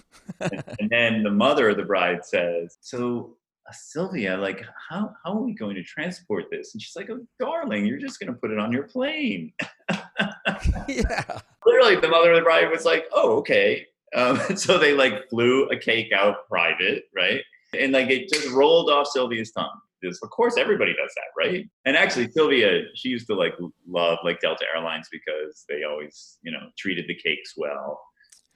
and, 0.40 0.64
and 0.80 0.90
then 0.90 1.22
the 1.22 1.30
mother 1.30 1.70
of 1.70 1.76
the 1.76 1.84
bride 1.84 2.24
says, 2.24 2.78
So 2.80 3.36
uh, 3.68 3.72
Sylvia, 3.72 4.36
like, 4.36 4.64
how, 4.88 5.12
how 5.24 5.32
are 5.32 5.42
we 5.42 5.54
going 5.54 5.74
to 5.74 5.82
transport 5.82 6.44
this? 6.50 6.74
And 6.74 6.82
she's 6.82 6.94
like, 6.94 7.10
oh, 7.10 7.26
darling, 7.40 7.84
you're 7.84 7.98
just 7.98 8.20
going 8.20 8.32
to 8.32 8.38
put 8.38 8.50
it 8.50 8.58
on 8.58 8.70
your 8.70 8.84
plane. 8.84 9.52
yeah. 10.88 11.40
Literally, 11.64 11.96
the 11.96 12.08
mother 12.08 12.32
of 12.32 12.36
the 12.36 12.42
bride 12.42 12.70
was 12.70 12.84
like, 12.84 13.06
oh, 13.12 13.36
okay. 13.38 13.86
Um, 14.14 14.38
so 14.56 14.78
they 14.78 14.92
like 14.92 15.28
flew 15.28 15.64
a 15.68 15.76
cake 15.76 16.12
out 16.12 16.48
private, 16.48 17.04
right? 17.14 17.40
And 17.78 17.92
like 17.92 18.10
it 18.10 18.28
just 18.32 18.50
rolled 18.50 18.90
off 18.90 19.08
Sylvia's 19.08 19.52
tongue. 19.52 19.80
Of 20.04 20.30
course 20.30 20.56
everybody 20.56 20.92
does 20.92 21.10
that, 21.16 21.44
right? 21.44 21.68
And 21.84 21.96
actually 21.96 22.30
Sylvia, 22.30 22.82
she 22.94 23.08
used 23.08 23.26
to 23.26 23.34
like 23.34 23.54
love 23.88 24.18
like 24.22 24.40
Delta 24.40 24.64
Airlines 24.72 25.08
because 25.10 25.64
they 25.68 25.82
always, 25.82 26.38
you 26.42 26.52
know, 26.52 26.60
treated 26.78 27.06
the 27.08 27.14
cakes 27.14 27.54
well. 27.56 28.00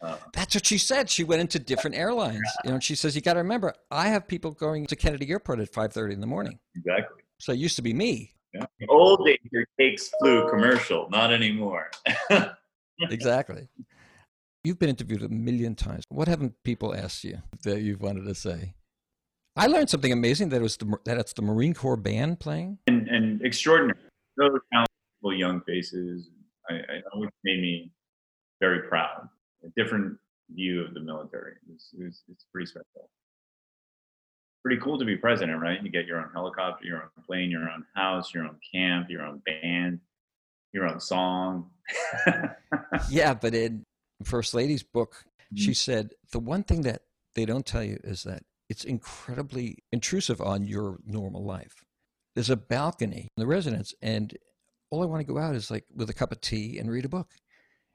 Uh, 0.00 0.16
That's 0.32 0.54
what 0.54 0.64
she 0.64 0.78
said. 0.78 1.10
She 1.10 1.24
went 1.24 1.40
into 1.40 1.58
different 1.58 1.96
airlines. 1.96 2.40
You 2.64 2.70
know, 2.70 2.74
and 2.74 2.84
she 2.84 2.94
says 2.94 3.16
you 3.16 3.20
got 3.20 3.34
to 3.34 3.40
remember, 3.40 3.74
I 3.90 4.08
have 4.08 4.28
people 4.28 4.52
going 4.52 4.86
to 4.86 4.96
Kennedy 4.96 5.28
Airport 5.30 5.60
at 5.60 5.72
five 5.72 5.92
thirty 5.92 6.14
in 6.14 6.20
the 6.20 6.26
morning. 6.26 6.58
Exactly. 6.76 7.22
So 7.38 7.52
it 7.52 7.58
used 7.58 7.76
to 7.76 7.82
be 7.82 7.92
me. 7.92 8.32
Yeah. 8.54 8.66
Old 8.88 9.24
days, 9.26 9.38
your 9.52 9.64
cakes 9.78 10.10
flew 10.20 10.48
commercial, 10.50 11.08
not 11.10 11.32
anymore. 11.32 11.90
exactly. 13.00 13.68
You've 14.62 14.78
been 14.78 14.90
interviewed 14.90 15.22
a 15.22 15.28
million 15.28 15.74
times. 15.74 16.04
What 16.10 16.28
haven't 16.28 16.54
people 16.64 16.94
asked 16.94 17.24
you 17.24 17.38
that 17.64 17.80
you've 17.80 18.02
wanted 18.02 18.24
to 18.26 18.34
say? 18.34 18.74
I 19.56 19.66
learned 19.66 19.88
something 19.88 20.12
amazing 20.12 20.50
that 20.50 20.56
it 20.56 20.62
was 20.62 20.76
the, 20.76 20.98
that 21.06 21.18
it's 21.18 21.32
the 21.32 21.42
Marine 21.42 21.74
Corps 21.74 21.96
band 21.96 22.40
playing. 22.40 22.78
And, 22.86 23.08
and 23.08 23.42
extraordinary, 23.42 23.98
so 24.38 24.58
talented 24.72 25.38
young 25.38 25.60
faces. 25.62 26.28
I, 26.68 26.74
I 26.74 27.02
always 27.12 27.30
made 27.42 27.60
me 27.60 27.90
very 28.60 28.82
proud. 28.88 29.28
A 29.64 29.68
different 29.76 30.18
view 30.50 30.84
of 30.84 30.94
the 30.94 31.00
military. 31.00 31.54
It's, 31.74 31.90
it's, 31.98 32.22
it's 32.30 32.44
pretty 32.52 32.66
special. 32.66 33.10
Pretty 34.62 34.80
cool 34.82 34.98
to 34.98 35.06
be 35.06 35.16
president, 35.16 35.60
right? 35.60 35.82
You 35.82 35.90
get 35.90 36.06
your 36.06 36.18
own 36.18 36.28
helicopter, 36.34 36.84
your 36.84 37.02
own 37.02 37.24
plane, 37.26 37.50
your 37.50 37.62
own 37.62 37.84
house, 37.94 38.34
your 38.34 38.44
own 38.44 38.58
camp, 38.74 39.08
your 39.08 39.22
own 39.22 39.40
band, 39.46 40.00
your 40.72 40.86
own 40.86 41.00
song. 41.00 41.70
yeah, 43.10 43.32
but 43.32 43.54
in 43.54 43.84
First 44.24 44.54
Lady's 44.54 44.82
book, 44.82 45.24
mm-hmm. 45.24 45.56
she 45.56 45.74
said 45.74 46.12
the 46.32 46.38
one 46.38 46.62
thing 46.62 46.82
that 46.82 47.02
they 47.34 47.44
don't 47.44 47.66
tell 47.66 47.84
you 47.84 47.98
is 48.04 48.22
that 48.24 48.42
it's 48.68 48.84
incredibly 48.84 49.78
intrusive 49.92 50.40
on 50.40 50.64
your 50.64 50.98
normal 51.04 51.44
life. 51.44 51.84
There's 52.34 52.50
a 52.50 52.56
balcony 52.56 53.28
in 53.36 53.40
the 53.40 53.46
residence, 53.46 53.92
and 54.00 54.36
all 54.90 55.02
I 55.02 55.06
want 55.06 55.26
to 55.26 55.32
go 55.32 55.38
out 55.38 55.56
is 55.56 55.70
like 55.70 55.84
with 55.94 56.08
a 56.10 56.14
cup 56.14 56.32
of 56.32 56.40
tea 56.40 56.78
and 56.78 56.90
read 56.90 57.04
a 57.04 57.08
book. 57.08 57.30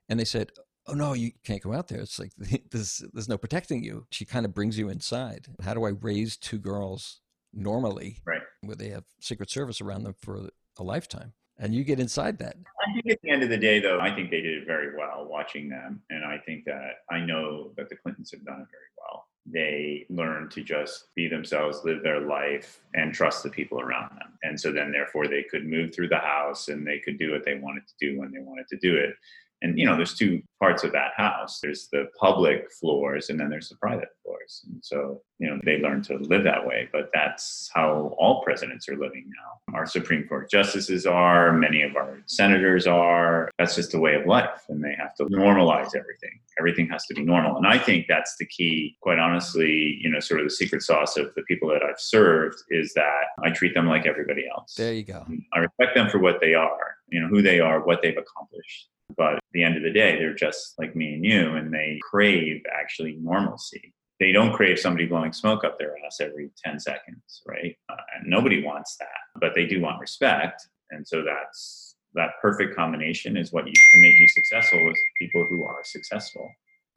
And 0.10 0.20
they 0.20 0.26
said, 0.26 0.52
"Oh 0.88 0.94
no, 0.94 1.14
you 1.14 1.32
can't 1.44 1.62
go 1.62 1.74
out 1.74 1.88
there. 1.88 2.02
It's 2.02 2.20
like 2.20 2.32
there's 2.72 3.04
there's 3.14 3.30
no 3.30 3.38
protecting 3.38 3.84
you." 3.84 4.06
She 4.12 4.26
kind 4.26 4.46
of 4.46 4.54
brings 4.54 4.78
you 4.78 4.90
inside. 4.90 5.48
How 5.64 5.74
do 5.74 5.86
I 5.86 5.90
raise 5.90 6.36
two 6.36 6.60
girls 6.60 7.22
normally, 7.54 8.22
right? 8.26 8.42
Where 8.62 8.76
they 8.76 8.90
have 8.90 9.06
Secret 9.22 9.50
Service 9.50 9.80
around 9.80 10.04
them 10.04 10.16
for 10.22 10.50
a 10.78 10.84
lifetime? 10.84 11.34
And 11.60 11.74
you 11.74 11.84
get 11.84 12.00
inside 12.00 12.38
that. 12.40 12.58
I 12.86 12.94
think 12.94 13.10
at 13.10 13.22
the 13.22 13.30
end 13.30 13.44
of 13.44 13.50
the 13.50 13.58
day, 13.58 13.80
though, 13.80 14.00
I 14.00 14.14
think 14.14 14.30
they 14.30 14.42
did 14.42 14.62
it 14.62 14.68
very 14.68 14.96
well 14.96 15.26
watching 15.30 15.70
them. 15.70 16.02
And 16.10 16.24
I 16.24 16.38
think 16.38 16.66
that 16.66 17.04
I 17.10 17.20
know 17.20 17.72
that 17.78 17.90
the 17.90 17.96
Clintons 17.96 18.32
have 18.32 18.44
done 18.44 18.62
it 18.62 18.68
very 18.72 18.92
well. 18.98 19.28
They 19.46 20.06
learned 20.10 20.52
to 20.52 20.64
just 20.64 21.14
be 21.16 21.28
themselves, 21.28 21.82
live 21.84 22.04
their 22.04 22.22
life, 22.22 22.82
and 22.94 23.14
trust 23.14 23.44
the 23.44 23.50
people 23.50 23.80
around 23.80 24.10
them. 24.12 24.38
And 24.44 24.60
so 24.60 24.72
then, 24.72 24.92
therefore, 24.92 25.28
they 25.28 25.44
could 25.44 25.66
move 25.66 25.94
through 25.94 26.10
the 26.10 26.18
house 26.18 26.68
and 26.68 26.86
they 26.86 27.00
could 27.00 27.18
do 27.18 27.32
what 27.32 27.46
they 27.46 27.56
wanted 27.56 27.88
to 27.88 27.94
do 28.00 28.20
when 28.20 28.32
they 28.32 28.40
wanted 28.40 28.68
to 28.70 28.78
do 28.78 28.96
it 28.96 29.16
and 29.62 29.78
you 29.78 29.86
know 29.86 29.96
there's 29.96 30.16
two 30.16 30.42
parts 30.60 30.84
of 30.84 30.92
that 30.94 31.12
house. 31.16 31.60
There's 31.62 31.88
the 31.92 32.08
public 32.20 32.72
floors 32.72 33.30
and 33.30 33.40
then 33.40 33.50
there's 33.50 33.70
the 33.70 33.76
private 33.76 34.10
floors. 34.24 34.66
And 34.68 34.84
so 34.84 35.22
you 35.40 35.50
know 35.50 35.60
they 35.64 35.80
learn 35.80 36.02
to 36.04 36.18
live 36.18 36.44
that 36.46 36.66
way 36.66 36.88
but 36.92 37.10
that's 37.14 37.70
how 37.74 38.16
all 38.18 38.44
presidents 38.44 38.88
are 38.88 38.96
living 38.96 39.26
now. 39.28 39.76
Our 39.78 39.86
supreme 39.86 40.28
court 40.28 40.50
justices 40.50 41.06
are 41.06 41.52
many 41.52 41.82
of 41.82 41.96
our 41.96 42.20
senators 42.26 42.88
are. 42.88 43.50
That's 43.58 43.76
just 43.76 43.94
a 43.94 44.00
way 44.00 44.16
of 44.16 44.26
life 44.26 44.66
and 44.70 44.84
they 44.84 44.96
have 44.98 45.16
to 45.16 45.26
normalize 45.26 45.96
everything. 45.96 46.40
Everything 46.60 46.88
has 46.90 47.06
to 47.08 47.14
be 47.14 47.24
normal. 47.24 47.58
And 47.58 47.68
i 47.68 47.78
think 47.78 48.06
that's 48.08 48.36
the 48.38 48.46
key 48.46 48.98
quite 49.02 49.20
honestly 49.20 50.00
you 50.02 50.10
know 50.10 50.20
sort 50.20 50.40
of 50.40 50.46
the 50.46 50.52
secret 50.52 50.82
sauce 50.82 51.18
of 51.18 51.34
the 51.36 51.44
people 51.44 51.70
that 51.70 51.84
i've 51.84 52.00
served 52.00 52.58
is 52.70 52.94
that 52.94 53.26
i 53.44 53.50
treat 53.50 53.74
them 53.74 53.88
like 53.88 54.06
everybody 54.06 54.46
else. 54.48 54.74
There 54.76 54.94
you 54.94 55.04
go. 55.04 55.26
I 55.54 55.60
respect 55.60 55.96
them 55.96 56.10
for 56.10 56.20
what 56.20 56.40
they 56.40 56.54
are 56.54 56.96
you 57.10 57.22
know 57.22 57.28
who 57.28 57.42
they 57.42 57.60
are 57.60 57.86
what 57.86 58.02
they've 58.02 58.18
accomplished 58.18 58.90
but 59.18 59.36
at 59.36 59.44
the 59.54 59.64
end 59.64 59.78
of 59.78 59.84
the 59.84 59.92
day, 59.92 60.18
they're 60.18 60.34
just 60.34 60.74
like 60.78 60.96
me 60.96 61.14
and 61.14 61.26
you, 61.26 61.56
and 61.56 61.74
they 61.74 62.00
crave 62.02 62.62
actually 62.74 63.18
normalcy. 63.22 63.94
They 64.20 64.32
don't 64.32 64.54
crave 64.54 64.80
somebody 64.80 65.06
blowing 65.06 65.34
smoke 65.34 65.64
up 65.64 65.78
their 65.78 65.96
ass 66.06 66.18
every 66.22 66.50
10 66.64 66.80
seconds, 66.80 67.42
right? 67.46 67.76
Uh, 67.90 67.96
and 68.18 68.30
nobody 68.30 68.64
wants 68.64 68.96
that, 68.98 69.40
but 69.40 69.54
they 69.54 69.66
do 69.66 69.82
want 69.82 70.00
respect. 70.00 70.68
And 70.92 71.06
so 71.06 71.24
that's 71.24 71.96
that 72.14 72.32
perfect 72.42 72.76
combination 72.76 73.36
is 73.36 73.52
what 73.52 73.68
you 73.68 73.74
can 73.74 74.02
make 74.02 74.18
you 74.18 74.28
successful 74.30 74.86
with 74.86 74.96
people 75.20 75.46
who 75.50 75.64
are 75.66 75.82
successful. 75.84 76.50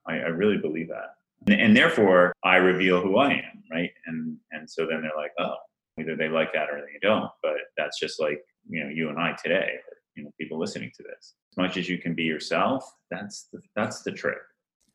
I, 0.07 0.15
I 0.15 0.29
really 0.29 0.59
believe 0.59 0.89
that. 0.89 1.15
And, 1.47 1.61
and 1.61 1.77
therefore, 1.77 2.33
I 2.45 2.57
reveal 2.57 3.01
who 3.01 3.19
I 3.19 3.33
am, 3.33 3.63
right? 3.71 3.91
And 4.07 4.37
and 4.53 4.71
so 4.71 4.87
then 4.87 5.03
they're 5.03 5.11
like, 5.17 5.33
oh, 5.39 5.57
either 5.99 6.17
they 6.17 6.29
like 6.29 6.53
that 6.53 6.71
or 6.71 6.81
they 6.81 6.99
don't. 7.03 7.31
But 7.43 7.57
that's 7.77 7.99
just 7.99 8.21
like 8.21 8.43
you 8.69 8.85
know 8.85 8.91
you 8.91 9.09
and 9.09 9.19
I 9.19 9.37
today, 9.43 9.73
or, 9.89 9.97
you 10.15 10.25
know, 10.25 10.31
people 10.39 10.59
listening 10.59 10.93
to 10.97 11.03
this 11.03 11.35
much 11.59 11.77
as 11.77 11.89
you 11.89 11.99
can 11.99 12.15
be 12.15 12.25
yourself. 12.25 12.91
That's 13.11 13.49
the, 13.53 13.61
that's 13.77 14.03
the 14.03 14.13
trick. 14.13 14.39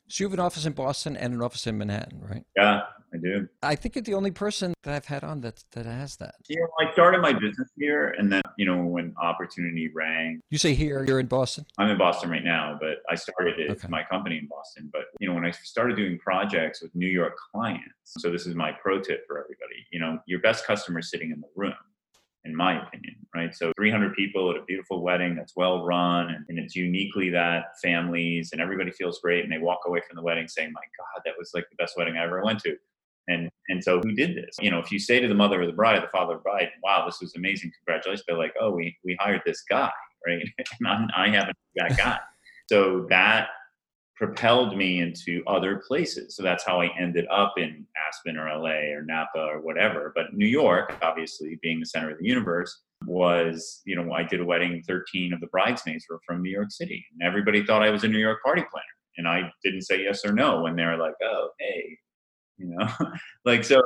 So 0.09 0.23
you 0.23 0.27
have 0.27 0.33
an 0.33 0.39
office 0.39 0.65
in 0.65 0.73
Boston 0.73 1.15
and 1.15 1.33
an 1.33 1.41
office 1.41 1.65
in 1.65 1.77
Manhattan, 1.77 2.19
right? 2.21 2.43
Yeah, 2.57 2.81
I 3.13 3.17
do. 3.17 3.47
I 3.61 3.75
think 3.75 3.95
you're 3.95 4.03
the 4.03 4.13
only 4.15 4.31
person 4.31 4.73
that 4.83 4.93
I've 4.93 5.05
had 5.05 5.23
on 5.23 5.41
that 5.41 5.63
that 5.71 5.85
has 5.85 6.17
that. 6.17 6.35
You 6.49 6.59
know, 6.59 6.67
I 6.85 6.91
started 6.91 7.21
my 7.21 7.31
business 7.31 7.69
here, 7.77 8.13
and 8.17 8.31
then 8.31 8.41
you 8.57 8.65
know 8.65 8.83
when 8.83 9.13
opportunity 9.21 9.89
rang. 9.93 10.41
You 10.49 10.57
say 10.57 10.73
here, 10.73 11.05
you're 11.07 11.19
in 11.19 11.27
Boston. 11.27 11.65
I'm 11.77 11.89
in 11.89 11.97
Boston 11.97 12.29
right 12.29 12.43
now, 12.43 12.77
but 12.79 12.97
I 13.09 13.15
started 13.15 13.59
it, 13.59 13.71
okay. 13.71 13.87
my 13.87 14.03
company 14.03 14.37
in 14.37 14.47
Boston. 14.47 14.89
But 14.91 15.03
you 15.19 15.27
know, 15.27 15.35
when 15.35 15.45
I 15.45 15.51
started 15.51 15.95
doing 15.95 16.19
projects 16.19 16.81
with 16.81 16.93
New 16.93 17.07
York 17.07 17.33
clients, 17.51 17.93
so 18.05 18.29
this 18.29 18.45
is 18.45 18.55
my 18.55 18.71
pro 18.73 18.99
tip 18.99 19.25
for 19.25 19.37
everybody. 19.39 19.87
You 19.91 19.99
know, 19.99 20.19
your 20.27 20.41
best 20.41 20.67
customer 20.67 20.99
is 20.99 21.09
sitting 21.09 21.31
in 21.31 21.39
the 21.39 21.49
room 21.55 21.73
in 22.45 22.55
my 22.55 22.81
opinion, 22.81 23.15
right? 23.33 23.55
So 23.55 23.71
300 23.77 24.15
people 24.15 24.51
at 24.51 24.57
a 24.57 24.63
beautiful 24.63 25.01
wedding 25.01 25.35
that's 25.35 25.55
well 25.55 25.85
run 25.85 26.29
and, 26.29 26.45
and, 26.49 26.59
it's 26.59 26.75
uniquely 26.75 27.29
that 27.29 27.79
families 27.81 28.49
and 28.51 28.61
everybody 28.61 28.91
feels 28.91 29.19
great 29.19 29.43
and 29.43 29.51
they 29.51 29.59
walk 29.59 29.81
away 29.85 30.01
from 30.07 30.17
the 30.17 30.21
wedding 30.21 30.47
saying, 30.47 30.71
my 30.73 30.81
God, 30.97 31.21
that 31.25 31.35
was 31.37 31.51
like 31.53 31.65
the 31.69 31.75
best 31.77 31.97
wedding 31.97 32.17
I 32.17 32.23
ever 32.25 32.43
went 32.43 32.59
to. 32.59 32.75
And, 33.29 33.49
and 33.69 33.81
so 33.81 34.01
who 34.01 34.11
did 34.11 34.35
this? 34.35 34.57
You 34.59 34.71
know, 34.71 34.79
if 34.79 34.91
you 34.91 34.99
say 34.99 35.21
to 35.21 35.27
the 35.27 35.33
mother 35.33 35.61
of 35.61 35.67
the 35.67 35.73
bride, 35.73 36.03
the 36.03 36.07
father 36.07 36.33
of 36.33 36.39
the 36.39 36.43
bride, 36.43 36.69
wow, 36.83 37.05
this 37.05 37.21
was 37.21 37.33
amazing. 37.35 37.71
Congratulations. 37.85 38.25
They're 38.27 38.37
like, 38.37 38.53
oh, 38.59 38.71
we, 38.71 38.97
we 39.05 39.15
hired 39.19 39.41
this 39.45 39.63
guy, 39.69 39.91
right? 40.27 40.43
and 40.81 41.11
I 41.15 41.29
haven't 41.29 41.55
that 41.75 41.97
guy. 41.97 42.19
So 42.69 43.05
that 43.09 43.47
propelled 44.15 44.77
me 44.77 44.99
into 44.99 45.43
other 45.47 45.81
places. 45.87 46.35
So 46.35 46.43
that's 46.43 46.63
how 46.63 46.81
I 46.81 46.89
ended 46.99 47.25
up 47.31 47.53
in 47.57 47.85
Aspen 48.07 48.37
or 48.37 48.47
LA 48.47 48.93
or 48.93 49.03
Napa 49.03 49.39
or 49.39 49.61
whatever. 49.61 50.11
But 50.15 50.33
New 50.33 50.47
York, 50.47 50.95
obviously 51.01 51.57
being 51.61 51.79
the 51.79 51.85
center 51.85 52.11
of 52.11 52.19
the 52.19 52.27
universe, 52.27 52.83
was, 53.05 53.81
you 53.85 53.95
know, 53.95 54.13
I 54.13 54.23
did 54.23 54.39
a 54.39 54.45
wedding, 54.45 54.81
13 54.87 55.33
of 55.33 55.39
the 55.39 55.47
bridesmaids 55.47 56.05
were 56.09 56.21
from 56.25 56.41
New 56.41 56.51
York 56.51 56.71
City. 56.71 57.03
And 57.13 57.27
everybody 57.27 57.65
thought 57.65 57.83
I 57.83 57.89
was 57.89 58.03
a 58.03 58.07
New 58.07 58.19
York 58.19 58.39
party 58.43 58.63
planner. 58.71 58.85
And 59.17 59.27
I 59.27 59.51
didn't 59.63 59.81
say 59.81 60.03
yes 60.03 60.25
or 60.25 60.31
no 60.31 60.61
when 60.61 60.75
they 60.75 60.85
were 60.85 60.97
like, 60.97 61.15
oh, 61.23 61.49
hey, 61.59 61.97
you 62.57 62.67
know, 62.67 62.87
like, 63.45 63.63
so 63.63 63.81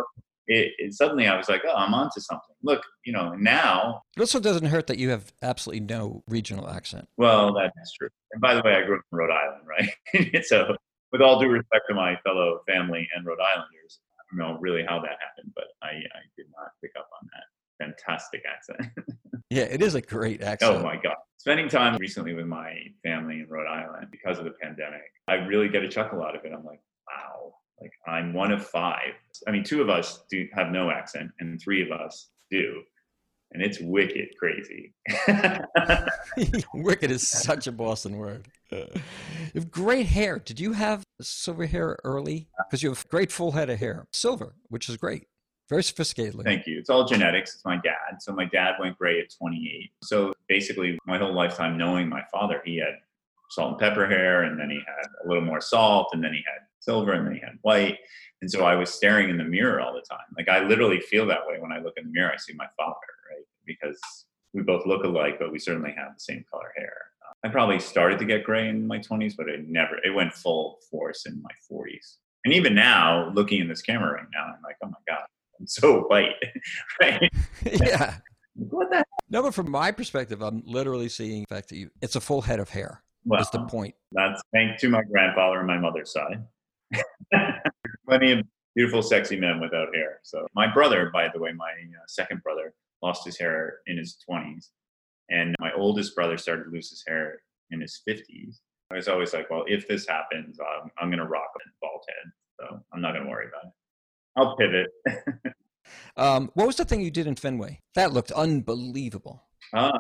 it, 0.47 0.73
it, 0.77 0.93
suddenly 0.93 1.27
I 1.27 1.35
was 1.37 1.49
like, 1.49 1.63
oh, 1.67 1.75
I'm 1.75 1.93
onto 1.93 2.19
something. 2.19 2.55
Look, 2.63 2.81
you 3.05 3.13
know, 3.13 3.33
now. 3.33 4.01
It 4.15 4.21
also 4.21 4.39
doesn't 4.39 4.67
hurt 4.67 4.87
that 4.87 4.97
you 4.97 5.09
have 5.09 5.31
absolutely 5.41 5.81
no 5.81 6.23
regional 6.27 6.69
accent. 6.69 7.07
Well, 7.17 7.53
that's 7.53 7.93
true. 7.93 8.09
And 8.31 8.41
by 8.41 8.55
the 8.55 8.61
way, 8.63 8.75
I 8.75 8.83
grew 8.83 8.95
up 8.95 9.01
in 9.11 9.17
Rhode 9.17 9.31
Island, 9.31 9.63
right? 9.67 10.45
so, 10.45 10.75
with 11.11 11.21
all 11.21 11.39
due 11.39 11.49
respect 11.49 11.85
to 11.89 11.95
my 11.95 12.17
fellow 12.25 12.59
family 12.67 13.07
and 13.15 13.25
Rhode 13.25 13.39
Islanders, 13.39 13.99
I 14.19 14.23
don't 14.29 14.39
know 14.39 14.59
really 14.59 14.83
how 14.87 14.99
that 14.99 15.17
happened, 15.21 15.53
but 15.55 15.65
I, 15.81 15.87
I 15.87 16.21
did 16.35 16.47
not 16.57 16.71
pick 16.81 16.91
up 16.97 17.07
on 17.21 17.27
that 17.33 17.43
fantastic 17.79 18.43
accent. 18.45 18.91
yeah, 19.49 19.63
it 19.63 19.81
is 19.81 19.95
a 19.95 20.01
great 20.01 20.41
oh 20.43 20.47
accent. 20.47 20.75
Oh 20.75 20.83
my 20.83 20.95
God. 20.95 21.15
Spending 21.37 21.69
time 21.69 21.97
recently 21.97 22.33
with 22.33 22.45
my 22.45 22.73
family 23.03 23.39
in 23.39 23.47
Rhode 23.47 23.67
Island 23.67 24.07
because 24.11 24.39
of 24.39 24.45
the 24.45 24.53
pandemic, 24.61 25.03
I 25.27 25.35
really 25.35 25.69
get 25.69 25.83
a 25.83 25.87
chuckle 25.87 26.23
out 26.23 26.35
of 26.35 26.43
it. 26.43 26.51
I'm 26.53 26.65
like, 26.65 26.81
wow, 27.07 27.53
like 27.81 27.91
I'm 28.07 28.33
one 28.33 28.51
of 28.51 28.65
five. 28.65 29.13
I 29.47 29.51
mean, 29.51 29.63
two 29.63 29.81
of 29.81 29.89
us 29.89 30.23
do 30.29 30.47
have 30.53 30.71
no 30.71 30.89
accent, 30.89 31.31
and 31.39 31.61
three 31.61 31.81
of 31.81 31.91
us 31.91 32.29
do, 32.49 32.81
and 33.51 33.63
it's 33.63 33.79
wicked 33.79 34.29
crazy. 34.39 34.93
wicked 36.73 37.11
is 37.11 37.27
such 37.27 37.67
a 37.67 37.71
Boston 37.71 38.17
word. 38.17 38.47
You 38.71 38.89
have 39.55 39.71
great 39.71 40.07
hair. 40.07 40.39
Did 40.39 40.59
you 40.59 40.73
have 40.73 41.03
silver 41.21 41.65
hair 41.65 41.97
early? 42.03 42.47
Because 42.67 42.83
you 42.83 42.89
have 42.89 43.07
great 43.09 43.31
full 43.31 43.51
head 43.51 43.69
of 43.69 43.79
hair, 43.79 44.07
silver, 44.11 44.55
which 44.69 44.89
is 44.89 44.97
great. 44.97 45.27
Very 45.69 45.83
sophisticated. 45.83 46.39
Thank 46.43 46.65
you. 46.65 46.79
It's 46.79 46.89
all 46.89 47.05
genetics. 47.05 47.55
It's 47.55 47.65
my 47.65 47.75
dad. 47.75 48.21
So 48.21 48.33
my 48.33 48.45
dad 48.45 48.75
went 48.79 48.97
gray 48.97 49.19
at 49.19 49.33
28. 49.37 49.91
So 50.01 50.33
basically, 50.47 50.97
my 51.05 51.17
whole 51.17 51.33
lifetime 51.33 51.77
knowing 51.77 52.07
my 52.07 52.21
father, 52.31 52.61
he 52.63 52.77
had 52.77 52.99
salt 53.49 53.71
and 53.71 53.79
pepper 53.79 54.07
hair, 54.07 54.43
and 54.43 54.59
then 54.59 54.69
he 54.69 54.77
had 54.85 55.07
a 55.23 55.27
little 55.27 55.43
more 55.43 55.61
salt, 55.61 56.09
and 56.13 56.23
then 56.23 56.33
he 56.33 56.43
had 56.45 56.67
silver 56.87 57.13
and 57.13 57.27
then 57.27 57.33
he 57.33 57.41
had 57.41 57.57
white. 57.61 57.97
And 58.41 58.49
so 58.49 58.63
I 58.63 58.75
was 58.75 58.89
staring 58.89 59.29
in 59.29 59.37
the 59.37 59.43
mirror 59.43 59.81
all 59.81 59.93
the 59.93 60.05
time. 60.09 60.25
Like 60.37 60.47
I 60.47 60.63
literally 60.63 60.99
feel 61.01 61.25
that 61.27 61.45
way 61.47 61.57
when 61.59 61.71
I 61.71 61.79
look 61.79 61.95
in 61.97 62.05
the 62.05 62.11
mirror. 62.11 62.31
I 62.33 62.37
see 62.37 62.53
my 62.53 62.67
father, 62.77 63.11
right? 63.29 63.45
Because 63.65 63.99
we 64.53 64.61
both 64.61 64.85
look 64.85 65.03
alike, 65.03 65.37
but 65.39 65.51
we 65.51 65.59
certainly 65.59 65.93
have 65.97 66.13
the 66.15 66.19
same 66.19 66.45
color 66.49 66.71
hair. 66.77 66.93
I 67.43 67.49
probably 67.49 67.79
started 67.79 68.17
to 68.19 68.25
get 68.25 68.43
gray 68.43 68.69
in 68.69 68.87
my 68.87 68.99
20s, 68.99 69.35
but 69.37 69.47
it 69.49 69.67
never, 69.67 69.97
it 70.03 70.13
went 70.13 70.33
full 70.33 70.79
force 70.89 71.25
in 71.25 71.41
my 71.41 71.51
40s. 71.71 72.15
And 72.45 72.53
even 72.53 72.73
now, 72.73 73.29
looking 73.33 73.59
in 73.59 73.67
this 73.67 73.81
camera 73.81 74.13
right 74.13 74.27
now, 74.33 74.45
I'm 74.45 74.61
like, 74.63 74.77
oh 74.83 74.87
my 74.87 74.97
God, 75.07 75.25
I'm 75.59 75.67
so 75.67 76.01
white, 76.01 76.31
right? 77.01 77.29
yeah. 77.65 78.15
What 78.55 78.89
the? 78.89 78.97
Hell? 78.97 79.03
No, 79.29 79.43
but 79.43 79.53
from 79.53 79.69
my 79.69 79.91
perspective, 79.91 80.41
I'm 80.41 80.63
literally 80.65 81.09
seeing 81.09 81.41
the 81.47 81.55
fact 81.55 81.69
that 81.69 81.75
you, 81.75 81.91
it's 82.01 82.15
a 82.15 82.21
full 82.21 82.41
head 82.41 82.59
of 82.59 82.69
hair. 82.69 83.03
Well, 83.27 83.39
that's 83.39 83.49
the 83.49 83.65
point. 83.65 83.93
That's 84.13 84.41
thanks 84.53 84.81
to 84.81 84.89
my 84.89 85.03
grandfather 85.03 85.57
and 85.57 85.67
my 85.67 85.77
mother's 85.77 86.13
side. 86.13 86.43
Plenty 88.07 88.31
of 88.31 88.45
beautiful, 88.73 89.01
sexy 89.01 89.37
men 89.37 89.59
without 89.59 89.93
hair. 89.93 90.19
So 90.23 90.47
my 90.55 90.71
brother, 90.73 91.09
by 91.13 91.29
the 91.33 91.39
way, 91.39 91.51
my 91.51 91.65
uh, 91.65 92.05
second 92.07 92.41
brother, 92.41 92.73
lost 93.03 93.25
his 93.25 93.37
hair 93.37 93.79
in 93.87 93.97
his 93.97 94.17
20s, 94.29 94.69
and 95.29 95.55
my 95.59 95.71
oldest 95.73 96.15
brother 96.15 96.37
started 96.37 96.63
to 96.63 96.69
lose 96.69 96.89
his 96.89 97.03
hair 97.05 97.41
in 97.71 97.81
his 97.81 98.01
50s. 98.07 98.59
I 98.91 98.95
was 98.95 99.09
always 99.09 99.33
like, 99.33 99.49
well, 99.49 99.65
if 99.67 99.87
this 99.87 100.07
happens, 100.07 100.57
I'm, 100.59 100.89
I'm 100.97 101.09
going 101.09 101.19
to 101.19 101.27
rock 101.27 101.49
a 101.55 101.59
bald 101.81 102.03
head. 102.07 102.31
So 102.59 102.83
I'm 102.93 103.01
not 103.01 103.13
going 103.13 103.25
to 103.25 103.29
worry 103.29 103.47
about 103.47 103.65
it. 103.65 103.73
I'll 104.37 104.55
pivot. 104.55 105.53
um, 106.17 106.49
what 106.53 106.67
was 106.67 106.77
the 106.77 106.85
thing 106.85 107.01
you 107.01 107.11
did 107.11 107.27
in 107.27 107.35
Fenway? 107.35 107.81
That 107.95 108.13
looked 108.13 108.31
unbelievable. 108.31 109.43
Uh, 109.73 109.91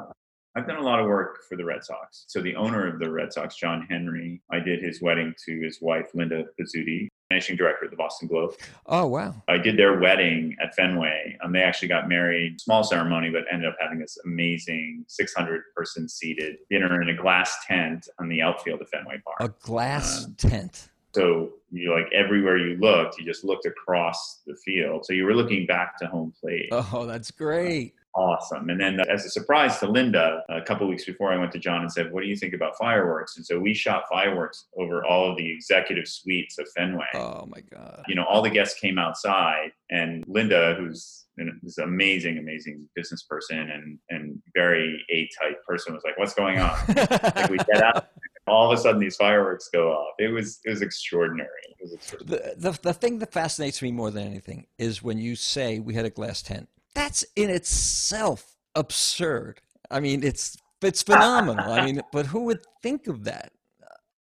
I've 0.57 0.65
done 0.65 0.77
a 0.77 0.83
lot 0.83 0.99
of 0.99 1.05
work 1.05 1.43
for 1.47 1.55
the 1.55 1.63
Red 1.63 1.83
Sox. 1.83 2.25
So 2.25 2.41
the 2.41 2.55
owner 2.55 2.87
of 2.87 2.97
the 2.97 3.11
Red 3.11 3.31
Sox, 3.31 3.55
John 3.55 3.85
Henry, 3.87 4.41
I 4.51 4.57
did 4.57 4.81
his 4.81 5.03
wedding 5.03 5.35
to 5.45 5.61
his 5.61 5.83
wife, 5.83 6.07
Linda 6.15 6.45
Pizzuti, 6.59 7.09
managing 7.29 7.57
director 7.57 7.85
of 7.85 7.91
the 7.91 7.97
Boston 7.97 8.27
Globe. 8.27 8.55
Oh, 8.87 9.05
wow. 9.05 9.35
I 9.47 9.59
did 9.59 9.77
their 9.77 9.99
wedding 9.99 10.55
at 10.59 10.73
Fenway. 10.73 11.37
Um, 11.43 11.51
they 11.51 11.61
actually 11.61 11.89
got 11.89 12.09
married, 12.09 12.59
small 12.59 12.83
ceremony, 12.83 13.29
but 13.29 13.43
ended 13.51 13.69
up 13.69 13.75
having 13.79 13.99
this 13.99 14.17
amazing 14.25 15.05
600 15.07 15.61
person 15.75 16.09
seated 16.09 16.57
dinner 16.71 17.03
in 17.03 17.09
a 17.09 17.15
glass 17.15 17.55
tent 17.67 18.09
on 18.19 18.27
the 18.27 18.41
outfield 18.41 18.81
of 18.81 18.89
Fenway 18.89 19.21
Park. 19.23 19.37
A 19.39 19.49
glass 19.63 20.25
um, 20.25 20.33
tent. 20.39 20.89
So 21.13 21.51
you 21.69 21.93
like 21.93 22.11
everywhere 22.13 22.57
you 22.57 22.77
looked, 22.77 23.19
you 23.19 23.25
just 23.25 23.43
looked 23.43 23.67
across 23.67 24.41
the 24.47 24.55
field. 24.65 25.05
So 25.05 25.13
you 25.13 25.25
were 25.25 25.35
looking 25.35 25.67
back 25.67 25.99
to 25.99 26.07
home 26.07 26.33
plate. 26.41 26.69
Oh, 26.71 27.05
that's 27.05 27.29
great 27.29 27.93
awesome. 28.17 28.69
And 28.69 28.81
then, 28.81 28.99
as 29.07 29.23
a 29.23 29.29
surprise 29.29 29.77
to 29.79 29.87
Linda, 29.87 30.43
a 30.49 30.61
couple 30.61 30.87
weeks 30.87 31.05
before, 31.05 31.31
I 31.31 31.37
went 31.37 31.51
to 31.53 31.59
John 31.59 31.81
and 31.81 31.91
said, 31.91 32.11
"What 32.11 32.23
do 32.23 32.27
you 32.27 32.35
think 32.35 32.53
about 32.53 32.77
fireworks?" 32.77 33.37
And 33.37 33.45
so 33.45 33.59
we 33.59 33.73
shot 33.73 34.03
fireworks 34.09 34.65
over 34.77 35.05
all 35.05 35.31
of 35.31 35.37
the 35.37 35.49
executive 35.49 36.07
suites 36.07 36.57
of 36.57 36.67
Fenway. 36.75 37.05
Oh 37.13 37.45
my 37.47 37.61
god! 37.61 38.03
You 38.07 38.15
know, 38.15 38.25
all 38.25 38.41
the 38.41 38.49
guests 38.49 38.79
came 38.79 38.97
outside, 38.97 39.71
and 39.89 40.25
Linda, 40.27 40.75
who's 40.77 41.25
this 41.61 41.77
amazing, 41.77 42.39
amazing 42.39 42.89
business 42.95 43.23
person 43.23 43.59
and 43.59 43.99
and 44.09 44.41
very 44.55 45.05
A 45.11 45.29
type 45.39 45.63
person, 45.65 45.93
was 45.93 46.03
like, 46.03 46.17
"What's 46.17 46.33
going 46.33 46.59
on?" 46.59 46.77
like 46.87 47.49
we 47.49 47.57
get 47.57 47.83
out. 47.83 48.07
All 48.47 48.71
of 48.71 48.79
a 48.79 48.81
sudden, 48.81 49.01
these 49.01 49.17
fireworks 49.17 49.69
go 49.71 49.91
off. 49.91 50.15
It 50.17 50.29
was 50.29 50.59
it 50.65 50.69
was 50.69 50.81
extraordinary. 50.81 51.49
It 51.69 51.83
was 51.83 51.93
extraordinary. 51.93 52.55
The, 52.55 52.71
the 52.71 52.79
the 52.81 52.93
thing 52.93 53.19
that 53.19 53.31
fascinates 53.31 53.81
me 53.81 53.91
more 53.91 54.09
than 54.09 54.25
anything 54.25 54.65
is 54.79 55.03
when 55.03 55.19
you 55.19 55.35
say 55.35 55.79
we 55.79 55.93
had 55.93 56.05
a 56.05 56.09
glass 56.09 56.41
tent 56.41 56.69
that's 56.97 57.23
in 57.35 57.51
itself 57.51 58.55
absurd. 58.73 59.61
I 59.91 59.99
mean, 59.99 60.23
it's 60.23 60.57
it's 60.81 61.03
phenomenal. 61.03 61.71
I 61.71 61.85
mean, 61.85 62.01
but 62.11 62.25
who 62.25 62.45
would 62.45 62.59
think 62.81 63.07
of 63.07 63.23
that? 63.25 63.51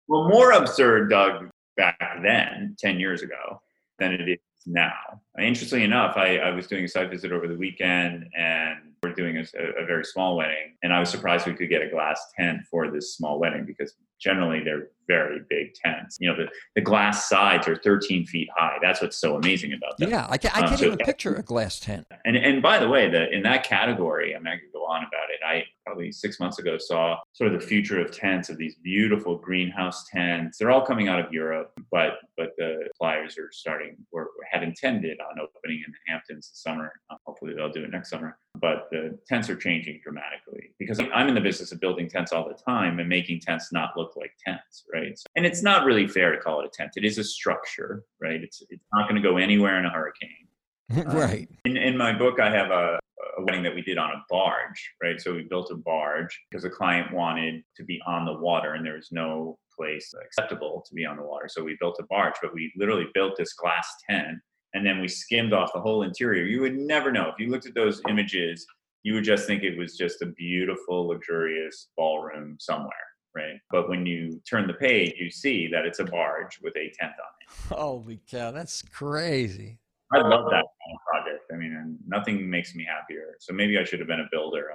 Well, 0.07 0.27
more 0.29 0.51
absurd, 0.51 1.09
Doug, 1.09 1.49
back 1.77 1.97
then, 2.23 2.75
ten 2.79 2.99
years 2.99 3.21
ago, 3.21 3.61
than 3.99 4.13
it 4.13 4.29
is 4.29 4.39
now. 4.65 5.21
Interestingly 5.39 5.85
enough, 5.85 6.17
I, 6.17 6.37
I 6.37 6.51
was 6.51 6.67
doing 6.67 6.83
a 6.83 6.87
site 6.87 7.09
visit 7.09 7.31
over 7.31 7.47
the 7.47 7.55
weekend, 7.55 8.25
and 8.37 8.77
we're 9.01 9.13
doing 9.13 9.37
a, 9.37 9.41
a 9.81 9.85
very 9.85 10.03
small 10.03 10.35
wedding, 10.35 10.75
and 10.83 10.91
I 10.93 10.99
was 10.99 11.09
surprised 11.09 11.47
we 11.47 11.53
could 11.53 11.69
get 11.69 11.81
a 11.81 11.89
glass 11.89 12.21
tent 12.37 12.61
for 12.69 12.91
this 12.91 13.15
small 13.15 13.39
wedding 13.39 13.65
because 13.65 13.93
generally 14.19 14.63
they're 14.63 14.89
very 15.07 15.41
big 15.49 15.73
tents. 15.73 16.17
You 16.19 16.29
know, 16.29 16.37
the, 16.37 16.47
the 16.75 16.81
glass 16.81 17.27
sides 17.27 17.67
are 17.67 17.75
13 17.75 18.25
feet 18.25 18.47
high. 18.55 18.77
That's 18.81 19.01
what's 19.01 19.17
so 19.17 19.35
amazing 19.35 19.73
about 19.73 19.97
them. 19.97 20.09
Yeah, 20.09 20.27
I, 20.29 20.37
can, 20.37 20.51
I 20.53 20.59
can't 20.61 20.71
um, 20.71 20.77
so, 20.77 20.85
even 20.85 20.97
picture 20.99 21.35
a 21.35 21.41
glass 21.41 21.79
tent. 21.79 22.07
And 22.23 22.37
and 22.37 22.61
by 22.61 22.79
the 22.79 22.87
way, 22.87 23.09
the 23.09 23.29
in 23.31 23.43
that 23.43 23.63
category, 23.63 24.35
I 24.35 24.39
mean, 24.39 24.47
I 24.47 24.57
could 24.57 24.71
go 24.73 24.85
on 24.85 24.99
about 25.03 25.29
it. 25.29 25.39
I 25.45 25.65
probably 25.85 26.11
six 26.11 26.39
months 26.39 26.59
ago 26.59 26.77
saw 26.77 27.17
sort 27.33 27.53
of 27.53 27.59
the 27.59 27.65
future 27.65 27.99
of 27.99 28.11
tents 28.11 28.49
of 28.49 28.57
these 28.57 28.75
beautiful 28.75 29.37
greenhouse 29.37 30.05
tents. 30.09 30.57
They're 30.57 30.71
all 30.71 30.85
coming 30.85 31.07
out 31.09 31.19
of 31.19 31.33
Europe, 31.33 31.71
but 31.91 32.19
but 32.37 32.51
the 32.57 32.83
suppliers 32.93 33.37
are 33.37 33.49
starting 33.51 33.97
or 34.11 34.29
had 34.49 34.63
intended 34.63 35.17
on 35.29 35.39
opening 35.39 35.83
in 35.85 35.91
the 35.91 36.11
Hamptons 36.11 36.49
this 36.49 36.61
summer. 36.61 36.91
Uh, 37.09 37.15
hopefully, 37.25 37.53
they'll 37.55 37.71
do 37.71 37.83
it 37.83 37.91
next 37.91 38.09
summer. 38.09 38.37
But 38.59 38.87
the 38.91 39.17
tents 39.27 39.49
are 39.49 39.55
changing 39.55 40.01
dramatically 40.03 40.73
because 40.77 40.99
I'm 41.13 41.27
in 41.27 41.35
the 41.35 41.41
business 41.41 41.71
of 41.71 41.79
building 41.79 42.09
tents 42.09 42.31
all 42.31 42.47
the 42.47 42.57
time 42.63 42.99
and 42.99 43.07
making 43.07 43.41
tents 43.41 43.71
not 43.71 43.91
look 43.95 44.15
like 44.15 44.31
tents, 44.45 44.83
right? 44.93 45.17
So, 45.17 45.25
and 45.35 45.45
it's 45.45 45.63
not 45.63 45.85
really 45.85 46.07
fair 46.07 46.31
to 46.31 46.37
call 46.37 46.61
it 46.61 46.65
a 46.65 46.69
tent. 46.69 46.91
It 46.95 47.05
is 47.05 47.17
a 47.17 47.23
structure, 47.23 48.03
right? 48.21 48.41
It's 48.41 48.61
it's 48.69 48.85
not 48.93 49.09
going 49.09 49.21
to 49.21 49.27
go 49.27 49.37
anywhere 49.37 49.79
in 49.79 49.85
a 49.85 49.89
hurricane. 49.89 50.47
right. 51.13 51.47
Um, 51.49 51.57
in, 51.65 51.77
in 51.77 51.97
my 51.97 52.11
book, 52.11 52.39
I 52.39 52.49
have 52.49 52.71
a, 52.71 52.99
a 53.37 53.43
wedding 53.43 53.63
that 53.63 53.73
we 53.73 53.81
did 53.81 53.97
on 53.97 54.11
a 54.11 54.23
barge, 54.29 54.91
right? 55.01 55.19
So 55.21 55.33
we 55.33 55.43
built 55.43 55.71
a 55.71 55.75
barge 55.75 56.37
because 56.49 56.63
the 56.63 56.69
client 56.69 57.13
wanted 57.13 57.63
to 57.77 57.83
be 57.83 58.01
on 58.05 58.25
the 58.25 58.33
water 58.33 58.73
and 58.73 58.85
there 58.85 58.95
was 58.95 59.09
no 59.11 59.57
place 59.75 60.13
acceptable 60.23 60.83
to 60.87 60.93
be 60.93 61.05
on 61.05 61.17
the 61.17 61.23
water. 61.23 61.47
So 61.47 61.63
we 61.63 61.77
built 61.79 61.97
a 61.99 62.03
barge, 62.03 62.35
but 62.41 62.53
we 62.53 62.71
literally 62.75 63.07
built 63.13 63.37
this 63.37 63.53
glass 63.53 63.87
tent 64.09 64.37
and 64.73 64.85
then 64.85 64.99
we 64.99 65.07
skimmed 65.07 65.53
off 65.53 65.73
the 65.73 65.79
whole 65.79 66.03
interior. 66.03 66.45
You 66.45 66.61
would 66.61 66.77
never 66.77 67.11
know. 67.11 67.29
If 67.29 67.39
you 67.39 67.49
looked 67.49 67.65
at 67.65 67.75
those 67.75 68.01
images, 68.07 68.65
you 69.03 69.13
would 69.13 69.23
just 69.23 69.47
think 69.47 69.63
it 69.63 69.77
was 69.77 69.97
just 69.97 70.21
a 70.21 70.27
beautiful, 70.27 71.07
luxurious 71.07 71.89
ballroom 71.97 72.57
somewhere, 72.59 72.91
right? 73.35 73.57
But 73.71 73.89
when 73.89 74.05
you 74.05 74.41
turn 74.49 74.67
the 74.67 74.73
page, 74.73 75.15
you 75.17 75.31
see 75.31 75.67
that 75.71 75.85
it's 75.85 75.99
a 75.99 76.05
barge 76.05 76.59
with 76.61 76.75
a 76.77 76.91
tent 76.99 77.11
on 77.11 77.31
it. 77.41 77.77
Holy 77.79 78.21
cow, 78.29 78.51
that's 78.51 78.81
crazy. 78.81 79.79
I 80.13 80.17
love 80.19 80.45
that 80.49 80.65
kind 80.65 80.93
of 80.93 80.99
project. 81.09 81.43
I 81.53 81.55
mean, 81.55 81.97
nothing 82.05 82.49
makes 82.49 82.75
me 82.75 82.85
happier. 82.85 83.35
So 83.39 83.53
maybe 83.53 83.77
I 83.79 83.83
should 83.83 83.99
have 83.99 84.07
been 84.07 84.19
a 84.19 84.27
builder. 84.31 84.71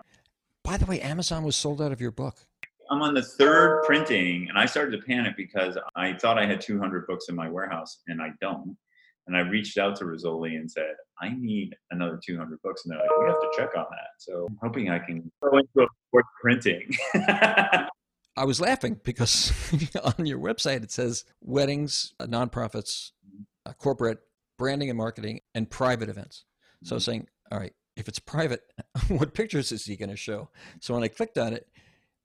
By 0.64 0.76
the 0.76 0.86
way, 0.86 1.00
Amazon 1.00 1.44
was 1.44 1.56
sold 1.56 1.80
out 1.80 1.92
of 1.92 2.00
your 2.00 2.10
book. 2.10 2.36
I'm 2.90 3.02
on 3.02 3.14
the 3.14 3.22
third 3.22 3.82
printing, 3.84 4.48
and 4.48 4.58
I 4.58 4.66
started 4.66 4.92
to 4.92 5.06
panic 5.06 5.36
because 5.36 5.76
I 5.94 6.14
thought 6.14 6.38
I 6.38 6.46
had 6.46 6.60
200 6.60 7.06
books 7.06 7.26
in 7.28 7.34
my 7.34 7.50
warehouse, 7.50 7.98
and 8.08 8.22
I 8.22 8.30
don't. 8.40 8.76
And 9.26 9.36
I 9.36 9.40
reached 9.40 9.76
out 9.76 9.96
to 9.96 10.04
Rizzoli 10.04 10.56
and 10.56 10.70
said, 10.70 10.94
I 11.20 11.30
need 11.30 11.74
another 11.90 12.18
200 12.24 12.60
books. 12.62 12.84
And 12.84 12.92
they're 12.92 13.00
like, 13.00 13.18
we 13.18 13.26
have 13.26 13.40
to 13.40 13.50
check 13.56 13.70
on 13.76 13.86
that. 13.90 14.10
So 14.18 14.46
I'm 14.48 14.58
hoping 14.62 14.90
I 14.90 14.98
can 14.98 15.30
go 15.42 15.58
into 15.58 15.80
a 15.82 15.86
fourth 16.10 16.26
printing. 16.40 16.88
I 18.38 18.44
was 18.44 18.60
laughing 18.60 19.00
because 19.02 19.52
on 20.18 20.26
your 20.26 20.38
website 20.38 20.82
it 20.82 20.92
says 20.92 21.24
weddings, 21.40 22.12
uh, 22.20 22.26
nonprofits, 22.26 23.12
uh, 23.64 23.72
corporate 23.72 24.18
branding 24.58 24.90
and 24.90 24.98
marketing, 24.98 25.40
and 25.54 25.68
private 25.70 26.08
events. 26.08 26.44
So 26.84 26.96
mm-hmm. 26.96 27.00
saying, 27.00 27.26
all 27.50 27.58
right, 27.58 27.72
if 27.96 28.08
it's 28.08 28.18
private, 28.18 28.62
what 29.08 29.34
pictures 29.34 29.72
is 29.72 29.84
he 29.84 29.96
going 29.96 30.10
to 30.10 30.16
show? 30.16 30.50
So 30.80 30.94
when 30.94 31.02
I 31.02 31.08
clicked 31.08 31.38
on 31.38 31.52
it, 31.52 31.66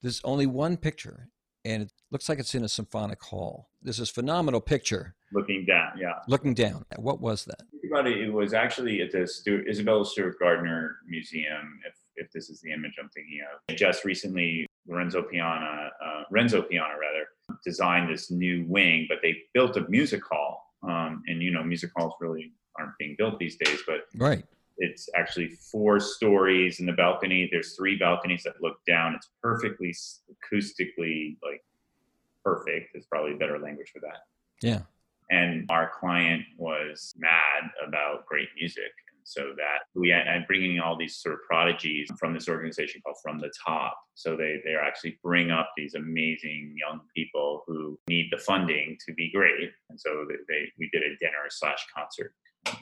there's 0.01 0.21
only 0.23 0.47
one 0.47 0.77
picture, 0.77 1.29
and 1.63 1.83
it 1.83 1.91
looks 2.09 2.27
like 2.27 2.39
it's 2.39 2.55
in 2.55 2.63
a 2.63 2.69
symphonic 2.69 3.21
hall. 3.21 3.69
There's 3.81 3.97
this 3.97 4.09
phenomenal 4.09 4.61
picture. 4.61 5.15
Looking 5.33 5.65
down, 5.65 5.97
yeah. 5.97 6.19
Looking 6.27 6.53
down. 6.53 6.85
What 6.97 7.21
was 7.21 7.45
that? 7.45 7.61
about 7.91 8.07
it, 8.07 8.21
it 8.21 8.31
was 8.31 8.53
actually 8.53 9.01
at 9.01 9.11
the 9.11 9.27
Stewart, 9.27 9.67
Isabella 9.67 10.05
Stewart 10.05 10.39
Gardner 10.39 10.97
Museum, 11.07 11.79
if, 11.85 11.95
if 12.15 12.31
this 12.31 12.49
is 12.49 12.61
the 12.61 12.71
image 12.71 12.93
I'm 12.99 13.09
thinking 13.09 13.41
of. 13.53 13.75
Just 13.75 14.05
recently, 14.05 14.65
Lorenzo 14.87 15.23
Piano, 15.23 15.89
uh, 16.03 16.23
Renzo 16.31 16.61
Piano 16.61 16.93
rather, 16.93 17.57
designed 17.65 18.09
this 18.09 18.31
new 18.31 18.65
wing, 18.67 19.07
but 19.09 19.19
they 19.21 19.37
built 19.53 19.77
a 19.77 19.87
music 19.89 20.21
hall. 20.23 20.73
Um, 20.83 21.23
and 21.27 21.41
you 21.41 21.51
know, 21.51 21.63
music 21.63 21.91
halls 21.95 22.13
really 22.19 22.53
aren't 22.79 22.97
being 22.97 23.15
built 23.17 23.37
these 23.39 23.57
days, 23.57 23.79
but 23.85 24.05
right. 24.15 24.43
It's 24.77 25.09
actually 25.15 25.49
four 25.71 25.99
stories 25.99 26.79
in 26.79 26.87
the 26.87 26.93
balcony. 26.93 27.47
There's 27.51 27.75
three 27.75 27.99
balconies 27.99 28.41
that 28.43 28.55
look 28.61 28.77
down. 28.87 29.13
It's 29.13 29.29
perfectly 29.43 29.93
acoustically 29.93 31.37
like 31.43 31.63
perfect. 32.43 32.95
Is 32.95 33.05
probably 33.05 33.35
better 33.35 33.59
language 33.59 33.91
for 33.93 33.99
that. 33.99 34.21
Yeah. 34.63 34.79
And 35.31 35.65
our 35.69 35.89
client 35.99 36.43
was 36.57 37.13
mad 37.17 37.71
about 37.87 38.25
great 38.27 38.49
music. 38.59 38.91
So 39.23 39.53
that 39.55 39.85
we 39.95 40.11
I'm 40.11 40.45
bringing 40.47 40.79
all 40.79 40.97
these 40.97 41.17
sort 41.17 41.35
of 41.35 41.41
prodigies 41.47 42.09
from 42.19 42.33
this 42.33 42.49
organization 42.49 43.01
called 43.05 43.17
From 43.23 43.37
the 43.39 43.51
Top. 43.65 43.95
So 44.15 44.35
they, 44.35 44.59
they 44.65 44.75
actually 44.75 45.19
bring 45.23 45.51
up 45.51 45.69
these 45.77 45.93
amazing 45.93 46.75
young 46.75 47.01
people 47.15 47.63
who 47.67 47.99
need 48.09 48.29
the 48.31 48.39
funding 48.39 48.97
to 49.05 49.13
be 49.13 49.31
great. 49.31 49.69
And 49.89 49.99
so 49.99 50.25
they, 50.27 50.35
they 50.49 50.63
we 50.79 50.89
did 50.91 51.03
a 51.03 51.15
dinner 51.19 51.45
slash 51.49 51.85
concert 51.95 52.33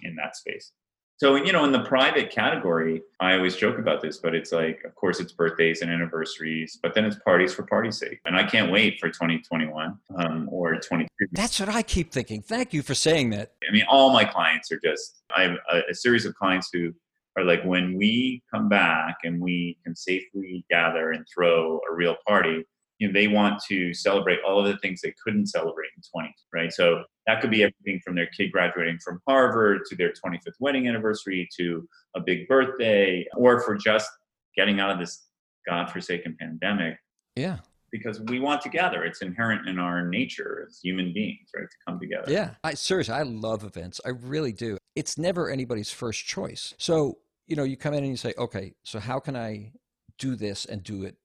in 0.03 0.15
that 0.15 0.37
space. 0.37 0.71
So, 1.19 1.35
you 1.35 1.51
know, 1.51 1.65
in 1.65 1.73
the 1.73 1.83
private 1.83 2.31
category, 2.31 3.01
I 3.19 3.33
always 3.33 3.57
joke 3.57 3.77
about 3.77 4.01
this, 4.01 4.19
but 4.19 4.33
it's 4.33 4.53
like, 4.53 4.81
of 4.85 4.95
course, 4.95 5.19
it's 5.19 5.33
birthdays 5.33 5.81
and 5.81 5.91
anniversaries, 5.91 6.79
but 6.81 6.93
then 6.93 7.03
it's 7.03 7.17
parties 7.25 7.53
for 7.53 7.63
party's 7.63 7.97
sake. 7.97 8.21
And 8.23 8.37
I 8.37 8.43
can't 8.45 8.71
wait 8.71 9.01
for 9.01 9.09
2021 9.09 9.99
um, 10.15 10.47
or 10.49 10.79
22. 10.79 11.09
That's 11.33 11.59
what 11.59 11.67
I 11.67 11.81
keep 11.81 12.13
thinking. 12.13 12.41
Thank 12.41 12.73
you 12.73 12.81
for 12.81 12.95
saying 12.95 13.31
that. 13.31 13.51
I 13.67 13.73
mean, 13.73 13.83
all 13.89 14.13
my 14.13 14.23
clients 14.23 14.71
are 14.71 14.79
just, 14.81 15.21
I 15.35 15.41
have 15.43 15.57
a, 15.69 15.81
a 15.91 15.93
series 15.93 16.25
of 16.25 16.35
clients 16.35 16.69
who 16.71 16.93
are 17.35 17.43
like, 17.43 17.63
when 17.65 17.97
we 17.97 18.41
come 18.49 18.69
back 18.69 19.17
and 19.25 19.41
we 19.41 19.77
can 19.83 19.97
safely 19.97 20.63
gather 20.69 21.11
and 21.11 21.25
throw 21.35 21.81
a 21.91 21.93
real 21.93 22.15
party, 22.25 22.63
you 22.99 23.07
know, 23.07 23.13
they 23.13 23.27
want 23.27 23.61
to 23.69 23.93
celebrate 23.93 24.39
all 24.45 24.59
of 24.59 24.65
the 24.65 24.77
things 24.77 25.01
they 25.01 25.13
couldn't 25.23 25.47
celebrate 25.47 25.89
in 25.95 26.03
20, 26.13 26.33
right? 26.53 26.71
So 26.71 27.03
that 27.25 27.41
could 27.41 27.49
be 27.49 27.63
everything 27.63 28.01
from 28.03 28.15
their 28.15 28.27
kid 28.27 28.51
graduating 28.51 28.99
from 29.03 29.21
Harvard 29.27 29.81
to 29.89 29.95
their 29.95 30.11
25th 30.11 30.55
wedding 30.59 30.87
anniversary 30.87 31.47
to 31.57 31.87
a 32.15 32.19
big 32.19 32.47
birthday, 32.47 33.25
or 33.35 33.61
for 33.61 33.75
just 33.75 34.09
getting 34.55 34.79
out 34.79 34.91
of 34.91 34.99
this 34.99 35.27
godforsaken 35.67 36.35
pandemic. 36.39 36.97
Yeah. 37.35 37.59
Because 37.91 38.19
we 38.21 38.39
want 38.39 38.61
to 38.61 38.69
gather. 38.69 39.03
It's 39.03 39.21
inherent 39.21 39.67
in 39.67 39.79
our 39.79 40.07
nature 40.07 40.65
as 40.67 40.79
human 40.83 41.13
beings, 41.13 41.49
right? 41.55 41.63
To 41.63 41.77
come 41.87 41.99
together. 41.99 42.31
Yeah. 42.31 42.51
I 42.63 42.73
seriously, 42.73 43.15
I 43.15 43.23
love 43.23 43.63
events. 43.63 44.01
I 44.05 44.09
really 44.09 44.51
do. 44.51 44.77
It's 44.95 45.17
never 45.17 45.49
anybody's 45.49 45.91
first 45.91 46.25
choice. 46.25 46.73
So, 46.77 47.19
you 47.47 47.55
know, 47.55 47.63
you 47.63 47.77
come 47.77 47.93
in 47.93 48.03
and 48.03 48.11
you 48.11 48.17
say, 48.17 48.33
okay, 48.37 48.73
so 48.83 48.99
how 48.99 49.19
can 49.19 49.35
I 49.35 49.71
do 50.17 50.35
this 50.35 50.65
and 50.65 50.83
do 50.83 51.03
it 51.03 51.15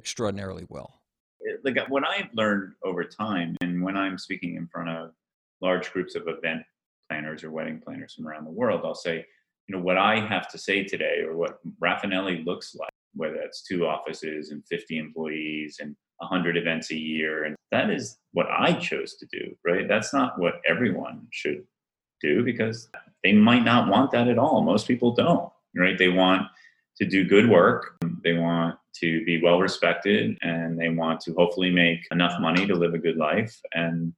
extraordinarily 0.00 0.66
well? 0.68 1.00
Eh, 1.46 1.56
like 1.62 1.76
uh, 1.76 1.84
what 1.88 2.08
I've 2.08 2.32
learned 2.32 2.72
over 2.84 3.04
time, 3.04 3.54
and 3.60 3.82
when 3.82 3.96
I'm 3.96 4.16
speaking 4.18 4.56
in 4.56 4.66
front 4.66 4.88
of 4.88 5.10
large 5.60 5.92
groups 5.92 6.14
of 6.14 6.22
event 6.26 6.62
planners 7.08 7.44
or 7.44 7.50
wedding 7.50 7.80
planners 7.84 8.14
from 8.14 8.26
around 8.26 8.46
the 8.46 8.50
world, 8.50 8.80
I'll 8.82 8.94
say, 8.94 9.26
you 9.66 9.76
know, 9.76 9.82
what 9.82 9.98
I 9.98 10.18
have 10.26 10.48
to 10.50 10.58
say 10.58 10.84
today, 10.84 11.22
or 11.26 11.36
what 11.36 11.58
Rafanelli 11.82 12.44
looks 12.46 12.74
like, 12.74 12.90
whether 13.14 13.36
that's 13.36 13.62
two 13.62 13.86
offices 13.86 14.50
and 14.50 14.64
50 14.68 14.98
employees 14.98 15.76
and 15.80 15.94
100 16.18 16.56
events 16.56 16.90
a 16.90 16.96
year, 16.96 17.44
and 17.44 17.56
that 17.70 17.90
is 17.90 18.16
what 18.32 18.46
I 18.50 18.72
chose 18.72 19.16
to 19.16 19.26
do, 19.30 19.54
right? 19.64 19.86
That's 19.86 20.14
not 20.14 20.38
what 20.38 20.54
everyone 20.66 21.26
should 21.30 21.64
do 22.22 22.42
because 22.42 22.88
they 23.22 23.32
might 23.32 23.64
not 23.64 23.88
want 23.88 24.10
that 24.12 24.28
at 24.28 24.38
all. 24.38 24.62
Most 24.62 24.88
people 24.88 25.12
don't, 25.12 25.50
right? 25.76 25.98
They 25.98 26.08
want 26.08 26.46
to 26.98 27.06
do 27.06 27.24
good 27.24 27.48
work. 27.48 27.96
They 28.22 28.34
want 28.34 28.76
to 29.00 29.24
be 29.24 29.40
well 29.42 29.60
respected 29.60 30.36
and 30.42 30.78
they 30.78 30.88
want 30.88 31.20
to 31.20 31.34
hopefully 31.34 31.70
make 31.70 32.00
enough 32.10 32.40
money 32.40 32.66
to 32.66 32.74
live 32.74 32.94
a 32.94 32.98
good 32.98 33.16
life. 33.16 33.58
And 33.72 34.12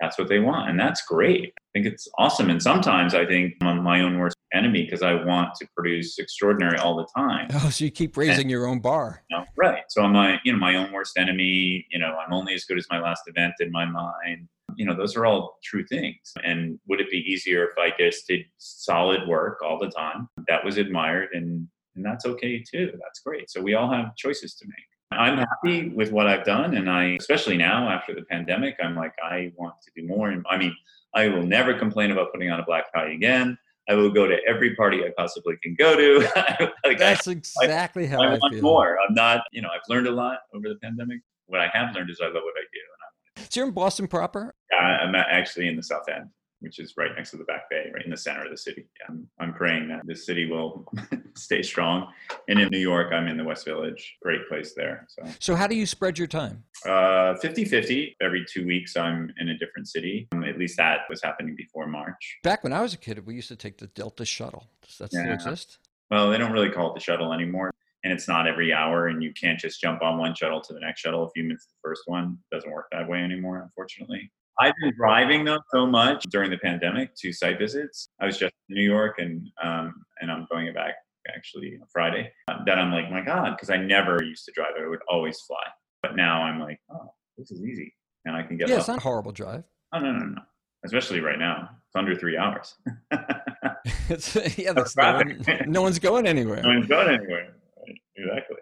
that's 0.00 0.18
what 0.18 0.28
they 0.28 0.40
want. 0.40 0.68
And 0.68 0.78
that's 0.78 1.06
great. 1.06 1.52
I 1.56 1.62
think 1.72 1.86
it's 1.86 2.08
awesome. 2.18 2.50
And 2.50 2.60
sometimes 2.60 3.14
I 3.14 3.24
think 3.24 3.54
I'm 3.62 3.82
my 3.82 4.00
own 4.00 4.18
worst 4.18 4.36
enemy 4.52 4.84
because 4.84 5.02
I 5.02 5.14
want 5.14 5.54
to 5.54 5.66
produce 5.76 6.18
extraordinary 6.18 6.76
all 6.78 6.96
the 6.96 7.06
time. 7.16 7.48
Oh, 7.54 7.70
so 7.70 7.84
you 7.84 7.90
keep 7.90 8.16
raising 8.16 8.42
and, 8.42 8.50
your 8.50 8.66
own 8.66 8.80
bar. 8.80 9.22
You 9.30 9.38
know, 9.38 9.44
right. 9.56 9.84
So 9.88 10.02
I'm 10.02 10.12
my, 10.12 10.38
you 10.44 10.52
know, 10.52 10.58
my 10.58 10.74
own 10.74 10.92
worst 10.92 11.16
enemy. 11.16 11.86
You 11.90 12.00
know, 12.00 12.16
I'm 12.16 12.32
only 12.32 12.54
as 12.54 12.64
good 12.64 12.78
as 12.78 12.86
my 12.90 13.00
last 13.00 13.22
event 13.26 13.54
in 13.60 13.70
my 13.70 13.84
mind. 13.84 14.48
You 14.74 14.86
know, 14.86 14.96
those 14.96 15.16
are 15.16 15.24
all 15.24 15.58
true 15.62 15.86
things. 15.86 16.32
And 16.42 16.78
would 16.88 17.00
it 17.00 17.10
be 17.10 17.18
easier 17.18 17.64
if 17.64 17.78
I 17.78 17.92
just 17.98 18.26
did 18.26 18.40
solid 18.58 19.28
work 19.28 19.60
all 19.64 19.78
the 19.78 19.90
time? 19.90 20.28
That 20.48 20.64
was 20.64 20.78
admired 20.78 21.28
and 21.32 21.68
and 21.96 22.04
that's 22.04 22.26
okay 22.26 22.62
too. 22.62 22.92
That's 23.00 23.20
great. 23.20 23.50
So 23.50 23.60
we 23.60 23.74
all 23.74 23.90
have 23.90 24.16
choices 24.16 24.54
to 24.56 24.66
make. 24.66 25.18
I'm 25.18 25.36
happy 25.36 25.90
with 25.90 26.10
what 26.10 26.26
I've 26.26 26.44
done, 26.44 26.74
and 26.74 26.90
I, 26.90 27.16
especially 27.20 27.58
now 27.58 27.90
after 27.90 28.14
the 28.14 28.22
pandemic, 28.22 28.76
I'm 28.82 28.96
like, 28.96 29.12
I 29.22 29.52
want 29.56 29.74
to 29.82 29.90
do 29.94 30.06
more. 30.06 30.30
And 30.30 30.44
I 30.48 30.56
mean, 30.56 30.74
I 31.14 31.28
will 31.28 31.42
never 31.42 31.74
complain 31.74 32.12
about 32.12 32.32
putting 32.32 32.50
on 32.50 32.60
a 32.60 32.64
black 32.64 32.92
tie 32.94 33.10
again. 33.10 33.58
I 33.90 33.94
will 33.94 34.10
go 34.10 34.26
to 34.26 34.38
every 34.46 34.74
party 34.74 35.04
I 35.04 35.10
possibly 35.16 35.56
can 35.62 35.74
go 35.74 35.96
to. 35.96 36.72
like 36.84 36.98
That's 36.98 37.28
I, 37.28 37.32
exactly 37.32 38.04
I, 38.04 38.08
how 38.08 38.22
I, 38.22 38.26
I 38.26 38.38
want 38.38 38.54
feel. 38.54 38.62
more. 38.62 38.96
I'm 39.06 39.14
not, 39.14 39.42
you 39.52 39.60
know, 39.60 39.68
I've 39.68 39.82
learned 39.88 40.06
a 40.06 40.12
lot 40.12 40.38
over 40.54 40.68
the 40.68 40.76
pandemic. 40.76 41.20
What 41.46 41.60
I 41.60 41.68
have 41.74 41.94
learned 41.94 42.08
is 42.08 42.20
I 42.22 42.26
love 42.26 42.34
what 42.34 42.54
I 42.56 42.64
do. 42.72 43.44
So 43.50 43.60
you're 43.60 43.66
in 43.66 43.74
Boston 43.74 44.06
proper? 44.06 44.54
I'm 44.78 45.14
actually 45.14 45.68
in 45.68 45.76
the 45.76 45.82
South 45.82 46.08
End 46.08 46.30
which 46.62 46.78
is 46.78 46.94
right 46.96 47.10
next 47.16 47.30
to 47.32 47.36
the 47.36 47.44
back 47.44 47.68
bay, 47.70 47.90
right 47.92 48.04
in 48.04 48.10
the 48.10 48.16
center 48.16 48.44
of 48.44 48.50
the 48.50 48.56
city. 48.56 48.86
I'm, 49.08 49.28
I'm 49.38 49.52
praying 49.52 49.88
that 49.88 50.06
this 50.06 50.24
city 50.24 50.46
will 50.46 50.86
stay 51.36 51.62
strong. 51.62 52.08
And 52.48 52.58
in 52.58 52.68
New 52.68 52.78
York, 52.78 53.12
I'm 53.12 53.28
in 53.28 53.36
the 53.36 53.44
West 53.44 53.64
Village. 53.64 54.16
Great 54.22 54.48
place 54.48 54.74
there. 54.74 55.06
So, 55.08 55.22
so 55.38 55.54
how 55.54 55.66
do 55.66 55.74
you 55.74 55.86
spread 55.86 56.18
your 56.18 56.28
time? 56.28 56.64
Uh, 56.86 57.34
50 57.36 57.64
50. 57.64 58.16
Every 58.20 58.44
two 58.50 58.66
weeks, 58.66 58.96
I'm 58.96 59.32
in 59.38 59.48
a 59.48 59.58
different 59.58 59.88
city. 59.88 60.28
Um, 60.32 60.44
at 60.44 60.58
least 60.58 60.76
that 60.78 61.00
was 61.10 61.22
happening 61.22 61.54
before 61.56 61.86
March. 61.86 62.38
Back 62.42 62.64
when 62.64 62.72
I 62.72 62.80
was 62.80 62.94
a 62.94 62.98
kid, 62.98 63.24
we 63.26 63.34
used 63.34 63.48
to 63.48 63.56
take 63.56 63.78
the 63.78 63.88
Delta 63.88 64.24
shuttle. 64.24 64.68
Does 64.86 64.98
that 64.98 65.08
still 65.08 65.24
yeah. 65.24 65.34
exist? 65.34 65.78
Well, 66.10 66.30
they 66.30 66.38
don't 66.38 66.52
really 66.52 66.70
call 66.70 66.90
it 66.90 66.94
the 66.94 67.00
shuttle 67.00 67.32
anymore. 67.32 67.70
And 68.04 68.12
it's 68.12 68.26
not 68.26 68.48
every 68.48 68.72
hour, 68.72 69.06
and 69.06 69.22
you 69.22 69.32
can't 69.32 69.58
just 69.58 69.80
jump 69.80 70.02
on 70.02 70.18
one 70.18 70.34
shuttle 70.34 70.60
to 70.60 70.74
the 70.74 70.80
next 70.80 71.00
shuttle 71.00 71.24
if 71.24 71.30
you 71.36 71.44
miss 71.44 71.66
the 71.66 71.74
first 71.82 72.02
one. 72.06 72.36
It 72.50 72.54
doesn't 72.54 72.70
work 72.70 72.86
that 72.90 73.08
way 73.08 73.18
anymore, 73.20 73.62
unfortunately. 73.62 74.30
I've 74.58 74.74
been 74.80 74.92
driving 74.96 75.44
though 75.44 75.60
so 75.72 75.86
much 75.86 76.24
during 76.24 76.50
the 76.50 76.58
pandemic 76.58 77.14
to 77.16 77.32
site 77.32 77.58
visits. 77.58 78.08
I 78.20 78.26
was 78.26 78.38
just 78.38 78.52
in 78.68 78.76
New 78.76 78.82
York 78.82 79.16
and 79.18 79.48
um, 79.62 80.04
and 80.20 80.30
I'm 80.30 80.46
going 80.50 80.72
back 80.72 80.94
actually 81.34 81.78
on 81.80 81.86
Friday. 81.92 82.30
Uh, 82.48 82.58
that 82.66 82.78
I'm 82.78 82.92
like, 82.92 83.10
my 83.10 83.22
God, 83.22 83.56
because 83.56 83.70
I 83.70 83.76
never 83.76 84.22
used 84.22 84.44
to 84.46 84.52
drive. 84.52 84.72
I 84.80 84.88
would 84.88 85.00
always 85.08 85.40
fly. 85.40 85.62
But 86.02 86.16
now 86.16 86.42
I'm 86.42 86.60
like, 86.60 86.80
oh, 86.92 87.12
this 87.38 87.50
is 87.50 87.62
easy. 87.62 87.94
And 88.24 88.36
I 88.36 88.42
can 88.42 88.56
get 88.56 88.68
Yeah, 88.68 88.76
it's 88.76 88.88
not 88.88 88.98
a 88.98 89.00
horrible 89.00 89.32
drive. 89.32 89.64
Oh 89.92 90.00
no, 90.00 90.12
no, 90.12 90.24
no. 90.26 90.42
Especially 90.84 91.20
right 91.20 91.38
now. 91.38 91.70
It's 91.86 91.96
under 91.96 92.14
three 92.14 92.36
hours. 92.36 92.74
it's, 94.08 94.58
yeah, 94.58 94.72
that's 94.72 94.96
no, 94.96 95.14
one, 95.14 95.44
no 95.66 95.82
one's 95.82 95.98
going 95.98 96.26
anywhere. 96.26 96.62
No 96.62 96.68
one's 96.70 96.86
going 96.86 97.08
anywhere. 97.08 97.54
Right. 97.86 97.96
Exactly. 98.16 98.56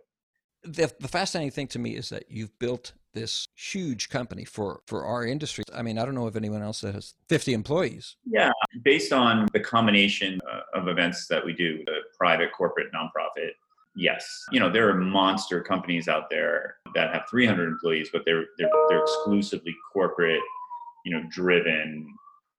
The, 0.62 0.92
the 1.00 1.08
fascinating 1.08 1.50
thing 1.50 1.68
to 1.68 1.78
me 1.78 1.96
is 1.96 2.10
that 2.10 2.30
you've 2.30 2.56
built 2.58 2.92
this 3.12 3.48
huge 3.54 4.08
company 4.08 4.44
for 4.44 4.80
for 4.86 5.04
our 5.04 5.24
industry. 5.24 5.64
I 5.74 5.82
mean, 5.82 5.98
I 5.98 6.04
don't 6.04 6.14
know 6.14 6.26
of 6.26 6.36
anyone 6.36 6.62
else 6.62 6.80
that 6.82 6.94
has 6.94 7.14
50 7.28 7.52
employees. 7.52 8.16
Yeah, 8.24 8.52
based 8.82 9.12
on 9.12 9.48
the 9.52 9.60
combination 9.60 10.40
uh, 10.50 10.78
of 10.78 10.88
events 10.88 11.26
that 11.28 11.44
we 11.44 11.52
do, 11.52 11.82
the 11.86 11.98
private, 12.18 12.52
corporate, 12.52 12.88
nonprofit. 12.92 13.50
Yes, 13.96 14.44
you 14.52 14.60
know 14.60 14.70
there 14.70 14.88
are 14.88 14.94
monster 14.94 15.60
companies 15.60 16.08
out 16.08 16.30
there 16.30 16.76
that 16.94 17.12
have 17.12 17.22
300 17.28 17.68
employees, 17.68 18.08
but 18.12 18.22
they're 18.24 18.44
they're, 18.58 18.70
they're 18.88 19.00
exclusively 19.00 19.74
corporate, 19.92 20.40
you 21.04 21.12
know, 21.12 21.24
driven 21.30 22.06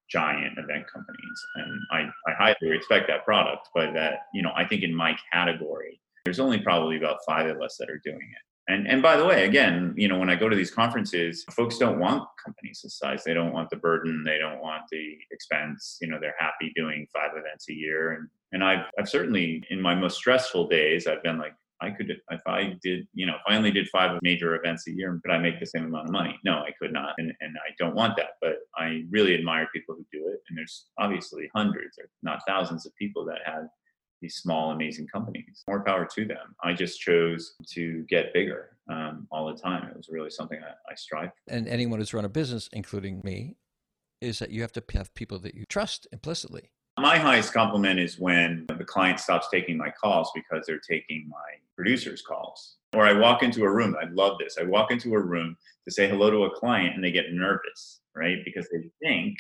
giant 0.10 0.58
event 0.58 0.86
companies, 0.92 1.46
and 1.56 1.80
I 1.92 2.00
I 2.30 2.34
highly 2.38 2.70
respect 2.70 3.08
that 3.08 3.24
product. 3.24 3.70
But 3.74 3.94
that 3.94 4.26
you 4.34 4.42
know 4.42 4.52
I 4.56 4.66
think 4.66 4.84
in 4.84 4.94
my 4.94 5.18
category, 5.32 6.02
there's 6.26 6.40
only 6.40 6.60
probably 6.60 6.98
about 6.98 7.20
five 7.26 7.48
of 7.48 7.62
us 7.62 7.78
that 7.78 7.90
are 7.90 8.02
doing 8.04 8.18
it 8.18 8.51
and 8.72 8.88
and 8.88 9.02
by 9.02 9.18
the 9.18 9.26
way, 9.26 9.46
again, 9.46 9.94
you 9.98 10.08
know, 10.08 10.18
when 10.18 10.30
I 10.30 10.36
go 10.36 10.50
to 10.50 10.56
these 10.56 10.72
conferences, 10.72 11.44
folks 11.52 11.78
don't 11.78 12.00
want 12.00 12.28
companies 12.44 12.82
this 12.84 12.98
size. 12.98 13.24
They 13.24 13.34
don't 13.34 13.54
want 13.54 13.70
the 13.70 13.78
burden. 13.78 14.24
They 14.26 14.38
don't 14.38 14.62
want 14.62 14.84
the 14.92 15.18
expense. 15.32 15.98
You 16.02 16.08
know, 16.08 16.20
they're 16.20 16.36
happy 16.40 16.72
doing 16.76 17.08
five 17.14 17.32
events 17.36 17.70
a 17.70 17.74
year. 17.74 18.14
And 18.14 18.28
and 18.52 18.64
I've 18.64 18.86
I've 18.98 19.10
certainly 19.10 19.64
in 19.70 19.82
my 19.82 19.96
most 19.96 20.18
stressful 20.18 20.68
days, 20.68 21.08
I've 21.08 21.24
been 21.24 21.38
like, 21.38 21.54
I 21.82 21.90
could 21.90 22.12
if 22.12 22.42
I 22.48 22.78
did, 22.84 23.08
you 23.14 23.26
know, 23.26 23.34
if 23.36 23.42
I 23.48 23.56
only 23.58 23.72
did 23.72 23.90
five 23.90 24.20
major 24.22 24.56
events 24.56 24.88
a 24.88 24.92
year, 24.92 25.20
could 25.24 25.34
I 25.34 25.40
make 25.40 25.60
the 25.60 25.66
same 25.66 25.86
amount 25.86 26.06
of 26.06 26.12
money? 26.12 26.40
No, 26.46 26.60
I 26.60 26.72
could 26.80 26.94
not, 26.94 27.14
and 27.18 27.34
and 27.42 27.56
I 27.58 27.72
don't 27.80 27.96
want 27.96 28.16
that. 28.18 28.32
But 28.42 28.58
I 28.78 29.04
really 29.10 29.34
admire 29.34 29.68
people 29.74 29.96
who 29.96 30.06
do 30.12 30.28
it, 30.28 30.40
and 30.48 30.58
there's 30.58 30.86
obviously 31.00 31.50
hundreds, 31.56 31.98
or 31.98 32.06
not 32.22 32.42
thousands, 32.48 32.86
of 32.86 32.96
people 32.96 33.26
that 33.26 33.40
have 33.46 33.66
these 34.22 34.36
small, 34.36 34.72
amazing 34.72 35.08
companies. 35.08 35.64
More 35.68 35.84
power 35.84 36.08
to 36.16 36.26
them. 36.26 36.56
I 36.64 36.74
just 36.74 37.00
chose 37.00 37.56
to 37.72 38.06
get 38.10 38.34
bigger 38.34 38.78
um, 38.90 39.28
all 39.32 39.48
the 39.48 39.60
time. 39.60 39.88
It 39.90 39.98
was 39.98 40.10
really 40.10 40.30
something 40.30 40.60
I, 40.62 40.92
I 40.92 40.96
strive 40.96 41.30
for. 41.30 41.54
And 41.54 41.68
anyone 41.68 42.00
who's 42.00 42.14
run 42.14 42.26
a 42.26 42.30
business, 42.30 42.70
including 42.72 43.22
me, 43.24 43.58
is 44.22 44.40
that 44.40 44.52
you 44.52 44.62
have 44.62 44.72
to 44.74 44.84
have 44.94 45.14
people 45.16 45.40
that 45.40 45.56
you 45.56 45.66
trust 45.66 46.08
implicitly. 46.12 46.72
My 47.00 47.18
highest 47.18 47.54
compliment 47.54 48.00
is 48.00 48.20
when 48.20 48.66
the 48.68 48.84
client 48.84 49.20
stops 49.20 49.48
taking 49.50 49.78
my 49.78 49.90
calls 49.90 50.30
because 50.36 50.66
they're 50.68 50.80
taking 50.80 51.28
my 51.28 51.38
producer's 51.76 52.22
calls. 52.22 52.76
Or 52.94 53.06
I 53.06 53.14
walk 53.14 53.42
into 53.42 53.64
a 53.64 53.72
room, 53.72 53.96
I 54.00 54.06
love 54.12 54.38
this. 54.38 54.58
I 54.60 54.64
walk 54.64 54.92
into 54.92 55.16
a 55.16 55.20
room 55.20 55.58
to 55.86 55.92
say 55.92 56.08
hello 56.08 56.30
to 56.30 56.44
a 56.44 56.52
client 56.52 56.96
and 56.96 57.04
they 57.04 57.12
get 57.12 57.32
nervous, 57.32 58.02
right? 58.16 58.38
Because 58.46 58.68
they 58.70 58.90
think 59.02 59.38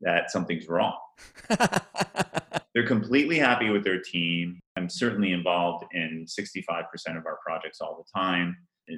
that 0.00 0.30
something's 0.30 0.68
wrong. 0.68 0.96
They're 2.76 2.86
completely 2.86 3.38
happy 3.38 3.70
with 3.70 3.84
their 3.84 4.02
team. 4.02 4.60
I'm 4.76 4.90
certainly 4.90 5.32
involved 5.32 5.86
in 5.94 6.26
65% 6.28 6.84
of 7.16 7.24
our 7.24 7.38
projects 7.42 7.80
all 7.80 7.96
the 7.96 8.20
time. 8.20 8.54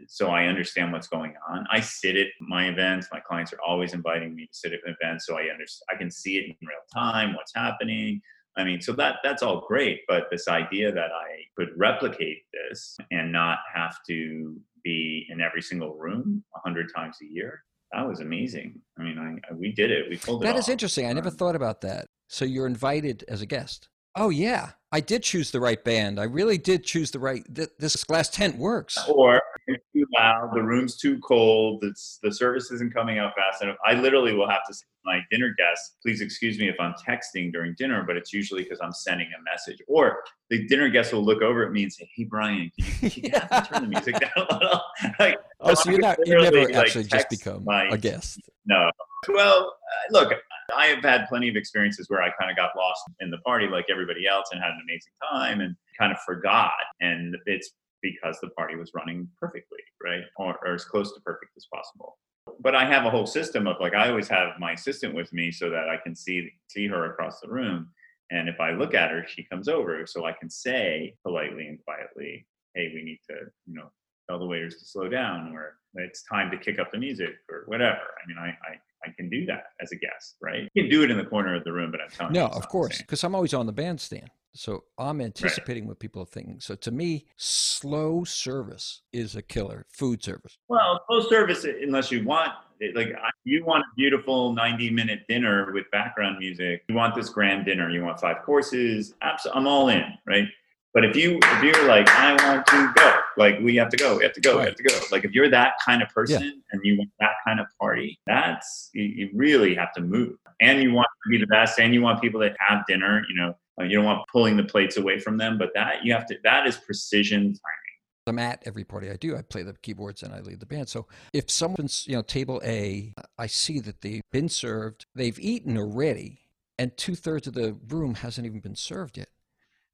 So 0.09 0.31
I 0.31 0.47
understand 0.47 0.91
what's 0.91 1.07
going 1.07 1.35
on. 1.49 1.65
I 1.71 1.79
sit 1.79 2.17
at 2.17 2.27
my 2.41 2.67
events. 2.71 3.07
My 3.13 3.21
clients 3.21 3.53
are 3.53 3.61
always 3.65 3.95
inviting 3.95 4.35
me 4.35 4.47
to 4.47 4.53
sit 4.53 4.73
at 4.73 4.81
events, 4.85 5.27
so 5.27 5.39
I 5.39 5.43
understand. 5.43 5.87
I 5.93 5.97
can 5.97 6.11
see 6.11 6.39
it 6.39 6.47
in 6.47 6.57
real 6.61 6.79
time, 6.93 7.37
what's 7.37 7.53
happening. 7.55 8.21
I 8.57 8.65
mean, 8.65 8.81
so 8.81 8.95
that 8.95 9.19
that's 9.23 9.45
all 9.45 9.65
great. 9.69 10.01
But 10.09 10.25
this 10.29 10.49
idea 10.49 10.91
that 10.91 11.13
I 11.13 11.45
could 11.57 11.69
replicate 11.77 12.43
this 12.53 12.97
and 13.13 13.31
not 13.31 13.59
have 13.73 13.95
to 14.09 14.61
be 14.83 15.25
in 15.29 15.41
every 15.41 15.63
single 15.63 15.95
room 15.95 16.43
a 16.57 16.59
hundred 16.59 16.93
times 16.93 17.19
a 17.23 17.33
year, 17.33 17.63
that 17.93 18.09
was 18.09 18.19
amazing. 18.19 18.81
I 18.99 19.05
mean, 19.05 19.41
I, 19.49 19.55
we 19.55 19.71
did 19.71 19.93
it. 19.93 20.11
We 20.11 20.17
pulled 20.17 20.43
it. 20.43 20.47
That 20.47 20.57
off. 20.57 20.63
is 20.63 20.69
interesting. 20.69 21.07
I 21.07 21.13
never 21.13 21.29
um, 21.29 21.37
thought 21.37 21.55
about 21.55 21.81
that. 21.83 22.08
So 22.29 22.45
you're 22.45 22.67
invited 22.67 23.25
as 23.27 23.41
a 23.41 23.47
guest. 23.47 23.89
Oh 24.15 24.31
yeah, 24.31 24.71
I 24.91 25.01
did 25.01 25.23
choose 25.23 25.51
the 25.51 25.61
right 25.61 25.83
band. 25.83 26.19
I 26.19 26.25
really 26.25 26.59
did 26.59 26.85
choose 26.85 27.11
the 27.11 27.19
right. 27.19 27.43
Th- 27.55 27.69
this 27.79 28.03
glass 28.05 28.29
tent 28.29 28.57
works. 28.57 28.99
Or 29.09 29.41
it's 29.67 29.85
too 29.95 30.05
loud. 30.17 30.51
The 30.55 30.63
room's 30.63 30.97
too 30.97 31.19
cold. 31.21 31.85
It's 31.85 32.19
the 32.23 32.33
service 32.33 32.71
isn't 32.71 32.93
coming 32.93 33.19
out 33.19 33.33
fast 33.37 33.63
enough. 33.63 33.77
I 33.87 33.95
literally 33.95 34.35
will 34.35 34.49
have 34.49 34.65
to 34.67 34.75
say 34.75 34.85
to 34.85 35.01
my 35.05 35.21
dinner 35.31 35.55
guests, 35.57 35.97
"Please 36.03 36.21
excuse 36.21 36.59
me 36.59 36.69
if 36.69 36.77
I'm 36.81 36.95
texting 36.95 37.53
during 37.53 37.75
dinner," 37.79 38.03
but 38.07 38.17
it's 38.17 38.33
usually 38.33 38.63
because 38.63 38.81
I'm 38.83 38.93
sending 38.93 39.29
a 39.29 39.43
message. 39.45 39.81
Or 39.89 40.23
the 40.51 40.67
dinner 40.67 40.89
guest 40.89 41.13
will 41.13 41.25
look 41.25 41.43
over 41.43 41.65
at 41.65 41.73
me 41.73 41.83
and 41.85 41.93
say, 41.93 42.09
"Hey 42.17 42.25
Bryan, 42.25 42.71
can 42.77 42.87
you, 43.01 43.11
can 43.11 43.25
you 43.25 43.31
yeah. 43.33 43.61
turn 43.61 43.83
the 43.83 43.89
music 43.89 44.19
down 44.19 44.47
a 44.49 44.55
little?" 44.55 44.81
like, 45.19 45.37
oh, 45.61 45.75
so 45.75 45.91
you're 45.91 46.01
not 46.01 46.19
you 46.27 46.41
never 46.41 46.63
actually 46.75 47.03
like, 47.03 47.13
just 47.13 47.31
become 47.31 47.65
my, 47.65 47.89
a 47.89 47.99
guest. 47.99 48.41
No. 48.67 48.91
Well, 49.27 49.75
uh, 49.77 50.13
look, 50.13 50.33
I 50.77 50.87
have 50.87 51.03
had 51.03 51.27
plenty 51.29 51.49
of 51.49 51.57
experiences 51.57 52.09
where 52.09 52.23
I 52.23 52.31
kind 52.39 52.51
of 52.51 52.57
got 52.57 52.77
lost 52.77 53.03
in 53.21 53.31
the 53.31 53.39
party 53.39 53.67
like 53.67 53.87
everybody 53.91 54.27
else 54.27 54.49
and 54.53 54.61
had 54.61 54.71
an 54.71 54.81
amazing 54.85 55.13
time 55.31 55.61
and 55.61 55.75
kind 55.99 56.13
of 56.13 56.19
forgot. 56.21 56.73
And 57.01 57.37
it's 57.47 57.73
because 58.03 58.39
the 58.41 58.51
party 58.51 58.77
was 58.77 58.93
running 58.95 59.29
perfectly, 59.41 59.79
right? 60.03 60.23
Or, 60.37 60.59
or 60.65 60.75
as 60.75 60.85
close 60.85 61.13
to 61.15 61.21
perfect 61.23 61.53
as 61.57 61.67
possible. 61.73 62.19
But 62.61 62.75
I 62.75 62.85
have 62.85 63.05
a 63.05 63.11
whole 63.11 63.27
system 63.27 63.67
of 63.67 63.77
like 63.81 63.95
I 63.95 64.09
always 64.09 64.29
have 64.29 64.59
my 64.59 64.73
assistant 64.73 65.15
with 65.15 65.33
me 65.33 65.51
so 65.53 65.69
that 65.71 65.89
I 65.89 65.97
can 65.97 66.15
see 66.15 66.51
see 66.69 66.87
her 66.87 67.13
across 67.13 67.41
the 67.41 67.49
room. 67.49 67.89
And 68.31 68.49
if 68.49 68.61
I 68.61 68.73
look 68.73 68.95
at 68.95 69.11
her, 69.11 69.25
she 69.27 69.45
comes 69.45 69.69
over 69.69 70.07
so 70.07 70.25
I 70.25 70.33
can 70.33 70.51
say 70.51 71.15
politely 71.25 71.67
and 71.67 71.83
quietly, 71.85 72.47
hey, 72.75 72.91
we 72.95 73.03
need 73.03 73.21
to, 73.29 73.37
you 73.67 73.75
know, 73.75 73.91
tell 74.29 74.39
the 74.39 74.47
waiters 74.47 74.77
to 74.77 74.85
slow 74.85 75.09
down 75.09 75.55
or 75.55 75.77
it's 75.95 76.23
time 76.23 76.51
to 76.51 76.59
kick 76.59 76.79
up 76.79 76.93
the 76.93 76.99
music 76.99 77.35
or 77.51 77.65
whatever. 77.67 78.01
I 78.23 78.29
mean, 78.29 78.39
I, 78.39 78.49
I 78.49 78.79
I 79.05 79.11
can 79.17 79.29
do 79.29 79.47
that 79.47 79.65
as 79.81 79.93
a 79.93 79.97
guest, 79.97 80.37
right? 80.43 80.69
You 80.75 80.83
can 80.83 80.91
do 80.91 81.03
it 81.03 81.11
in 81.11 81.17
the 81.17 81.25
corner 81.25 81.55
of 81.55 81.65
the 81.65 81.73
room, 81.73 81.91
but 81.91 82.01
I'm 82.01 82.11
telling 82.11 82.33
no, 82.33 82.45
you. 82.45 82.49
No, 82.49 82.55
of 82.55 82.69
course, 82.69 82.99
because 82.99 83.23
I'm 83.25 83.35
always 83.35 83.55
on 83.55 83.67
the 83.67 83.73
bandstand. 83.73 84.31
So 84.55 84.85
I'm 84.99 85.21
anticipating 85.21 85.85
right. 85.85 85.91
what 85.91 86.01
people 86.01 86.23
are 86.23 86.27
thinking. 86.27 86.59
So 86.59 86.75
to 86.75 86.91
me, 86.91 87.27
slow 87.37 88.25
service 88.25 89.03
is 89.13 89.37
a 89.37 89.43
killer. 89.43 89.87
Food 89.89 90.23
service. 90.25 90.59
Well, 90.69 91.01
slow 91.09 91.21
service, 91.29 91.65
uh, 91.65 91.73
unless 91.83 92.11
you 92.11 92.25
want, 92.25 92.51
eh, 92.83 92.89
like 92.95 93.15
you 93.45 93.65
want 93.65 93.83
a 93.83 93.95
beautiful 93.97 94.53
90 94.55 94.91
minute 94.91 95.21
dinner 95.29 95.73
with 95.73 95.85
background 95.93 96.39
music. 96.39 96.83
You 96.89 96.97
want 96.97 97.15
this 97.15 97.29
grand 97.29 97.67
dinner. 97.67 97.89
You 97.91 98.03
want 98.03 98.21
five 98.21 98.43
courses. 98.45 99.15
Absolutely, 99.23 99.61
I'm 99.61 99.69
all 99.69 99.91
in, 99.91 100.05
right? 100.27 100.49
But 100.95 101.05
if 101.05 101.15
you 101.15 101.39
if 101.41 101.63
you're 101.63 101.87
like, 101.87 102.09
I 102.09 102.33
want 102.45 102.67
to 102.67 102.93
go, 102.97 103.21
like 103.39 103.59
we 103.61 103.77
have 103.77 103.89
to 103.91 103.97
go, 103.97 104.17
we 104.17 104.25
have 104.25 104.33
to 104.35 104.41
go, 104.41 104.57
right. 104.57 104.61
we 104.61 104.67
have 104.67 104.77
to 104.77 104.83
go. 104.83 105.01
Like 105.11 105.25
if 105.25 105.33
you're 105.33 105.49
that 105.51 105.75
kind 105.85 106.03
of 106.03 106.09
person 106.09 106.43
yeah. 106.43 106.51
and 106.73 106.81
you 106.85 106.99
want 106.99 107.11
that 107.21 107.33
kind 107.47 107.61
of 107.61 107.67
party, 107.81 108.19
that's 108.27 108.91
you, 108.93 109.05
you, 109.05 109.31
really 109.33 109.75
have 109.75 109.93
to 109.95 110.01
move. 110.01 110.37
And 110.61 110.83
you 110.83 110.93
want 110.93 111.07
to 111.25 111.31
be 111.31 111.39
the 111.39 111.47
best, 111.47 111.79
and 111.79 111.95
you 111.95 112.03
want 112.03 112.21
people 112.21 112.41
to 112.41 112.53
have 112.59 112.85
dinner. 112.87 113.25
You 113.29 113.37
know, 113.37 113.57
uh, 113.81 113.85
you 113.85 113.97
don't 113.97 114.05
want 114.05 114.27
pulling 114.31 114.57
the 114.57 114.65
plates 114.65 114.97
away 114.97 115.21
from 115.21 115.39
them, 115.39 115.57
but 115.57 115.71
that 115.75 116.05
you 116.05 116.13
have 116.13 116.27
to. 116.27 116.37
That 116.43 116.67
is 116.67 116.77
precision 116.77 117.43
timing. 117.43 117.89
I'm 118.27 118.39
at 118.39 118.63
every 118.67 118.85
party 118.85 119.11
I 119.11 119.17
do. 119.17 119.37
I 119.37 119.43
play 119.43 119.63
the 119.63 119.73
keyboards 119.73 120.23
and 120.23 120.35
I 120.35 120.41
lead 120.41 120.61
the 120.61 120.67
band. 120.67 120.89
So 120.89 121.07
if 121.33 121.51
someone's, 121.51 122.07
you 122.07 122.15
know, 122.15 122.21
table 122.21 122.61
A, 122.63 123.15
I 123.39 123.47
see 123.47 123.81
that 123.81 124.03
they've 124.03 124.21
been 124.31 124.51
served, 124.51 125.07
they've 125.15 125.39
eaten 125.39 125.79
already, 125.79 126.41
and 126.79 126.95
two 126.97 127.15
thirds 127.15 127.47
of 127.47 127.55
the 127.55 127.77
room 127.89 128.17
hasn't 128.17 128.47
even 128.47 128.61
been 128.61 128.77
served 128.77 129.17
yet. 129.17 129.29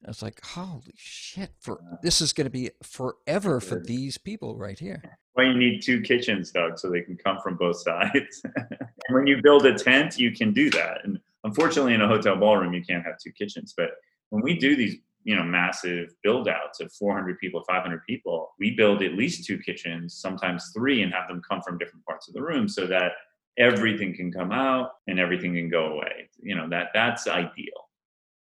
I 0.04 0.08
was 0.08 0.22
like, 0.22 0.44
holy 0.44 0.94
shit! 0.96 1.50
For 1.60 1.80
this 2.02 2.20
is 2.20 2.32
going 2.32 2.44
to 2.46 2.50
be 2.50 2.70
forever 2.82 3.60
for 3.60 3.80
these 3.80 4.18
people 4.18 4.56
right 4.56 4.78
here. 4.78 5.18
Well, 5.34 5.46
you 5.46 5.54
need 5.54 5.82
two 5.82 6.00
kitchens, 6.02 6.50
Doug, 6.50 6.78
so 6.78 6.90
they 6.90 7.00
can 7.00 7.16
come 7.16 7.38
from 7.42 7.56
both 7.56 7.80
sides. 7.80 8.42
and 8.56 9.14
when 9.14 9.26
you 9.26 9.40
build 9.42 9.66
a 9.66 9.76
tent, 9.76 10.18
you 10.18 10.30
can 10.32 10.52
do 10.52 10.70
that. 10.70 10.98
And 11.04 11.18
unfortunately, 11.44 11.94
in 11.94 12.02
a 12.02 12.08
hotel 12.08 12.36
ballroom, 12.36 12.74
you 12.74 12.84
can't 12.84 13.04
have 13.04 13.18
two 13.18 13.32
kitchens. 13.32 13.74
But 13.76 13.90
when 14.30 14.42
we 14.42 14.56
do 14.58 14.76
these, 14.76 14.96
you 15.24 15.34
know, 15.34 15.42
massive 15.42 16.14
build 16.22 16.48
outs 16.48 16.80
of 16.80 16.92
400 16.92 17.38
people, 17.38 17.64
500 17.66 18.02
people, 18.06 18.52
we 18.58 18.76
build 18.76 19.02
at 19.02 19.14
least 19.14 19.46
two 19.46 19.58
kitchens, 19.58 20.14
sometimes 20.20 20.70
three, 20.74 21.02
and 21.02 21.12
have 21.12 21.28
them 21.28 21.42
come 21.48 21.62
from 21.62 21.78
different 21.78 22.04
parts 22.04 22.28
of 22.28 22.34
the 22.34 22.42
room 22.42 22.68
so 22.68 22.86
that 22.86 23.12
everything 23.58 24.14
can 24.14 24.30
come 24.30 24.52
out 24.52 24.90
and 25.06 25.18
everything 25.18 25.54
can 25.54 25.70
go 25.70 25.94
away. 25.94 26.28
You 26.40 26.56
know 26.56 26.68
that 26.68 26.88
that's 26.92 27.26
ideal 27.26 27.83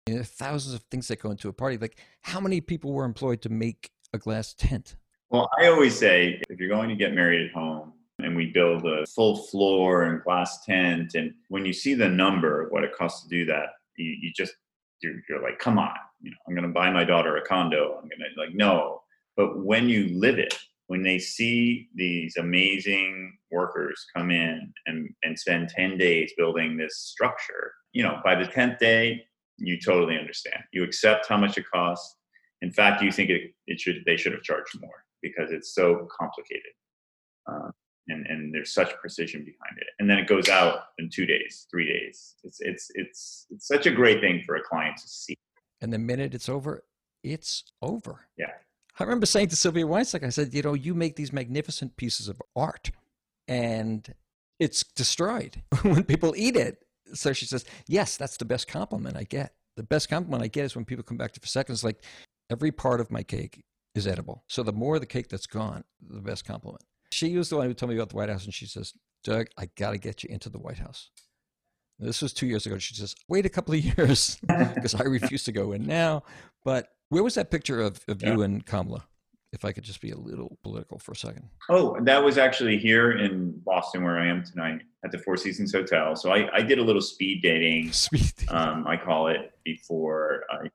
you 0.08 0.16
know, 0.16 0.24
thousands 0.24 0.74
of 0.74 0.82
things 0.84 1.08
that 1.08 1.22
go 1.22 1.32
into 1.32 1.50
a 1.50 1.54
party. 1.54 1.78
Like, 1.78 2.00
how 2.22 2.40
many 2.40 2.62
people 2.62 2.94
were 2.94 3.06
employed 3.06 3.42
to 3.44 3.50
make 3.50 3.92
a 4.14 4.18
glass 4.18 4.54
tent? 4.54 4.96
Well, 5.30 5.50
I 5.60 5.68
always 5.68 5.98
say 5.98 6.42
if 6.50 6.60
you're 6.60 6.70
going 6.70 6.90
to 6.90 6.96
get 6.96 7.14
married 7.14 7.48
at 7.48 7.54
home 7.54 7.94
and 8.20 8.36
we 8.36 8.48
build 8.52 8.86
a 8.86 9.06
full 9.06 9.38
floor 9.38 10.04
and 10.04 10.22
glass 10.24 10.66
tent, 10.66 11.16
and 11.16 11.34
when 11.50 11.66
you 11.66 11.74
see 11.74 11.94
the 11.94 12.10
number, 12.10 12.68
what 12.70 12.84
it 12.84 12.96
costs 12.96 13.24
to 13.24 13.30
do 13.30 13.46
that, 13.46 13.70
you, 13.98 14.18
you 14.22 14.34
just, 14.34 14.54
you're, 15.02 15.16
you're 15.30 15.42
like, 15.42 15.60
come 15.60 15.78
on, 15.78 15.94
you 16.22 16.32
know, 16.32 16.38
I'm 16.48 16.56
going 16.56 16.68
to 16.68 16.74
buy 16.74 16.92
my 16.92 17.04
daughter 17.04 17.38
a 17.38 17.42
condo. 17.46 18.00
I'm 18.02 18.10
going 18.10 18.20
to, 18.20 18.42
like, 18.42 18.54
no. 18.54 19.02
But 19.38 19.64
when 19.64 19.88
you 19.88 20.10
live 20.20 20.38
it, 20.38 20.58
when 20.88 21.04
they 21.04 21.20
see 21.20 21.88
these 21.96 22.36
amazing 22.36 23.38
workers 23.50 24.06
come 24.14 24.30
in 24.30 24.74
and, 24.88 25.10
and 25.24 25.40
spend 25.40 25.70
10 25.70 25.98
days 25.98 26.34
building 26.38 26.76
this 26.76 26.98
structure, 26.98 27.74
you 27.94 28.04
know, 28.04 28.20
by 28.26 28.36
the 28.36 28.46
10th 28.46 28.78
day, 28.80 29.24
you 29.62 29.80
totally 29.80 30.18
understand. 30.18 30.64
You 30.74 30.84
accept 30.84 31.28
how 31.28 31.38
much 31.38 31.58
it 31.58 31.66
costs. 31.72 32.16
In 32.62 32.72
fact, 32.72 33.02
you 33.02 33.12
think 33.12 33.30
it, 33.30 33.54
it 33.68 33.80
should 33.80 34.04
they 34.06 34.18
should 34.18 34.34
have 34.34 34.44
charged 34.44 34.80
more 34.80 35.06
because 35.22 35.52
it's 35.52 35.74
so 35.74 36.08
complicated. 36.18 36.72
Uh, 37.52 37.70
and, 38.08 38.26
and 38.28 38.54
there's 38.54 38.74
such 38.74 38.94
precision 39.00 39.42
behind 39.42 39.78
it. 39.78 39.88
And 40.00 40.10
then 40.10 40.18
it 40.18 40.28
goes 40.28 40.50
out 40.50 40.80
in 40.98 41.10
two 41.10 41.26
days, 41.26 41.68
three 41.70 41.88
days. 41.88 42.36
It's 42.44 42.60
it's 42.62 42.92
it's 42.96 43.46
it's 43.50 43.68
such 43.68 43.86
a 43.86 43.92
great 43.92 44.22
thing 44.22 44.44
for 44.46 44.56
a 44.56 44.64
client 44.64 44.98
to 44.98 45.08
see. 45.08 45.36
And 45.82 45.92
the 45.92 46.00
minute 46.00 46.34
it's 46.34 46.50
over, 46.50 46.84
it's 47.24 47.64
over. 47.82 48.28
Yeah. 48.38 48.52
I 49.00 49.04
remember 49.04 49.26
saying 49.26 49.48
to 49.50 49.56
Sylvia 49.56 49.86
Weinstock, 49.86 50.24
I 50.24 50.30
said, 50.30 50.54
you 50.54 50.62
know, 50.62 50.74
you 50.74 50.94
make 50.94 51.16
these 51.16 51.32
magnificent 51.32 51.96
pieces 51.96 52.28
of 52.28 52.42
art 52.56 52.92
and 53.48 54.14
it's 54.60 54.84
destroyed 54.84 55.62
when 55.82 56.04
people 56.04 56.34
eat 56.38 56.56
it 56.56 56.84
so 57.14 57.34
she 57.34 57.46
says, 57.46 57.66
Yes, 57.88 58.18
that's 58.18 58.38
the 58.38 58.46
best 58.46 58.68
compliment 58.68 59.18
I 59.18 59.24
get. 59.24 59.54
The 59.78 59.84
best 59.84 60.10
compliment 60.10 60.44
I 60.44 60.48
get 60.48 60.66
is 60.66 60.76
when 60.76 60.86
people 60.86 61.04
come 61.04 61.18
back 61.18 61.32
to 61.34 61.40
for 61.40 61.48
seconds, 61.48 61.84
like 61.84 62.04
every 62.50 62.72
part 62.72 63.00
of 63.00 63.12
my 63.12 63.24
cake 63.24 63.64
is 63.96 64.08
edible. 64.08 64.44
So 64.48 64.64
the 64.64 64.74
more 64.74 65.00
the 65.00 65.06
cake 65.06 65.30
that's 65.30 65.48
gone, 65.48 65.84
the 66.02 66.22
best 66.22 66.46
compliment. 66.46 66.84
She 67.12 67.36
was 67.38 67.50
the 67.50 67.58
one 67.58 67.68
who 67.68 67.74
told 67.74 67.90
me 67.90 67.96
about 67.96 68.10
the 68.10 68.16
White 68.16 68.30
House, 68.30 68.46
and 68.46 68.54
she 68.54 68.66
says, 68.66 68.94
Doug, 69.24 69.48
I 69.58 69.70
got 69.78 69.92
to 69.92 69.98
get 69.98 70.24
you 70.24 70.30
into 70.32 70.50
the 70.50 70.60
White 70.60 70.80
House. 70.80 71.10
This 72.00 72.22
was 72.22 72.34
two 72.34 72.48
years 72.48 72.66
ago. 72.66 72.78
She 72.80 72.96
says, 72.96 73.16
wait 73.28 73.46
a 73.46 73.50
couple 73.50 73.76
of 73.76 73.80
years 73.80 74.38
because 74.48 74.96
I 74.96 75.04
refuse 75.04 75.44
to 75.44 75.52
go 75.52 75.72
in 75.72 75.86
now. 75.86 76.24
But 76.66 76.88
where 77.10 77.22
was 77.22 77.36
that 77.36 77.52
picture 77.52 77.80
of, 77.80 78.04
of 78.08 78.24
yeah. 78.24 78.34
you 78.34 78.42
and 78.42 78.66
Kamala? 78.66 79.06
If 79.54 79.66
I 79.66 79.72
could 79.72 79.84
just 79.84 80.02
be 80.02 80.12
a 80.12 80.18
little 80.18 80.58
political 80.64 80.98
for 80.98 81.12
a 81.12 81.16
second. 81.16 81.50
Oh, 81.70 81.98
that 82.02 82.24
was 82.24 82.38
actually 82.38 82.78
here 82.78 83.12
in 83.12 83.52
Boston 83.66 84.04
where 84.04 84.18
I 84.18 84.28
am 84.28 84.44
tonight 84.44 84.82
at 85.04 85.12
the 85.12 85.18
Four 85.18 85.36
Seasons 85.38 85.74
Hotel. 85.74 86.16
So 86.16 86.32
I, 86.32 86.48
I 86.56 86.62
did 86.62 86.80
a 86.80 86.84
little 86.84 87.02
speed 87.02 87.42
dating, 87.42 87.92
speed 87.92 88.32
dating. 88.38 88.56
Um, 88.56 88.88
I 88.88 88.98
call 88.98 89.28
it, 89.28 89.54
before 89.64 90.44
I 90.50 90.68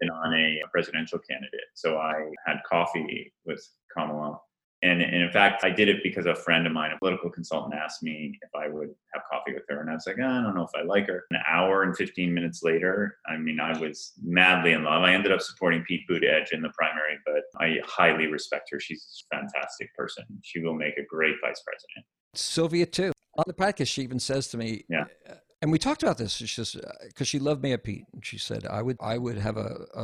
been 0.00 0.10
on 0.10 0.34
a 0.34 0.60
presidential 0.70 1.18
candidate. 1.18 1.60
So 1.74 1.98
I 1.98 2.30
had 2.46 2.56
coffee 2.68 3.32
with 3.44 3.66
Kamala 3.96 4.38
and, 4.84 5.00
and, 5.00 5.22
in 5.22 5.30
fact, 5.30 5.64
I 5.64 5.70
did 5.70 5.88
it 5.88 6.02
because 6.02 6.26
a 6.26 6.34
friend 6.34 6.66
of 6.66 6.72
mine, 6.72 6.92
a 6.92 6.98
political 6.98 7.30
consultant, 7.30 7.74
asked 7.74 8.02
me 8.02 8.38
if 8.42 8.50
I 8.54 8.68
would 8.68 8.90
have 9.14 9.22
coffee 9.32 9.54
with 9.54 9.62
her. 9.70 9.80
And 9.80 9.88
I 9.88 9.94
was 9.94 10.04
like, 10.06 10.16
ah, 10.20 10.40
I 10.40 10.42
don't 10.42 10.54
know 10.54 10.62
if 10.64 10.78
I 10.78 10.84
like 10.84 11.06
her. 11.06 11.24
An 11.30 11.38
hour 11.48 11.84
and 11.84 11.96
15 11.96 12.34
minutes 12.34 12.62
later, 12.62 13.16
I 13.26 13.38
mean, 13.38 13.60
I 13.60 13.78
was 13.78 14.12
madly 14.22 14.72
in 14.72 14.84
love. 14.84 15.02
I 15.02 15.14
ended 15.14 15.32
up 15.32 15.40
supporting 15.40 15.82
Pete 15.84 16.02
Buttigieg 16.08 16.52
in 16.52 16.60
the 16.60 16.68
primary, 16.76 17.16
but 17.24 17.44
I 17.58 17.78
highly 17.86 18.26
respect 18.26 18.68
her. 18.72 18.78
She's 18.78 19.24
a 19.32 19.36
fantastic 19.36 19.94
person. 19.96 20.24
She 20.42 20.60
will 20.60 20.74
make 20.74 20.98
a 20.98 21.04
great 21.08 21.36
vice 21.40 21.62
president. 21.66 22.06
Sylvia, 22.34 22.84
too. 22.84 23.12
On 23.38 23.44
the 23.46 23.54
podcast, 23.54 23.88
she 23.88 24.02
even 24.02 24.20
says 24.20 24.48
to 24.48 24.58
me, 24.58 24.84
yeah. 24.90 25.04
Uh, 25.28 25.34
and 25.62 25.72
we 25.72 25.78
talked 25.78 26.02
about 26.02 26.18
this. 26.18 26.34
She 26.34 26.46
says 26.46 26.74
because 26.74 27.22
uh, 27.22 27.24
she 27.24 27.38
loved 27.38 27.62
Mayor 27.62 27.78
Pete, 27.78 28.04
and 28.12 28.24
she 28.24 28.36
said 28.36 28.66
I 28.66 28.82
would 28.82 28.98
I 29.00 29.16
would 29.16 29.38
have 29.38 29.56
a, 29.56 29.86
a 29.94 30.02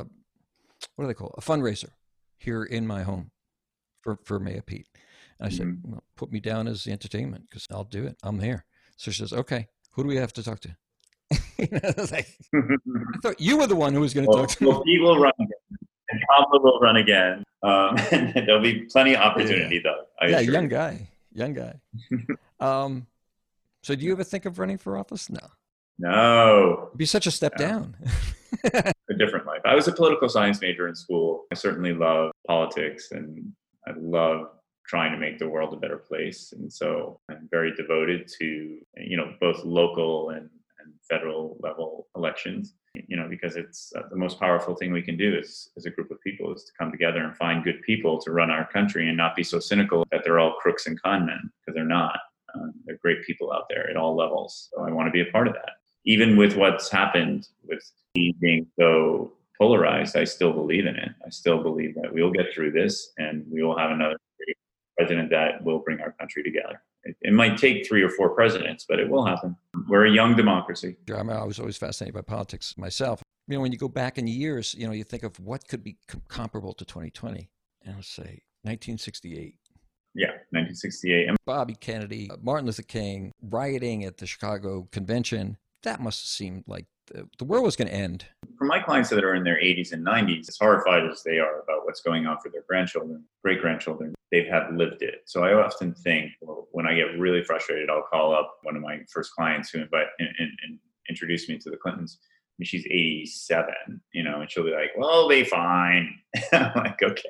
what 0.96 1.04
do 1.04 1.06
they 1.06 1.12
call 1.12 1.28
it? 1.28 1.34
a 1.36 1.42
fundraiser 1.42 1.90
here 2.38 2.64
in 2.64 2.86
my 2.86 3.02
home 3.02 3.30
for 4.02 4.18
for 4.24 4.38
Mayor 4.40 4.62
Pete. 4.62 4.86
And 5.38 5.46
I 5.46 5.50
said, 5.50 5.66
Mhm. 5.68 5.80
well, 5.84 6.04
put 6.16 6.30
me 6.32 6.40
down 6.40 6.68
as 6.68 6.84
the 6.84 6.92
entertainment 6.92 7.44
because 7.48 7.66
I'll 7.70 7.84
do 7.84 8.04
it. 8.06 8.16
I'm 8.22 8.38
here. 8.40 8.64
So 8.96 9.10
she 9.10 9.20
says, 9.20 9.32
okay, 9.32 9.68
who 9.92 10.02
do 10.02 10.08
we 10.08 10.16
have 10.16 10.32
to 10.34 10.42
talk 10.42 10.60
to? 10.60 10.76
You 11.58 11.68
know, 11.72 11.80
I 11.98 12.02
like, 12.10 12.28
I 12.54 13.18
thought 13.22 13.40
you 13.40 13.58
were 13.58 13.66
the 13.66 13.76
one 13.76 13.92
who 13.92 14.00
was 14.00 14.14
going 14.14 14.24
to 14.24 14.30
well, 14.30 14.46
talk 14.46 14.56
to 14.56 14.64
me. 14.64 14.70
well, 14.70 14.82
Pete 14.82 15.00
will 15.02 15.18
run 15.20 15.32
again, 15.38 15.78
and 16.10 16.20
Kamala 16.26 16.60
will 16.62 16.80
run 16.80 16.96
again. 16.96 17.44
Um, 17.62 17.96
there'll 18.34 18.62
be 18.62 18.86
plenty 18.90 19.14
of 19.14 19.20
opportunity, 19.20 19.78
though. 19.84 20.04
I 20.20 20.28
yeah, 20.28 20.38
assure 20.38 20.54
young 20.54 20.62
you. 20.64 20.68
guy, 20.70 21.08
young 21.32 21.52
guy. 21.52 21.74
um, 22.60 23.06
so 23.82 23.94
do 23.94 24.04
you 24.06 24.12
ever 24.12 24.24
think 24.24 24.46
of 24.46 24.58
running 24.58 24.78
for 24.78 24.96
office? 24.96 25.28
No, 25.28 25.38
No, 25.98 26.84
it'd 26.88 26.98
be 26.98 27.04
such 27.06 27.26
a 27.26 27.30
step 27.30 27.52
No. 27.58 27.66
down. 27.66 27.96
a 28.74 29.14
different 29.18 29.46
life. 29.46 29.60
I 29.66 29.74
was 29.74 29.86
a 29.88 29.92
political 29.92 30.28
science 30.30 30.60
major 30.62 30.88
in 30.88 30.94
school. 30.94 31.44
I 31.52 31.54
certainly 31.54 31.92
love 31.94 32.32
politics 32.46 33.12
and 33.12 33.52
I 33.90 33.94
love 33.98 34.48
trying 34.86 35.12
to 35.12 35.18
make 35.18 35.38
the 35.38 35.48
world 35.48 35.72
a 35.72 35.76
better 35.76 35.98
place. 35.98 36.52
And 36.56 36.72
so 36.72 37.20
I'm 37.30 37.48
very 37.50 37.72
devoted 37.74 38.28
to, 38.38 38.78
you 38.96 39.16
know, 39.16 39.34
both 39.40 39.64
local 39.64 40.30
and, 40.30 40.48
and 40.80 40.94
federal 41.08 41.56
level 41.60 42.08
elections, 42.16 42.74
you 42.94 43.16
know, 43.16 43.28
because 43.28 43.56
it's 43.56 43.92
uh, 43.96 44.02
the 44.10 44.16
most 44.16 44.40
powerful 44.40 44.74
thing 44.74 44.92
we 44.92 45.02
can 45.02 45.16
do 45.16 45.38
as, 45.38 45.68
as 45.76 45.86
a 45.86 45.90
group 45.90 46.10
of 46.10 46.20
people 46.22 46.52
is 46.54 46.64
to 46.64 46.72
come 46.78 46.90
together 46.90 47.22
and 47.22 47.36
find 47.36 47.62
good 47.62 47.80
people 47.82 48.20
to 48.22 48.32
run 48.32 48.50
our 48.50 48.66
country 48.70 49.08
and 49.08 49.16
not 49.16 49.36
be 49.36 49.44
so 49.44 49.60
cynical 49.60 50.04
that 50.10 50.22
they're 50.24 50.40
all 50.40 50.54
crooks 50.62 50.86
and 50.86 51.00
con 51.00 51.26
men, 51.26 51.50
because 51.60 51.74
they're 51.74 51.84
not. 51.84 52.18
Um, 52.54 52.72
they're 52.84 52.98
great 53.00 53.22
people 53.24 53.52
out 53.52 53.66
there 53.70 53.88
at 53.88 53.96
all 53.96 54.16
levels. 54.16 54.70
So 54.72 54.84
I 54.84 54.90
want 54.90 55.06
to 55.06 55.12
be 55.12 55.20
a 55.20 55.30
part 55.30 55.46
of 55.46 55.54
that. 55.54 55.74
Even 56.04 56.36
with 56.36 56.56
what's 56.56 56.90
happened 56.90 57.46
with 57.68 57.84
being 58.14 58.66
so 58.78 59.32
polarized, 59.60 60.16
I 60.16 60.24
still 60.24 60.52
believe 60.52 60.86
in 60.86 60.96
it. 60.96 61.10
I 61.24 61.28
still 61.28 61.62
believe 61.62 61.94
that 61.96 62.12
we 62.12 62.22
will 62.22 62.32
get 62.32 62.46
through 62.54 62.72
this 62.72 63.12
and 63.18 63.44
we 63.50 63.62
will 63.62 63.76
have 63.76 63.90
another 63.90 64.16
president 64.98 65.30
that 65.30 65.62
will 65.64 65.78
bring 65.78 66.00
our 66.00 66.12
country 66.12 66.42
together. 66.42 66.82
It, 67.04 67.16
it 67.22 67.32
might 67.32 67.56
take 67.56 67.86
three 67.86 68.02
or 68.02 68.10
four 68.10 68.30
presidents, 68.30 68.84
but 68.88 68.98
it 68.98 69.08
will 69.08 69.24
happen. 69.24 69.56
We're 69.88 70.06
a 70.06 70.10
young 70.10 70.36
democracy. 70.36 70.96
I, 71.14 71.22
mean, 71.22 71.36
I 71.36 71.44
was 71.44 71.58
always 71.58 71.76
fascinated 71.76 72.14
by 72.14 72.22
politics 72.22 72.74
myself. 72.76 73.22
You 73.48 73.56
know, 73.56 73.62
when 73.62 73.72
you 73.72 73.78
go 73.78 73.88
back 73.88 74.18
in 74.18 74.26
years, 74.26 74.74
you 74.74 74.86
know, 74.86 74.92
you 74.92 75.04
think 75.04 75.22
of 75.22 75.38
what 75.40 75.66
could 75.68 75.82
be 75.82 75.96
com- 76.06 76.22
comparable 76.28 76.72
to 76.74 76.84
2020, 76.84 77.48
and 77.84 77.96
I'll 77.96 78.02
say 78.02 78.42
1968. 78.62 79.56
Yeah, 80.14 80.28
1968. 80.50 81.28
And 81.28 81.36
Bobby 81.46 81.74
Kennedy, 81.74 82.30
Martin 82.42 82.66
Luther 82.66 82.82
King, 82.82 83.32
rioting 83.42 84.04
at 84.04 84.18
the 84.18 84.26
Chicago 84.26 84.88
convention. 84.92 85.56
That 85.82 86.00
must 86.00 86.20
have 86.20 86.28
seemed 86.28 86.64
like 86.66 86.86
the, 87.38 87.44
world 87.44 87.64
was 87.64 87.76
going 87.76 87.88
to 87.88 87.94
end. 87.94 88.24
for 88.56 88.64
my 88.64 88.78
clients 88.78 89.10
that 89.10 89.24
are 89.24 89.34
in 89.34 89.44
their 89.44 89.56
80s 89.56 89.92
and 89.92 90.06
90s, 90.06 90.48
as 90.48 90.56
horrified 90.58 91.04
as 91.10 91.22
they 91.22 91.38
are 91.38 91.60
about 91.60 91.84
what's 91.84 92.00
going 92.00 92.26
on 92.26 92.38
for 92.42 92.50
their 92.50 92.62
grandchildren, 92.68 93.24
great 93.42 93.60
grandchildren, 93.60 94.14
they 94.30 94.44
have 94.44 94.72
lived 94.74 95.02
it. 95.02 95.22
So 95.26 95.44
I 95.44 95.54
often 95.54 95.94
think 95.94 96.32
well, 96.40 96.68
when 96.72 96.86
I 96.86 96.94
get 96.94 97.18
really 97.18 97.42
frustrated, 97.42 97.90
I'll 97.90 98.02
call 98.02 98.34
up 98.34 98.58
one 98.62 98.76
of 98.76 98.82
my 98.82 99.00
first 99.12 99.32
clients 99.34 99.70
who 99.70 99.80
invite 99.80 100.06
and, 100.18 100.28
and, 100.38 100.50
and 100.64 100.78
introduce 101.08 101.48
me 101.48 101.58
to 101.58 101.70
the 101.70 101.76
Clintons. 101.76 102.18
I 102.22 102.54
mean, 102.58 102.66
she's 102.66 102.86
87, 102.86 104.00
you 104.12 104.22
know, 104.22 104.42
and 104.42 104.50
she'll 104.50 104.64
be 104.64 104.70
like, 104.70 104.90
"Well, 104.96 105.28
they 105.28 105.44
fine." 105.44 106.14
I'm 106.52 106.72
like, 106.76 107.02
"Okay," 107.02 107.28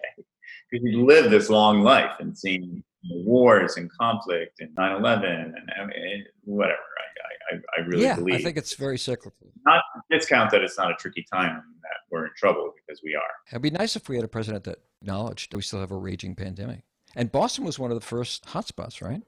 because 0.70 0.84
you've 0.84 1.06
lived 1.06 1.30
this 1.30 1.50
long 1.50 1.82
life 1.82 2.12
and 2.20 2.36
seen 2.36 2.82
wars 3.10 3.76
and 3.76 3.90
conflict 3.98 4.60
and 4.60 4.74
9/11 4.76 5.24
and 5.24 5.54
I 5.80 5.86
mean, 5.86 6.24
whatever. 6.44 6.76
I, 6.76 7.54
I, 7.54 7.58
I 7.78 7.86
really 7.86 8.04
yeah, 8.04 8.16
believe 8.16 8.36
I 8.36 8.42
think 8.42 8.56
it's 8.56 8.74
very 8.74 8.98
cyclical. 8.98 9.48
not 9.66 9.82
discount 10.10 10.50
that 10.52 10.62
it's 10.62 10.78
not 10.78 10.90
a 10.90 10.94
tricky 10.94 11.24
time 11.32 11.50
and 11.50 11.74
that 11.82 11.98
we're 12.10 12.26
in 12.26 12.30
trouble 12.36 12.72
because 12.76 13.00
we 13.02 13.14
are. 13.14 13.22
It'd 13.50 13.62
be 13.62 13.70
nice 13.70 13.96
if 13.96 14.08
we 14.08 14.16
had 14.16 14.24
a 14.24 14.28
president 14.28 14.64
that 14.64 14.78
acknowledged 15.00 15.52
that 15.52 15.56
we 15.56 15.62
still 15.62 15.80
have 15.80 15.90
a 15.90 15.96
raging 15.96 16.34
pandemic. 16.34 16.82
And 17.16 17.32
Boston 17.32 17.64
was 17.64 17.78
one 17.78 17.90
of 17.90 17.98
the 17.98 18.06
first 18.06 18.46
hotspots, 18.46 19.02
right? 19.02 19.22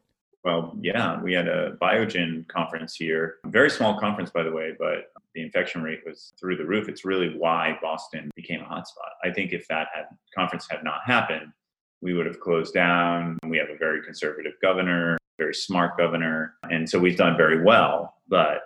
Well, 0.44 0.76
yeah, 0.80 1.20
we 1.22 1.32
had 1.32 1.46
a 1.46 1.76
Biogen 1.80 2.46
conference 2.48 2.96
here. 2.96 3.36
Very 3.46 3.70
small 3.70 3.98
conference, 3.98 4.30
by 4.30 4.42
the 4.42 4.50
way, 4.50 4.74
but 4.78 5.12
the 5.34 5.42
infection 5.42 5.82
rate 5.82 6.00
was 6.04 6.32
through 6.38 6.56
the 6.56 6.64
roof. 6.64 6.88
It's 6.88 7.04
really 7.04 7.36
why 7.36 7.78
Boston 7.80 8.30
became 8.34 8.60
a 8.60 8.64
hotspot. 8.64 9.12
I 9.22 9.30
think 9.30 9.52
if 9.52 9.68
that 9.68 9.88
had 9.94 10.06
conference 10.34 10.66
had 10.68 10.82
not 10.82 11.00
happened, 11.06 11.52
we 12.00 12.12
would 12.14 12.26
have 12.26 12.40
closed 12.40 12.74
down. 12.74 13.38
We 13.46 13.56
have 13.58 13.70
a 13.70 13.76
very 13.76 14.02
conservative 14.02 14.54
governor, 14.60 15.16
very 15.38 15.54
smart 15.54 15.96
governor, 15.96 16.54
and 16.68 16.90
so 16.90 16.98
we've 16.98 17.16
done 17.16 17.36
very 17.36 17.62
well. 17.62 18.16
But 18.28 18.62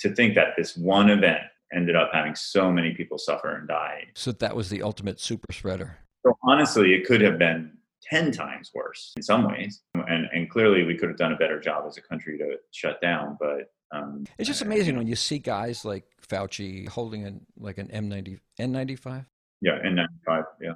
to 0.00 0.14
think 0.14 0.36
that 0.36 0.54
this 0.56 0.76
one 0.76 1.10
event 1.10 1.42
ended 1.74 1.96
up 1.96 2.10
having 2.12 2.34
so 2.34 2.70
many 2.70 2.94
people 2.94 3.18
suffer 3.18 3.56
and 3.56 3.68
die 3.68 4.04
So 4.14 4.32
that 4.32 4.56
was 4.56 4.70
the 4.70 4.82
ultimate 4.82 5.20
super 5.20 5.52
spreader. 5.52 5.98
So 6.24 6.36
honestly, 6.42 6.94
it 6.94 7.06
could 7.06 7.20
have 7.20 7.38
been 7.38 7.72
10 8.10 8.32
times 8.32 8.70
worse 8.74 9.12
in 9.16 9.22
some 9.22 9.46
ways. 9.48 9.82
And, 9.94 10.26
and 10.32 10.48
clearly, 10.50 10.84
we 10.84 10.96
could 10.96 11.08
have 11.08 11.18
done 11.18 11.32
a 11.32 11.36
better 11.36 11.60
job 11.60 11.84
as 11.86 11.96
a 11.96 12.02
country 12.02 12.38
to 12.38 12.56
shut 12.70 13.00
down. 13.00 13.36
But 13.38 13.72
um, 13.90 14.24
It's 14.38 14.48
just 14.48 14.62
amazing 14.62 14.96
when 14.96 15.06
you 15.06 15.16
see 15.16 15.38
guys 15.38 15.84
like 15.84 16.04
Fauci 16.26 16.88
holding 16.88 17.24
an 17.24 17.46
like 17.58 17.78
an 17.78 17.88
M90 17.88 18.38
N95. 18.60 19.26
yeah, 19.60 19.78
in 19.84 19.94
95, 19.94 20.44
yeah. 20.60 20.72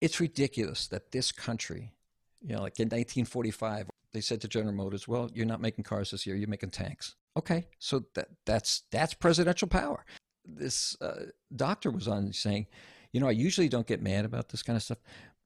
It's 0.00 0.20
ridiculous 0.20 0.86
that 0.88 1.12
this 1.12 1.30
country, 1.32 1.92
you 2.40 2.54
know, 2.54 2.62
like 2.62 2.78
in 2.80 2.86
1945, 2.86 3.90
they 4.12 4.20
said 4.20 4.40
to 4.40 4.48
General 4.48 4.74
Motors, 4.74 5.06
"Well, 5.06 5.30
you're 5.34 5.46
not 5.46 5.60
making 5.60 5.84
cars 5.84 6.10
this 6.10 6.26
year; 6.26 6.36
you're 6.36 6.48
making 6.48 6.70
tanks." 6.70 7.16
Okay, 7.36 7.68
so 7.78 8.04
that 8.14 8.28
that's 8.46 8.82
that's 8.90 9.14
presidential 9.14 9.68
power. 9.68 10.04
This 10.44 10.96
uh, 11.00 11.26
doctor 11.54 11.90
was 11.90 12.08
on 12.08 12.32
saying, 12.32 12.66
"You 13.12 13.20
know, 13.20 13.28
I 13.28 13.32
usually 13.32 13.68
don't 13.68 13.86
get 13.86 14.02
mad 14.02 14.24
about 14.24 14.48
this 14.48 14.62
kind 14.62 14.76
of 14.76 14.82
stuff, 14.82 14.98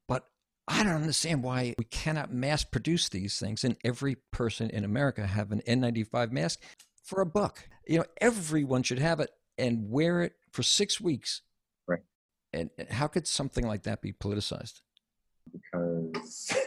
but 0.07 0.25
I 0.67 0.83
don't 0.83 0.93
understand 0.93 1.43
why 1.43 1.75
we 1.77 1.85
cannot 1.85 2.33
mass 2.33 2.63
produce 2.63 3.09
these 3.09 3.37
things 3.39 3.63
and 3.63 3.77
every 3.83 4.15
person 4.31 4.69
in 4.69 4.83
America 4.83 5.27
have 5.27 5.51
an 5.51 5.61
N95 5.67 6.31
mask 6.31 6.61
for 7.03 7.21
a 7.21 7.25
buck. 7.25 7.67
You 7.87 7.99
know, 7.99 8.05
everyone 8.19 8.83
should 8.83 8.99
have 8.99 9.19
it 9.19 9.29
and 9.57 9.89
wear 9.89 10.21
it 10.21 10.33
for 10.51 10.63
six 10.63 10.99
weeks." 10.99 11.41
Right. 11.87 12.01
And 12.51 12.71
and 12.77 12.89
how 12.89 13.07
could 13.07 13.27
something 13.27 13.67
like 13.67 13.83
that 13.83 14.01
be 14.01 14.11
politicized? 14.11 14.81
Because 15.51 16.57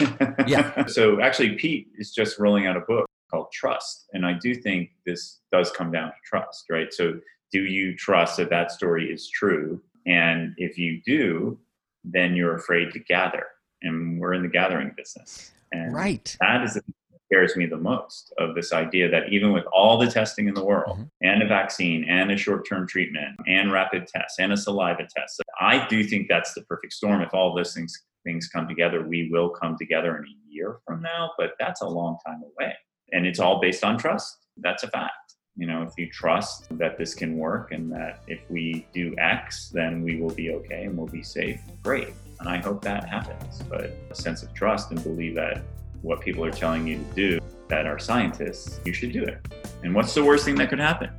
Yeah. 0.47 0.87
so 0.87 1.21
actually, 1.21 1.57
Pete 1.57 1.89
is 1.97 2.13
just 2.13 2.39
rolling 2.39 2.67
out 2.67 2.77
a 2.77 2.81
book 2.81 3.07
called 3.31 3.51
Trust, 3.53 4.07
and 4.13 4.25
I 4.25 4.35
do 4.35 4.55
think 4.55 4.91
this 5.05 5.41
does 5.53 5.71
come 5.71 5.93
down 5.93 6.09
to 6.09 6.15
trust, 6.25 6.67
right? 6.71 6.93
So, 6.93 7.21
do 7.53 7.65
you 7.65 7.97
trust 7.97 8.37
that 8.37 8.51
that 8.51 8.71
story 8.71 9.11
is 9.11 9.29
true? 9.29 9.81
And 10.07 10.55
if 10.57 10.79
you 10.79 11.03
do, 11.05 11.59
then 12.05 12.35
you're 12.35 12.57
afraid 12.57 12.93
to 12.93 12.99
gather, 12.99 13.47
and 13.83 14.19
we're 14.21 14.35
in 14.35 14.43
the 14.43 14.49
gathering 14.49 14.93
business, 14.97 15.53
and 15.73 15.93
Right. 15.95 16.37
that 16.41 16.63
is 16.65 16.75
the 16.75 16.81
thing 16.81 16.95
that 17.13 17.21
scares 17.27 17.57
me 17.57 17.67
the 17.67 17.77
most 17.77 18.33
of 18.39 18.55
this 18.55 18.73
idea 18.73 19.09
that 19.11 19.33
even 19.33 19.53
with 19.53 19.65
all 19.73 19.99
the 19.99 20.07
testing 20.11 20.49
in 20.49 20.55
the 20.55 20.65
world 20.65 20.99
Mhm. 20.99 21.11
and 21.23 21.43
a 21.43 21.47
vaccine 21.47 22.05
and 22.05 22.31
a 22.33 22.37
short-term 22.37 22.87
treatment 22.89 23.39
and 23.47 23.71
rapid 23.73 24.07
tests 24.07 24.39
and 24.39 24.53
a 24.53 24.57
saliva 24.57 25.07
test 25.15 25.43
i 25.61 25.87
do 25.89 26.03
think 26.05 26.27
that's 26.29 26.55
the 26.55 26.63
perfect 26.63 26.93
storm. 26.93 27.21
If 27.21 27.35
all 27.35 27.55
those 27.55 27.75
things 27.75 28.05
things 28.25 28.49
come 28.49 28.67
together 28.69 29.03
we 29.07 29.29
will 29.31 29.51
come 29.51 29.77
together 29.77 30.17
in 30.17 30.25
a 30.25 30.35
year 30.49 30.79
from 30.87 31.03
now 31.03 31.33
but 31.39 31.53
that's 31.59 31.83
a 31.83 31.87
long 31.89 32.19
time 32.27 32.43
away. 32.43 32.75
And 33.13 33.27
it's 33.27 33.39
all 33.39 33.59
based 33.61 33.85
on 33.85 33.97
trust. 33.99 34.47
That's 34.59 34.83
a 34.83 34.89
fact. 34.89 35.35
You 35.57 35.67
know 35.67 35.83
if 35.83 35.93
you 35.99 36.09
trust 36.11 36.69
that 36.79 36.99
this 36.99 37.15
can 37.15 37.37
work 37.37 37.73
and 37.73 37.91
that 37.93 38.21
if 38.27 38.41
we 38.51 38.87
do 38.95 39.15
x 39.19 39.71
then 39.71 40.03
we 40.03 40.21
will 40.21 40.35
be 40.35 40.51
okay 40.51 40.85
and 40.85 40.97
we'll 40.97 41.07
be 41.09 41.23
safe. 41.23 41.61
Great 41.83 42.09
and 42.41 42.49
i 42.49 42.59
hope 42.59 42.83
that 42.83 43.09
happens 43.09 43.63
but 43.69 43.97
a 44.11 44.15
sense 44.15 44.43
of 44.43 44.53
trust 44.55 44.91
and 44.91 45.03
believe 45.03 45.35
that 45.35 45.63
what 46.03 46.21
people 46.21 46.45
are 46.45 46.51
telling 46.51 46.87
you 46.87 46.99
to 46.99 47.15
do 47.15 47.41
that 47.69 47.87
are 47.87 47.99
scientists 47.99 48.81
you 48.85 48.93
should 48.93 49.13
do 49.13 49.23
it. 49.23 49.39
And 49.83 49.95
what's 49.95 50.15
the 50.15 50.25
worst 50.25 50.45
thing 50.45 50.55
that 50.57 50.71
could 50.71 50.79
happen? 50.79 51.11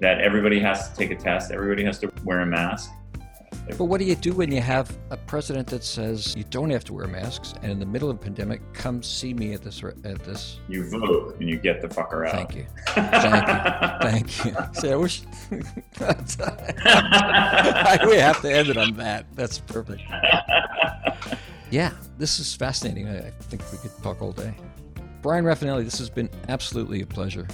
That 0.00 0.20
everybody 0.20 0.58
has 0.60 0.90
to 0.90 0.96
take 0.96 1.10
a 1.10 1.16
test 1.16 1.50
everybody 1.50 1.84
has 1.84 1.98
to 2.00 2.12
wear 2.24 2.40
a 2.40 2.46
mask 2.46 2.90
But 3.78 3.84
what 3.84 3.98
do 3.98 4.04
you 4.04 4.16
do 4.16 4.32
when 4.32 4.50
you 4.50 4.60
have 4.60 4.98
a 5.10 5.16
president 5.16 5.68
that 5.68 5.84
says 5.84 6.34
you 6.36 6.42
don't 6.44 6.70
have 6.70 6.84
to 6.84 6.92
wear 6.92 7.06
masks, 7.06 7.54
and 7.62 7.70
in 7.70 7.78
the 7.78 7.86
middle 7.86 8.10
of 8.10 8.16
a 8.16 8.18
pandemic, 8.18 8.60
come 8.72 9.02
see 9.02 9.32
me 9.32 9.54
at 9.54 9.62
this 9.62 9.82
at 9.82 10.24
this? 10.24 10.58
you 10.68 10.88
vote 10.88 11.36
and 11.38 11.48
you 11.48 11.56
get 11.56 11.80
the 11.80 11.88
fucker 11.88 12.26
out 12.26 12.32
Thank 12.32 12.56
you, 12.56 12.66
thank 12.88 13.48
you, 13.48 13.54
thank 14.10 14.44
you. 14.44 14.54
See, 14.80 14.90
I 14.90 14.96
wish 14.96 15.22
we 15.50 15.58
have 18.16 18.42
to 18.42 18.52
end 18.52 18.68
it 18.68 18.76
on 18.76 18.94
that. 18.94 19.26
That's 19.34 19.58
perfect. 19.58 20.02
Yeah, 21.70 21.92
this 22.18 22.38
is 22.38 22.54
fascinating. 22.54 23.08
I, 23.08 23.30
think 23.42 23.62
we 23.72 23.78
could 23.78 23.96
talk 24.02 24.20
all 24.20 24.32
day. 24.32 24.54
Bryan 25.22 25.44
Rafanelli, 25.44 25.84
this 25.84 25.98
has 25.98 26.10
been 26.10 26.28
absolutely 26.48 27.00
a 27.00 27.06
pleasure. 27.06 27.46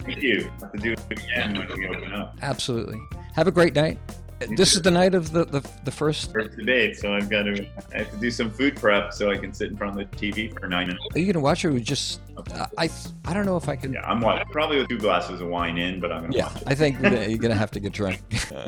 Thank 0.00 0.20
you. 0.20 0.50
Have 0.60 0.72
to 0.72 0.78
do 0.78 0.92
it 0.92 1.00
again 1.10 1.56
when 1.56 1.68
we 1.78 1.88
open 1.88 2.12
up. 2.12 2.36
Absolutely. 2.42 3.00
Have 3.34 3.46
a 3.46 3.52
great 3.52 3.74
night. 3.74 3.98
This 4.40 4.74
is 4.74 4.82
the 4.82 4.90
night 4.90 5.14
of 5.14 5.32
the, 5.32 5.44
the, 5.44 5.68
the 5.84 5.90
first. 5.90 6.32
First 6.32 6.56
debate, 6.56 6.96
so 6.96 7.14
I've 7.14 7.30
got 7.30 7.44
to 7.44 7.66
I 7.94 7.98
have 7.98 8.10
to 8.10 8.16
do 8.18 8.30
some 8.30 8.50
food 8.50 8.76
prep 8.76 9.12
so 9.12 9.30
I 9.30 9.36
can 9.36 9.54
sit 9.54 9.70
in 9.70 9.76
front 9.76 9.98
of 9.98 10.10
the 10.10 10.16
TV 10.16 10.58
for 10.58 10.66
nine 10.66 10.88
minutes. 10.88 11.04
Are 11.14 11.18
you 11.18 11.26
going 11.26 11.34
to 11.34 11.40
watch 11.40 11.64
it 11.64 11.68
or 11.68 11.78
just. 11.78 12.20
I, 12.52 12.66
I, 12.78 12.90
I 13.26 13.34
don't 13.34 13.46
know 13.46 13.56
if 13.56 13.68
I 13.68 13.76
can. 13.76 13.92
Yeah, 13.92 14.02
I'm 14.04 14.20
watching. 14.20 14.46
Probably 14.48 14.78
with 14.78 14.88
two 14.88 14.98
glasses 14.98 15.40
of 15.40 15.48
wine 15.48 15.78
in, 15.78 16.00
but 16.00 16.12
I'm 16.12 16.22
gonna 16.22 16.36
Yeah, 16.36 16.46
watch 16.46 16.62
it. 16.62 16.62
I 16.66 16.74
think 16.74 17.00
you're 17.00 17.38
gonna, 17.38 17.54
have 17.54 17.70
to 17.72 17.80
get 17.80 17.92
drunk. 17.92 18.20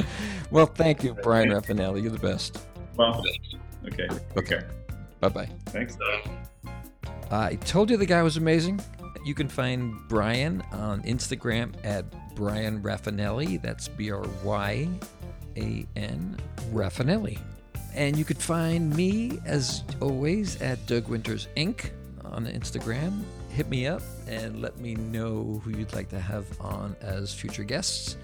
well, 0.51 0.67
thank 0.67 1.03
you, 1.03 1.14
Bryan 1.14 1.51
Rafanelli. 1.51 2.03
You're 2.03 2.12
the 2.12 2.19
best. 2.19 2.59
Well, 2.97 3.23
okay. 3.87 4.09
Okay. 4.37 4.61
Bye 5.21 5.29
bye. 5.29 5.49
Thanks. 5.67 5.99
I 7.31 7.57
told 7.57 7.91
you 7.91 7.97
the 7.97 8.07
guy 8.07 8.23
was 8.23 8.37
amazing. 8.37 8.81
You 9.25 9.35
can 9.35 9.49
find 9.49 9.97
Bryan 10.09 10.62
on 10.71 11.03
Instagram 11.03 11.75
at 11.85 12.05
Bryan 12.37 12.81
Rafanelli. 12.81 13.61
That's 13.61 13.89
B 13.89 14.12
R 14.12 14.25
Y 14.45 14.89
A 15.57 15.87
N 15.97 16.37
Rafanelli. 16.73 17.39
And 17.95 18.17
you 18.17 18.25
could 18.25 18.39
find 18.39 18.95
me, 18.95 19.41
as 19.45 19.83
always, 20.01 20.61
at 20.61 20.85
Doug 20.87 21.09
Winters 21.09 21.49
Inc. 21.57 21.91
on 22.25 22.47
Instagram. 22.47 23.23
Hit 23.51 23.71
me 23.71 23.87
up 23.87 24.03
and 24.29 24.61
let 24.61 24.79
me 24.79 24.95
know 24.95 25.63
who 25.65 25.71
you'd 25.71 25.95
like 25.95 26.11
to 26.11 26.21
have 26.21 26.45
on 26.61 26.95
as 27.01 27.33
future 27.33 27.65
guests. 27.65 28.19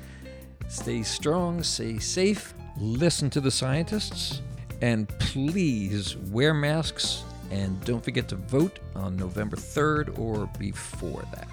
Stay 0.68 1.02
strong, 1.02 1.62
stay 1.62 1.98
safe, 1.98 2.54
listen 2.78 3.30
to 3.30 3.40
the 3.40 3.50
scientists, 3.50 4.42
and 4.82 5.08
please 5.18 6.16
wear 6.16 6.52
masks 6.52 7.24
and 7.50 7.82
don't 7.84 8.02
forget 8.02 8.28
to 8.28 8.36
vote 8.36 8.78
on 8.94 9.16
November 9.16 9.56
3rd 9.56 10.18
or 10.18 10.46
before 10.58 11.22
that. 11.32 11.48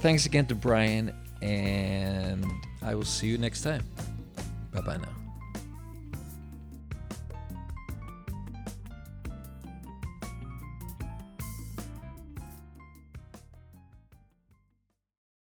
Thanks 0.00 0.26
again 0.26 0.46
to 0.46 0.54
Bryan, 0.54 1.14
and 1.42 2.44
I 2.82 2.94
will 2.94 3.04
see 3.04 3.28
you 3.28 3.38
next 3.38 3.62
time. 3.62 3.84
Bye 4.72 4.80
bye 4.80 4.96
now. 4.96 5.21